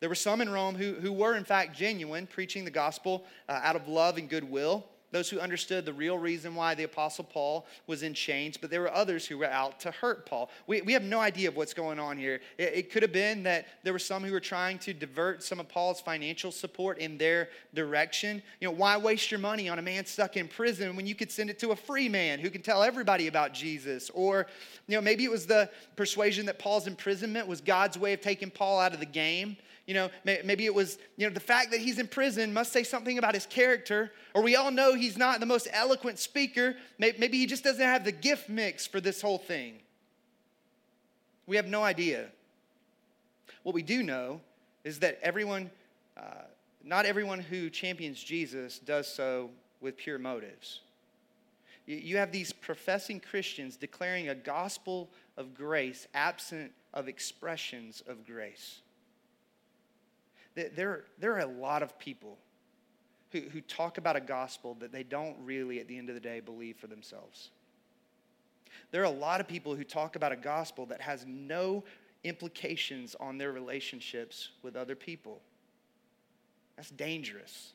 There 0.00 0.08
were 0.08 0.14
some 0.14 0.40
in 0.42 0.50
Rome 0.50 0.74
who, 0.74 0.94
who 0.94 1.12
were, 1.12 1.36
in 1.36 1.44
fact, 1.44 1.76
genuine, 1.76 2.26
preaching 2.26 2.64
the 2.64 2.70
gospel 2.70 3.24
uh, 3.48 3.60
out 3.62 3.74
of 3.74 3.88
love 3.88 4.18
and 4.18 4.28
goodwill 4.28 4.84
those 5.10 5.30
who 5.30 5.40
understood 5.40 5.86
the 5.86 5.92
real 5.92 6.18
reason 6.18 6.54
why 6.54 6.74
the 6.74 6.84
Apostle 6.84 7.24
Paul 7.24 7.66
was 7.86 8.02
in 8.02 8.12
chains, 8.12 8.56
but 8.56 8.70
there 8.70 8.80
were 8.80 8.92
others 8.92 9.26
who 9.26 9.38
were 9.38 9.46
out 9.46 9.80
to 9.80 9.90
hurt 9.90 10.26
Paul. 10.26 10.50
We, 10.66 10.82
we 10.82 10.92
have 10.92 11.02
no 11.02 11.18
idea 11.18 11.48
of 11.48 11.56
what's 11.56 11.72
going 11.72 11.98
on 11.98 12.18
here. 12.18 12.40
It, 12.58 12.72
it 12.74 12.92
could 12.92 13.02
have 13.02 13.12
been 13.12 13.42
that 13.44 13.66
there 13.84 13.92
were 13.92 13.98
some 13.98 14.22
who 14.22 14.32
were 14.32 14.40
trying 14.40 14.78
to 14.80 14.92
divert 14.92 15.42
some 15.42 15.60
of 15.60 15.68
Paul's 15.68 16.00
financial 16.00 16.52
support 16.52 16.98
in 16.98 17.16
their 17.16 17.48
direction. 17.74 18.42
You 18.60 18.68
know, 18.68 18.74
why 18.74 18.96
waste 18.98 19.30
your 19.30 19.40
money 19.40 19.68
on 19.68 19.78
a 19.78 19.82
man 19.82 20.04
stuck 20.04 20.36
in 20.36 20.46
prison 20.46 20.94
when 20.94 21.06
you 21.06 21.14
could 21.14 21.32
send 21.32 21.48
it 21.48 21.58
to 21.60 21.70
a 21.70 21.76
free 21.76 22.08
man 22.08 22.38
who 22.38 22.50
can 22.50 22.62
tell 22.62 22.82
everybody 22.82 23.28
about 23.28 23.54
Jesus? 23.54 24.10
Or, 24.10 24.46
you 24.86 24.96
know, 24.96 25.00
maybe 25.00 25.24
it 25.24 25.30
was 25.30 25.46
the 25.46 25.70
persuasion 25.96 26.46
that 26.46 26.58
Paul's 26.58 26.86
imprisonment 26.86 27.48
was 27.48 27.60
God's 27.60 27.98
way 27.98 28.12
of 28.12 28.20
taking 28.20 28.50
Paul 28.50 28.78
out 28.78 28.92
of 28.92 29.00
the 29.00 29.06
game 29.06 29.56
you 29.88 29.94
know, 29.94 30.10
maybe 30.22 30.66
it 30.66 30.74
was, 30.74 30.98
you 31.16 31.26
know, 31.26 31.32
the 31.32 31.40
fact 31.40 31.70
that 31.70 31.80
he's 31.80 31.98
in 31.98 32.08
prison 32.08 32.52
must 32.52 32.74
say 32.74 32.82
something 32.84 33.16
about 33.16 33.32
his 33.32 33.46
character. 33.46 34.12
Or 34.34 34.42
we 34.42 34.54
all 34.54 34.70
know 34.70 34.94
he's 34.94 35.16
not 35.16 35.40
the 35.40 35.46
most 35.46 35.66
eloquent 35.72 36.18
speaker. 36.18 36.76
Maybe 36.98 37.38
he 37.38 37.46
just 37.46 37.64
doesn't 37.64 37.82
have 37.82 38.04
the 38.04 38.12
gift 38.12 38.50
mix 38.50 38.86
for 38.86 39.00
this 39.00 39.22
whole 39.22 39.38
thing. 39.38 39.76
We 41.46 41.56
have 41.56 41.66
no 41.66 41.82
idea. 41.82 42.26
What 43.62 43.74
we 43.74 43.82
do 43.82 44.02
know 44.02 44.42
is 44.84 44.98
that 44.98 45.18
everyone, 45.22 45.70
uh, 46.18 46.42
not 46.84 47.06
everyone 47.06 47.40
who 47.40 47.70
champions 47.70 48.22
Jesus 48.22 48.78
does 48.78 49.06
so 49.06 49.48
with 49.80 49.96
pure 49.96 50.18
motives. 50.18 50.80
You 51.86 52.18
have 52.18 52.30
these 52.30 52.52
professing 52.52 53.20
Christians 53.20 53.78
declaring 53.78 54.28
a 54.28 54.34
gospel 54.34 55.08
of 55.38 55.54
grace 55.54 56.06
absent 56.12 56.72
of 56.92 57.08
expressions 57.08 58.02
of 58.06 58.26
grace. 58.26 58.82
There, 60.74 61.04
there 61.18 61.34
are 61.34 61.40
a 61.40 61.46
lot 61.46 61.82
of 61.82 61.98
people 61.98 62.38
who, 63.32 63.40
who 63.40 63.60
talk 63.60 63.98
about 63.98 64.16
a 64.16 64.20
gospel 64.20 64.76
that 64.80 64.92
they 64.92 65.02
don't 65.02 65.36
really, 65.44 65.80
at 65.80 65.88
the 65.88 65.96
end 65.96 66.08
of 66.08 66.14
the 66.14 66.20
day, 66.20 66.40
believe 66.40 66.76
for 66.76 66.86
themselves. 66.86 67.50
There 68.90 69.02
are 69.02 69.06
a 69.06 69.10
lot 69.10 69.40
of 69.40 69.48
people 69.48 69.74
who 69.74 69.84
talk 69.84 70.16
about 70.16 70.32
a 70.32 70.36
gospel 70.36 70.86
that 70.86 71.00
has 71.00 71.24
no 71.26 71.84
implications 72.24 73.14
on 73.20 73.38
their 73.38 73.52
relationships 73.52 74.50
with 74.62 74.76
other 74.76 74.96
people. 74.96 75.40
That's 76.76 76.90
dangerous. 76.90 77.72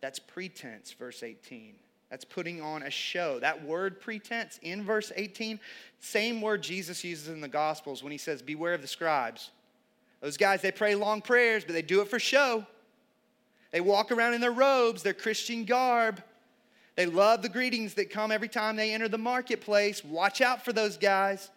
That's 0.00 0.18
pretense, 0.18 0.92
verse 0.92 1.22
18. 1.22 1.74
That's 2.10 2.24
putting 2.24 2.60
on 2.60 2.82
a 2.82 2.90
show. 2.90 3.38
That 3.38 3.64
word 3.64 4.00
pretense 4.00 4.58
in 4.62 4.82
verse 4.82 5.12
18, 5.14 5.60
same 6.00 6.40
word 6.40 6.62
Jesus 6.62 7.04
uses 7.04 7.28
in 7.28 7.40
the 7.40 7.48
Gospels 7.48 8.02
when 8.02 8.10
he 8.10 8.18
says, 8.18 8.42
Beware 8.42 8.74
of 8.74 8.82
the 8.82 8.88
scribes. 8.88 9.50
Those 10.20 10.36
guys, 10.36 10.60
they 10.60 10.72
pray 10.72 10.94
long 10.94 11.22
prayers, 11.22 11.64
but 11.64 11.72
they 11.72 11.82
do 11.82 12.00
it 12.02 12.08
for 12.08 12.18
show. 12.18 12.66
They 13.70 13.80
walk 13.80 14.10
around 14.10 14.34
in 14.34 14.40
their 14.40 14.50
robes, 14.52 15.02
their 15.02 15.14
Christian 15.14 15.64
garb. 15.64 16.22
They 16.96 17.06
love 17.06 17.42
the 17.42 17.48
greetings 17.48 17.94
that 17.94 18.10
come 18.10 18.30
every 18.30 18.48
time 18.48 18.76
they 18.76 18.92
enter 18.92 19.08
the 19.08 19.18
marketplace. 19.18 20.04
Watch 20.04 20.40
out 20.40 20.64
for 20.64 20.72
those 20.72 20.96
guys. 20.96 21.50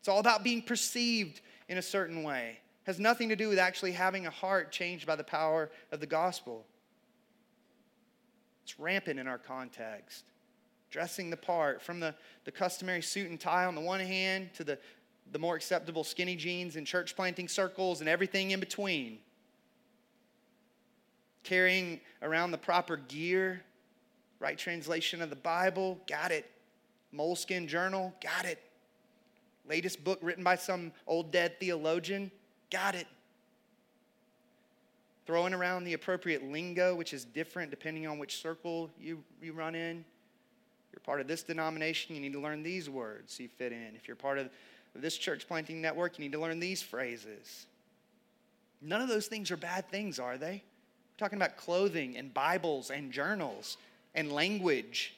It's 0.00 0.08
all 0.08 0.20
about 0.20 0.42
being 0.42 0.62
perceived 0.62 1.40
in 1.68 1.78
a 1.78 1.82
certain 1.82 2.22
way. 2.22 2.58
It 2.84 2.86
has 2.86 2.98
nothing 2.98 3.28
to 3.28 3.36
do 3.36 3.48
with 3.48 3.58
actually 3.58 3.92
having 3.92 4.26
a 4.26 4.30
heart 4.30 4.72
changed 4.72 5.06
by 5.06 5.16
the 5.16 5.24
power 5.24 5.70
of 5.92 6.00
the 6.00 6.06
gospel. 6.06 6.64
It's 8.64 8.80
rampant 8.80 9.20
in 9.20 9.28
our 9.28 9.38
context. 9.38 10.24
Dressing 10.90 11.28
the 11.28 11.36
part, 11.36 11.82
from 11.82 12.00
the, 12.00 12.14
the 12.44 12.50
customary 12.50 13.02
suit 13.02 13.28
and 13.28 13.38
tie 13.38 13.66
on 13.66 13.74
the 13.74 13.80
one 13.80 14.00
hand 14.00 14.48
to 14.54 14.64
the, 14.64 14.78
the 15.32 15.38
more 15.38 15.56
acceptable 15.56 16.04
skinny 16.04 16.36
jeans 16.36 16.76
and 16.76 16.86
church 16.86 17.16
planting 17.16 17.48
circles 17.48 18.00
and 18.00 18.08
everything 18.08 18.50
in 18.50 18.60
between. 18.60 19.18
Carrying 21.44 22.00
around 22.22 22.50
the 22.50 22.58
proper 22.58 22.96
gear, 22.96 23.62
right 24.40 24.58
translation 24.58 25.22
of 25.22 25.30
the 25.30 25.36
Bible, 25.36 25.98
got 26.08 26.30
it. 26.30 26.50
Moleskin 27.12 27.66
journal, 27.68 28.12
got 28.22 28.44
it. 28.44 28.58
Latest 29.68 30.02
book 30.04 30.18
written 30.22 30.44
by 30.44 30.56
some 30.56 30.92
old 31.06 31.30
dead 31.32 31.58
theologian, 31.60 32.30
got 32.70 32.94
it 32.94 33.06
throwing 35.28 35.52
around 35.52 35.84
the 35.84 35.92
appropriate 35.92 36.42
lingo, 36.42 36.94
which 36.94 37.12
is 37.12 37.26
different 37.26 37.70
depending 37.70 38.06
on 38.06 38.18
which 38.18 38.40
circle 38.40 38.88
you, 38.98 39.22
you 39.42 39.52
run 39.52 39.74
in. 39.74 39.98
If 39.98 40.94
you're 40.94 41.00
part 41.04 41.20
of 41.20 41.28
this 41.28 41.42
denomination, 41.42 42.14
you 42.14 42.22
need 42.22 42.32
to 42.32 42.40
learn 42.40 42.62
these 42.62 42.88
words 42.88 43.34
so 43.34 43.42
you 43.42 43.50
fit 43.50 43.70
in. 43.70 43.92
If 43.94 44.08
you're 44.08 44.16
part 44.16 44.38
of 44.38 44.48
this 44.94 45.16
church 45.16 45.46
planting 45.46 45.80
network, 45.80 46.18
you 46.18 46.24
need 46.24 46.32
to 46.32 46.40
learn 46.40 46.60
these 46.60 46.82
phrases. 46.82 47.66
None 48.80 49.00
of 49.00 49.08
those 49.08 49.26
things 49.26 49.50
are 49.50 49.56
bad 49.56 49.88
things, 49.88 50.18
are 50.18 50.38
they? 50.38 50.62
We're 50.62 51.18
talking 51.18 51.38
about 51.38 51.56
clothing 51.56 52.16
and 52.16 52.32
Bibles 52.32 52.90
and 52.90 53.12
journals 53.12 53.76
and 54.14 54.32
language. 54.32 55.14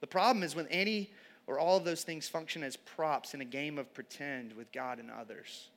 The 0.00 0.06
problem 0.06 0.42
is 0.42 0.54
when 0.54 0.66
any 0.68 1.10
or 1.46 1.58
all 1.58 1.76
of 1.76 1.84
those 1.84 2.04
things 2.04 2.28
function 2.28 2.62
as 2.62 2.76
props 2.76 3.34
in 3.34 3.40
a 3.40 3.44
game 3.44 3.78
of 3.78 3.92
pretend 3.92 4.52
with 4.52 4.70
God 4.72 4.98
and 4.98 5.10
others. 5.10 5.68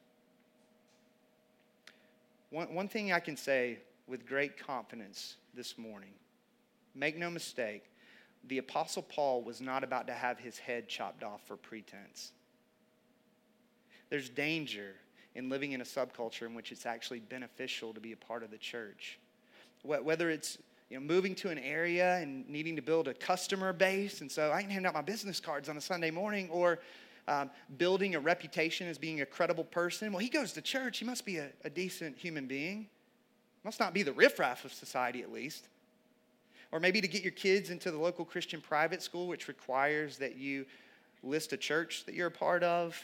One, 2.51 2.73
one 2.75 2.87
thing 2.87 3.11
I 3.11 3.19
can 3.19 3.35
say 3.35 3.79
with 4.07 4.27
great 4.27 4.57
confidence 4.57 5.37
this 5.55 5.77
morning 5.77 6.11
make 6.93 7.17
no 7.17 7.31
mistake, 7.31 7.85
the 8.47 8.59
Apostle 8.59 9.01
Paul 9.01 9.41
was 9.41 9.61
not 9.61 9.83
about 9.83 10.05
to 10.07 10.13
have 10.13 10.37
his 10.37 10.59
head 10.59 10.87
chopped 10.87 11.23
off 11.23 11.41
for 11.47 11.55
pretense. 11.55 12.33
There's 14.14 14.30
danger 14.30 14.93
in 15.34 15.49
living 15.49 15.72
in 15.72 15.82
a 15.82 15.84
subculture 15.84 16.43
in 16.43 16.53
which 16.53 16.72
it's 16.72 16.86
actually 16.86 17.22
beneficial 17.22 17.95
to 17.95 17.99
be 17.99 18.11
a 18.11 18.16
part 18.16 18.43
of 18.43 18.51
the 18.51 18.59
church. 18.59 19.18
Whether 19.82 20.30
it's 20.30 20.59
you 20.91 20.99
know, 20.99 21.03
moving 21.03 21.34
to 21.34 21.49
an 21.49 21.57
area 21.57 22.18
and 22.18 22.47
needing 22.47 22.76
to 22.76 22.84
build 22.84 23.07
a 23.07 23.16
customer 23.16 23.74
base, 23.74 24.22
and 24.22 24.32
so 24.32 24.51
I 24.51 24.61
can 24.61 24.70
hand 24.70 24.86
out 24.86 24.93
my 24.93 25.01
business 25.01 25.39
cards 25.39 25.68
on 25.68 25.78
a 25.78 25.82
Sunday 25.82 26.11
morning, 26.11 26.47
or 26.51 26.78
um, 27.28 27.49
building 27.80 28.14
a 28.14 28.20
reputation 28.20 28.88
as 28.88 28.99
being 28.99 29.22
a 29.22 29.26
credible 29.26 29.64
person. 29.64 30.11
Well, 30.11 30.20
he 30.20 30.30
goes 30.30 30.53
to 30.53 30.61
church. 30.61 30.99
He 30.99 31.05
must 31.05 31.26
be 31.26 31.38
a, 31.38 31.49
a 31.64 31.70
decent 31.72 32.16
human 32.16 32.45
being. 32.45 32.89
Must 33.64 33.80
not 33.80 33.95
be 33.95 34.03
the 34.03 34.14
riffraff 34.14 34.64
of 34.64 34.74
society, 34.74 35.24
at 35.24 35.32
least. 35.32 35.70
Or 36.72 36.80
maybe 36.80 37.01
to 37.01 37.07
get 37.07 37.24
your 37.24 37.32
kids 37.32 37.72
into 37.72 37.89
the 37.89 37.97
local 37.97 38.26
Christian 38.26 38.61
private 38.61 39.01
school, 39.01 39.28
which 39.28 39.47
requires 39.47 40.20
that 40.20 40.36
you 40.36 40.68
list 41.24 41.51
a 41.51 41.57
church 41.57 42.05
that 42.05 42.14
you're 42.14 42.28
a 42.28 42.32
part 42.32 42.61
of. 42.61 43.03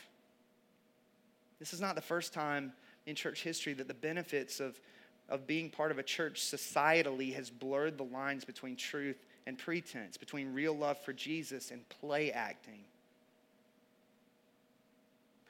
This 1.59 1.73
is 1.73 1.81
not 1.81 1.95
the 1.95 2.01
first 2.01 2.33
time 2.33 2.73
in 3.05 3.15
church 3.15 3.43
history 3.43 3.73
that 3.73 3.87
the 3.87 3.93
benefits 3.93 4.59
of, 4.59 4.79
of 5.27 5.45
being 5.45 5.69
part 5.69 5.91
of 5.91 5.99
a 5.99 6.03
church 6.03 6.41
societally 6.41 7.33
has 7.35 7.49
blurred 7.49 7.97
the 7.97 8.03
lines 8.03 8.45
between 8.45 8.75
truth 8.75 9.25
and 9.45 9.57
pretense, 9.57 10.17
between 10.17 10.53
real 10.53 10.73
love 10.73 10.97
for 10.99 11.11
Jesus 11.13 11.71
and 11.71 11.87
play 11.89 12.31
acting. 12.31 12.83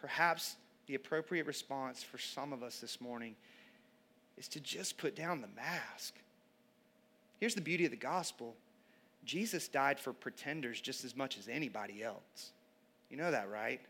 Perhaps 0.01 0.55
the 0.87 0.95
appropriate 0.95 1.45
response 1.45 2.01
for 2.01 2.17
some 2.17 2.53
of 2.53 2.63
us 2.63 2.79
this 2.79 2.99
morning 2.99 3.35
is 4.37 4.47
to 4.47 4.59
just 4.59 4.97
put 4.97 5.15
down 5.15 5.41
the 5.41 5.49
mask. 5.55 6.15
Here's 7.39 7.55
the 7.55 7.61
beauty 7.61 7.85
of 7.85 7.91
the 7.91 7.97
gospel 7.97 8.55
Jesus 9.25 9.67
died 9.67 9.99
for 9.99 10.13
pretenders 10.13 10.79
just 10.79 11.03
as 11.03 11.15
much 11.15 11.37
as 11.37 11.47
anybody 11.47 12.01
else. 12.01 12.51
You 13.09 13.17
know 13.17 13.31
that, 13.31 13.49
right? 13.51 13.81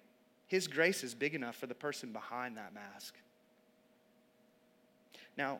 His 0.50 0.68
grace 0.68 1.04
is 1.04 1.16
big 1.16 1.34
enough 1.34 1.56
for 1.56 1.68
the 1.68 1.74
person 1.74 2.12
behind 2.12 2.58
that 2.58 2.74
mask. 2.74 3.16
Now, 5.38 5.60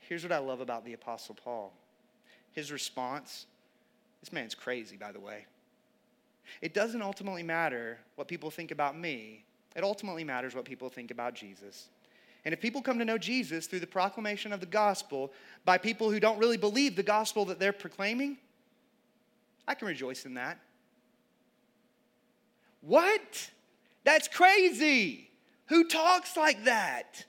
here's 0.00 0.24
what 0.24 0.32
I 0.32 0.38
love 0.38 0.60
about 0.60 0.84
the 0.84 0.92
Apostle 0.92 1.36
Paul 1.36 1.72
his 2.52 2.72
response 2.72 3.46
this 4.20 4.32
man's 4.32 4.54
crazy, 4.54 4.96
by 4.96 5.12
the 5.12 5.20
way. 5.20 5.46
It 6.60 6.74
doesn't 6.74 7.02
ultimately 7.02 7.44
matter 7.44 7.98
what 8.16 8.26
people 8.26 8.50
think 8.50 8.72
about 8.72 8.98
me 8.98 9.44
it 9.76 9.84
ultimately 9.84 10.24
matters 10.24 10.54
what 10.54 10.64
people 10.64 10.88
think 10.88 11.10
about 11.10 11.34
Jesus. 11.34 11.88
And 12.44 12.54
if 12.54 12.60
people 12.60 12.80
come 12.80 12.98
to 12.98 13.04
know 13.04 13.18
Jesus 13.18 13.66
through 13.66 13.80
the 13.80 13.86
proclamation 13.86 14.52
of 14.52 14.60
the 14.60 14.66
gospel 14.66 15.32
by 15.66 15.76
people 15.76 16.10
who 16.10 16.18
don't 16.18 16.38
really 16.38 16.56
believe 16.56 16.96
the 16.96 17.02
gospel 17.02 17.44
that 17.44 17.58
they're 17.58 17.74
proclaiming, 17.74 18.38
I 19.68 19.74
can 19.74 19.86
rejoice 19.86 20.24
in 20.24 20.34
that. 20.34 20.58
What? 22.80 23.50
That's 24.06 24.28
crazy. 24.28 25.28
Who 25.66 25.88
talks 25.88 26.36
like 26.36 26.64
that? 26.64 27.24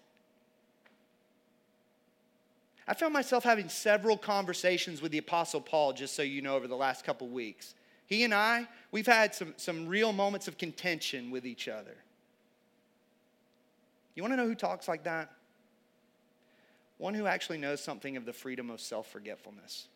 I 2.88 2.93
found 2.93 3.13
myself 3.13 3.43
having 3.43 3.67
several 3.67 4.15
conversations 4.15 5.01
with 5.01 5.11
the 5.11 5.17
Apostle 5.17 5.59
Paul, 5.59 5.91
just 5.91 6.15
so 6.15 6.21
you 6.21 6.43
know, 6.43 6.55
over 6.55 6.67
the 6.67 6.75
last 6.75 7.03
couple 7.03 7.28
weeks. 7.30 7.73
He 8.05 8.23
and 8.23 8.32
I, 8.32 8.67
we've 8.91 9.07
had 9.07 9.34
some, 9.34 9.55
some 9.57 9.88
real 9.88 10.13
moments 10.13 10.47
of 10.47 10.59
contention 10.59 11.32
with 11.32 11.47
each 11.47 11.67
other. 11.67 11.97
You 14.13 14.21
want 14.21 14.34
to 14.34 14.38
know 14.38 14.47
who 14.47 14.55
talks 14.55 14.88
like 14.88 15.03
that? 15.05 15.32
One 16.99 17.15
who 17.15 17.25
actually 17.25 17.57
knows 17.57 17.82
something 17.82 18.17
of 18.17 18.25
the 18.25 18.34
freedom 18.34 18.69
of 18.69 18.82
self 18.82 19.07
forgetfulness. 19.07 19.88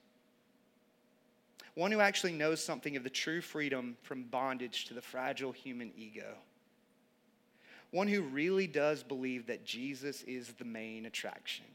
One 1.75 1.91
who 1.91 1.99
actually 1.99 2.33
knows 2.33 2.61
something 2.61 2.97
of 2.97 3.03
the 3.03 3.09
true 3.11 3.39
freedom 3.41 3.97
from 4.01 4.23
bondage 4.23 4.85
to 4.85 4.95
the 4.95 5.01
fragile 5.01 5.51
human 5.51 5.91
ego. 5.95 6.37
One 7.91 8.07
who 8.07 8.21
really 8.21 8.67
does 8.67 9.03
believe 9.03 9.47
that 9.47 9.65
Jesus 9.65 10.23
is 10.23 10.53
the 10.53 10.65
main 10.65 11.05
attraction. 11.05 11.65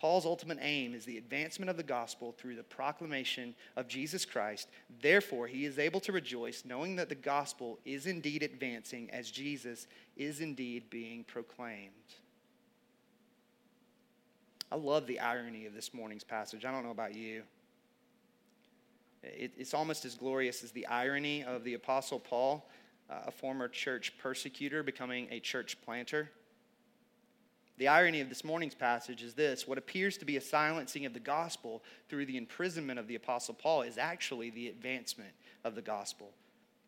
Paul's 0.00 0.24
ultimate 0.24 0.58
aim 0.62 0.94
is 0.94 1.04
the 1.04 1.18
advancement 1.18 1.68
of 1.68 1.76
the 1.76 1.82
gospel 1.82 2.32
through 2.32 2.56
the 2.56 2.62
proclamation 2.62 3.54
of 3.76 3.86
Jesus 3.86 4.24
Christ. 4.24 4.68
Therefore, 5.02 5.46
he 5.46 5.66
is 5.66 5.78
able 5.78 6.00
to 6.00 6.12
rejoice 6.12 6.64
knowing 6.64 6.96
that 6.96 7.10
the 7.10 7.14
gospel 7.14 7.78
is 7.84 8.06
indeed 8.06 8.42
advancing 8.42 9.10
as 9.10 9.30
Jesus 9.30 9.86
is 10.16 10.40
indeed 10.40 10.88
being 10.88 11.22
proclaimed. 11.22 11.90
I 14.72 14.76
love 14.76 15.06
the 15.06 15.20
irony 15.20 15.66
of 15.66 15.74
this 15.74 15.92
morning's 15.92 16.24
passage. 16.24 16.64
I 16.64 16.72
don't 16.72 16.84
know 16.84 16.92
about 16.92 17.14
you. 17.14 17.42
it's 19.22 19.74
almost 19.74 20.06
as 20.06 20.14
glorious 20.14 20.64
as 20.64 20.70
the 20.70 20.86
irony 20.86 21.44
of 21.44 21.62
the 21.62 21.74
Apostle 21.74 22.20
Paul, 22.20 22.66
uh, 23.10 23.14
a 23.26 23.30
former 23.30 23.68
church 23.68 24.12
persecutor, 24.18 24.82
becoming 24.82 25.26
a 25.30 25.40
church 25.40 25.76
planter. 25.84 26.30
The 27.78 27.88
irony 27.88 28.20
of 28.20 28.28
this 28.28 28.44
morning's 28.44 28.74
passage 28.74 29.22
is 29.22 29.34
this 29.34 29.66
what 29.66 29.78
appears 29.78 30.18
to 30.18 30.24
be 30.26 30.36
a 30.36 30.40
silencing 30.40 31.06
of 31.06 31.14
the 31.14 31.20
gospel 31.20 31.82
through 32.08 32.26
the 32.26 32.36
imprisonment 32.36 32.98
of 32.98 33.08
the 33.08 33.14
Apostle 33.14 33.54
Paul 33.54 33.82
is 33.82 33.96
actually 33.96 34.50
the 34.50 34.68
advancement 34.68 35.32
of 35.64 35.74
the 35.74 35.82
gospel. 35.82 36.32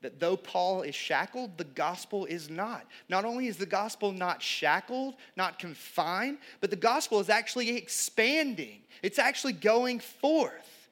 that 0.03 0.21
though 0.21 0.37
Paul 0.37 0.83
is 0.83 0.95
shackled, 0.95 1.57
the 1.57 1.65
gospel 1.65 2.27
is 2.27 2.51
not. 2.51 2.87
Not 3.09 3.25
only 3.25 3.47
is 3.47 3.57
the 3.57 3.67
gospel 3.67 4.13
not 4.13 4.43
shackled, 4.43 5.15
not 5.37 5.59
confined, 5.59 6.39
but 6.61 6.71
the 6.71 6.77
gospel 6.77 7.21
is 7.21 7.31
actually 7.31 7.77
expanding. 7.77 8.83
It's 9.03 9.19
actually 9.19 9.55
going 9.55 10.01
forth. 10.01 10.89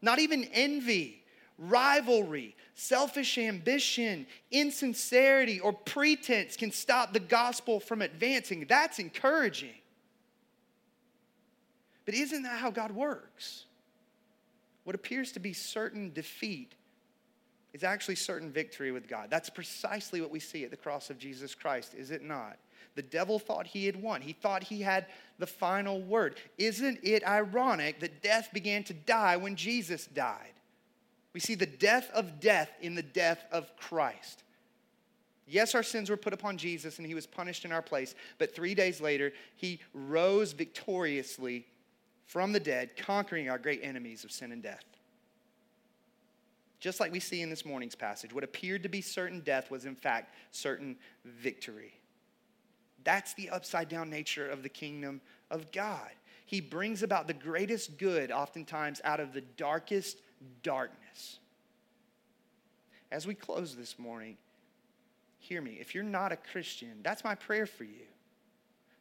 Not 0.00 0.18
even 0.18 0.44
envy, 0.52 1.24
rivalry, 1.58 2.54
selfish 2.74 3.38
ambition, 3.38 4.26
insincerity, 4.50 5.60
or 5.60 5.72
pretense 5.72 6.56
can 6.56 6.70
stop 6.70 7.12
the 7.12 7.20
gospel 7.20 7.80
from 7.80 8.02
advancing. 8.02 8.66
That's 8.68 8.98
encouraging. 8.98 9.74
But 12.04 12.14
isn't 12.14 12.42
that 12.42 12.58
how 12.58 12.70
God 12.70 12.92
works? 12.92 13.64
What 14.84 14.94
appears 14.94 15.32
to 15.32 15.40
be 15.40 15.52
certain 15.52 16.12
defeat 16.12 16.72
is 17.72 17.82
actually 17.82 18.14
certain 18.14 18.50
victory 18.50 18.92
with 18.92 19.08
God. 19.08 19.28
That's 19.28 19.50
precisely 19.50 20.20
what 20.20 20.30
we 20.30 20.38
see 20.38 20.64
at 20.64 20.70
the 20.70 20.76
cross 20.76 21.10
of 21.10 21.18
Jesus 21.18 21.54
Christ, 21.54 21.94
is 21.94 22.10
it 22.10 22.22
not? 22.22 22.56
The 22.94 23.02
devil 23.02 23.38
thought 23.38 23.66
he 23.66 23.84
had 23.84 24.00
won. 24.00 24.22
He 24.22 24.32
thought 24.32 24.62
he 24.62 24.80
had 24.80 25.06
the 25.38 25.46
final 25.46 26.00
word. 26.00 26.36
Isn't 26.56 26.98
it 27.02 27.26
ironic 27.26 28.00
that 28.00 28.22
death 28.22 28.50
began 28.54 28.84
to 28.84 28.94
die 28.94 29.36
when 29.36 29.56
Jesus 29.56 30.06
died? 30.06 30.55
We 31.36 31.40
see 31.40 31.54
the 31.54 31.66
death 31.66 32.10
of 32.14 32.40
death 32.40 32.70
in 32.80 32.94
the 32.94 33.02
death 33.02 33.44
of 33.52 33.70
Christ. 33.76 34.42
Yes, 35.46 35.74
our 35.74 35.82
sins 35.82 36.08
were 36.08 36.16
put 36.16 36.32
upon 36.32 36.56
Jesus 36.56 36.96
and 36.96 37.06
he 37.06 37.12
was 37.12 37.26
punished 37.26 37.66
in 37.66 37.72
our 37.72 37.82
place, 37.82 38.14
but 38.38 38.54
three 38.54 38.74
days 38.74 39.02
later, 39.02 39.34
he 39.54 39.80
rose 39.92 40.52
victoriously 40.52 41.66
from 42.24 42.52
the 42.52 42.58
dead, 42.58 42.96
conquering 42.96 43.50
our 43.50 43.58
great 43.58 43.80
enemies 43.82 44.24
of 44.24 44.32
sin 44.32 44.50
and 44.50 44.62
death. 44.62 44.86
Just 46.80 47.00
like 47.00 47.12
we 47.12 47.20
see 47.20 47.42
in 47.42 47.50
this 47.50 47.66
morning's 47.66 47.94
passage, 47.94 48.32
what 48.32 48.42
appeared 48.42 48.82
to 48.84 48.88
be 48.88 49.02
certain 49.02 49.40
death 49.40 49.70
was 49.70 49.84
in 49.84 49.94
fact 49.94 50.34
certain 50.52 50.96
victory. 51.26 52.00
That's 53.04 53.34
the 53.34 53.50
upside 53.50 53.90
down 53.90 54.08
nature 54.08 54.48
of 54.48 54.62
the 54.62 54.70
kingdom 54.70 55.20
of 55.50 55.70
God. 55.70 56.12
He 56.46 56.62
brings 56.62 57.02
about 57.02 57.26
the 57.26 57.34
greatest 57.34 57.98
good, 57.98 58.32
oftentimes, 58.32 59.02
out 59.04 59.20
of 59.20 59.34
the 59.34 59.42
darkest 59.42 60.22
darkness. 60.62 61.05
As 63.10 63.26
we 63.26 63.34
close 63.34 63.74
this 63.74 63.98
morning, 63.98 64.36
hear 65.38 65.60
me. 65.60 65.78
If 65.80 65.94
you're 65.94 66.04
not 66.04 66.32
a 66.32 66.36
Christian, 66.36 67.00
that's 67.02 67.24
my 67.24 67.34
prayer 67.34 67.66
for 67.66 67.84
you. 67.84 68.06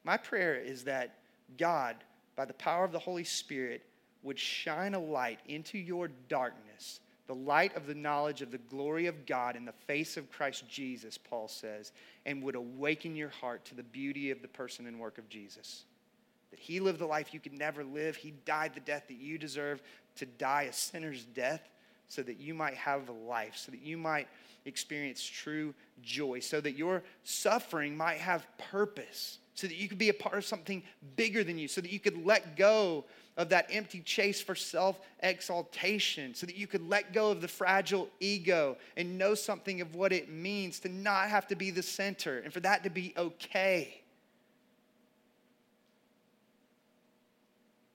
My 0.03 0.17
prayer 0.17 0.55
is 0.55 0.83
that 0.83 1.17
God, 1.57 1.95
by 2.35 2.45
the 2.45 2.53
power 2.53 2.83
of 2.83 2.91
the 2.91 2.99
Holy 2.99 3.23
Spirit, 3.23 3.83
would 4.23 4.37
shine 4.39 4.93
a 4.93 4.99
light 4.99 5.39
into 5.47 5.77
your 5.77 6.09
darkness 6.29 6.99
the 7.27 7.35
light 7.35 7.75
of 7.75 7.87
the 7.87 7.95
knowledge 7.95 8.41
of 8.41 8.51
the 8.51 8.57
glory 8.57 9.07
of 9.07 9.25
God 9.25 9.55
in 9.55 9.65
the 9.65 9.71
face 9.71 10.15
of 10.15 10.31
Christ 10.31 10.67
Jesus, 10.69 11.17
Paul 11.17 11.47
says, 11.47 11.91
and 12.25 12.43
would 12.43 12.55
awaken 12.55 13.15
your 13.15 13.29
heart 13.29 13.65
to 13.65 13.75
the 13.75 13.83
beauty 13.83 14.29
of 14.31 14.41
the 14.41 14.47
person 14.47 14.85
and 14.85 14.99
work 14.99 15.17
of 15.17 15.27
Jesus. 15.27 15.85
That 16.51 16.59
he 16.59 16.79
lived 16.79 16.99
the 16.99 17.07
life 17.07 17.33
you 17.33 17.39
could 17.39 17.57
never 17.57 17.83
live, 17.83 18.15
he 18.15 18.33
died 18.45 18.75
the 18.75 18.79
death 18.79 19.05
that 19.07 19.17
you 19.17 19.37
deserve 19.37 19.81
to 20.17 20.25
die 20.25 20.63
a 20.63 20.73
sinner's 20.73 21.25
death 21.25 21.67
so 22.07 22.21
that 22.23 22.39
you 22.39 22.53
might 22.53 22.75
have 22.75 23.09
life, 23.09 23.55
so 23.55 23.71
that 23.71 23.81
you 23.81 23.97
might 23.97 24.27
experience 24.65 25.23
true 25.23 25.73
joy, 26.01 26.39
so 26.39 26.61
that 26.61 26.73
your 26.73 27.03
suffering 27.23 27.95
might 27.95 28.17
have 28.17 28.45
purpose, 28.57 29.39
so 29.53 29.67
that 29.67 29.75
you 29.75 29.87
could 29.87 29.97
be 29.97 30.09
a 30.09 30.13
part 30.13 30.37
of 30.37 30.45
something 30.45 30.83
bigger 31.15 31.43
than 31.43 31.57
you, 31.57 31.67
so 31.67 31.81
that 31.81 31.91
you 31.91 31.99
could 31.99 32.25
let 32.25 32.55
go 32.55 33.05
of 33.37 33.49
that 33.49 33.67
empty 33.69 33.99
chase 33.99 34.41
for 34.41 34.55
self 34.55 34.99
exaltation 35.21 36.33
so 36.33 36.45
that 36.45 36.55
you 36.55 36.67
could 36.67 36.87
let 36.87 37.13
go 37.13 37.31
of 37.31 37.41
the 37.41 37.47
fragile 37.47 38.07
ego 38.19 38.77
and 38.95 39.17
know 39.17 39.35
something 39.35 39.81
of 39.81 39.95
what 39.95 40.13
it 40.13 40.29
means 40.29 40.79
to 40.79 40.89
not 40.89 41.29
have 41.29 41.47
to 41.47 41.55
be 41.55 41.71
the 41.71 41.83
center 41.83 42.39
and 42.39 42.53
for 42.53 42.61
that 42.61 42.83
to 42.83 42.89
be 42.89 43.13
okay. 43.17 44.01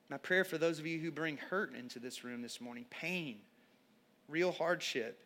My 0.09 0.17
prayer 0.17 0.43
for 0.43 0.57
those 0.57 0.77
of 0.77 0.85
you 0.85 0.99
who 0.99 1.09
bring 1.09 1.37
hurt 1.37 1.73
into 1.73 1.97
this 1.97 2.23
room 2.23 2.41
this 2.41 2.59
morning, 2.59 2.85
pain, 2.89 3.37
real 4.31 4.51
hardship, 4.51 5.19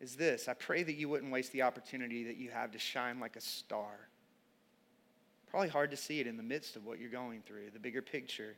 is 0.00 0.16
this 0.16 0.48
I 0.48 0.54
pray 0.54 0.82
that 0.82 0.94
you 0.94 1.08
wouldn't 1.08 1.32
waste 1.32 1.52
the 1.52 1.62
opportunity 1.62 2.24
that 2.24 2.36
you 2.36 2.50
have 2.50 2.70
to 2.72 2.78
shine 2.78 3.20
like 3.20 3.36
a 3.36 3.40
star. 3.40 4.08
Probably 5.50 5.68
hard 5.68 5.90
to 5.90 5.98
see 5.98 6.20
it 6.20 6.26
in 6.26 6.38
the 6.38 6.42
midst 6.42 6.76
of 6.76 6.86
what 6.86 6.98
you're 6.98 7.10
going 7.10 7.42
through, 7.42 7.70
the 7.72 7.78
bigger 7.78 8.00
picture 8.00 8.56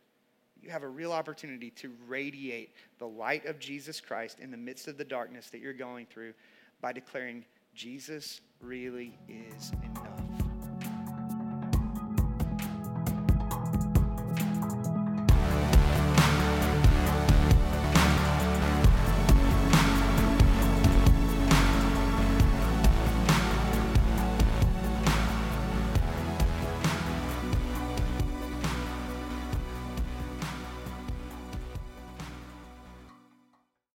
you 0.65 0.71
have 0.71 0.83
a 0.83 0.89
real 0.89 1.13
opportunity 1.13 1.71
to 1.71 1.93
radiate 2.07 2.75
the 2.99 3.07
light 3.07 3.45
of 3.45 3.59
Jesus 3.59 4.01
Christ 4.01 4.41
in 4.41 4.51
the 4.51 4.57
midst 4.57 4.89
of 4.89 4.97
the 4.97 5.05
darkness 5.05 5.51
that 5.51 5.61
you're 5.61 5.75
going 5.75 6.07
through 6.07 6.33
by 6.81 6.93
declaring, 6.93 7.45
Jesus 7.75 8.41
really 8.61 9.19
is 9.29 9.73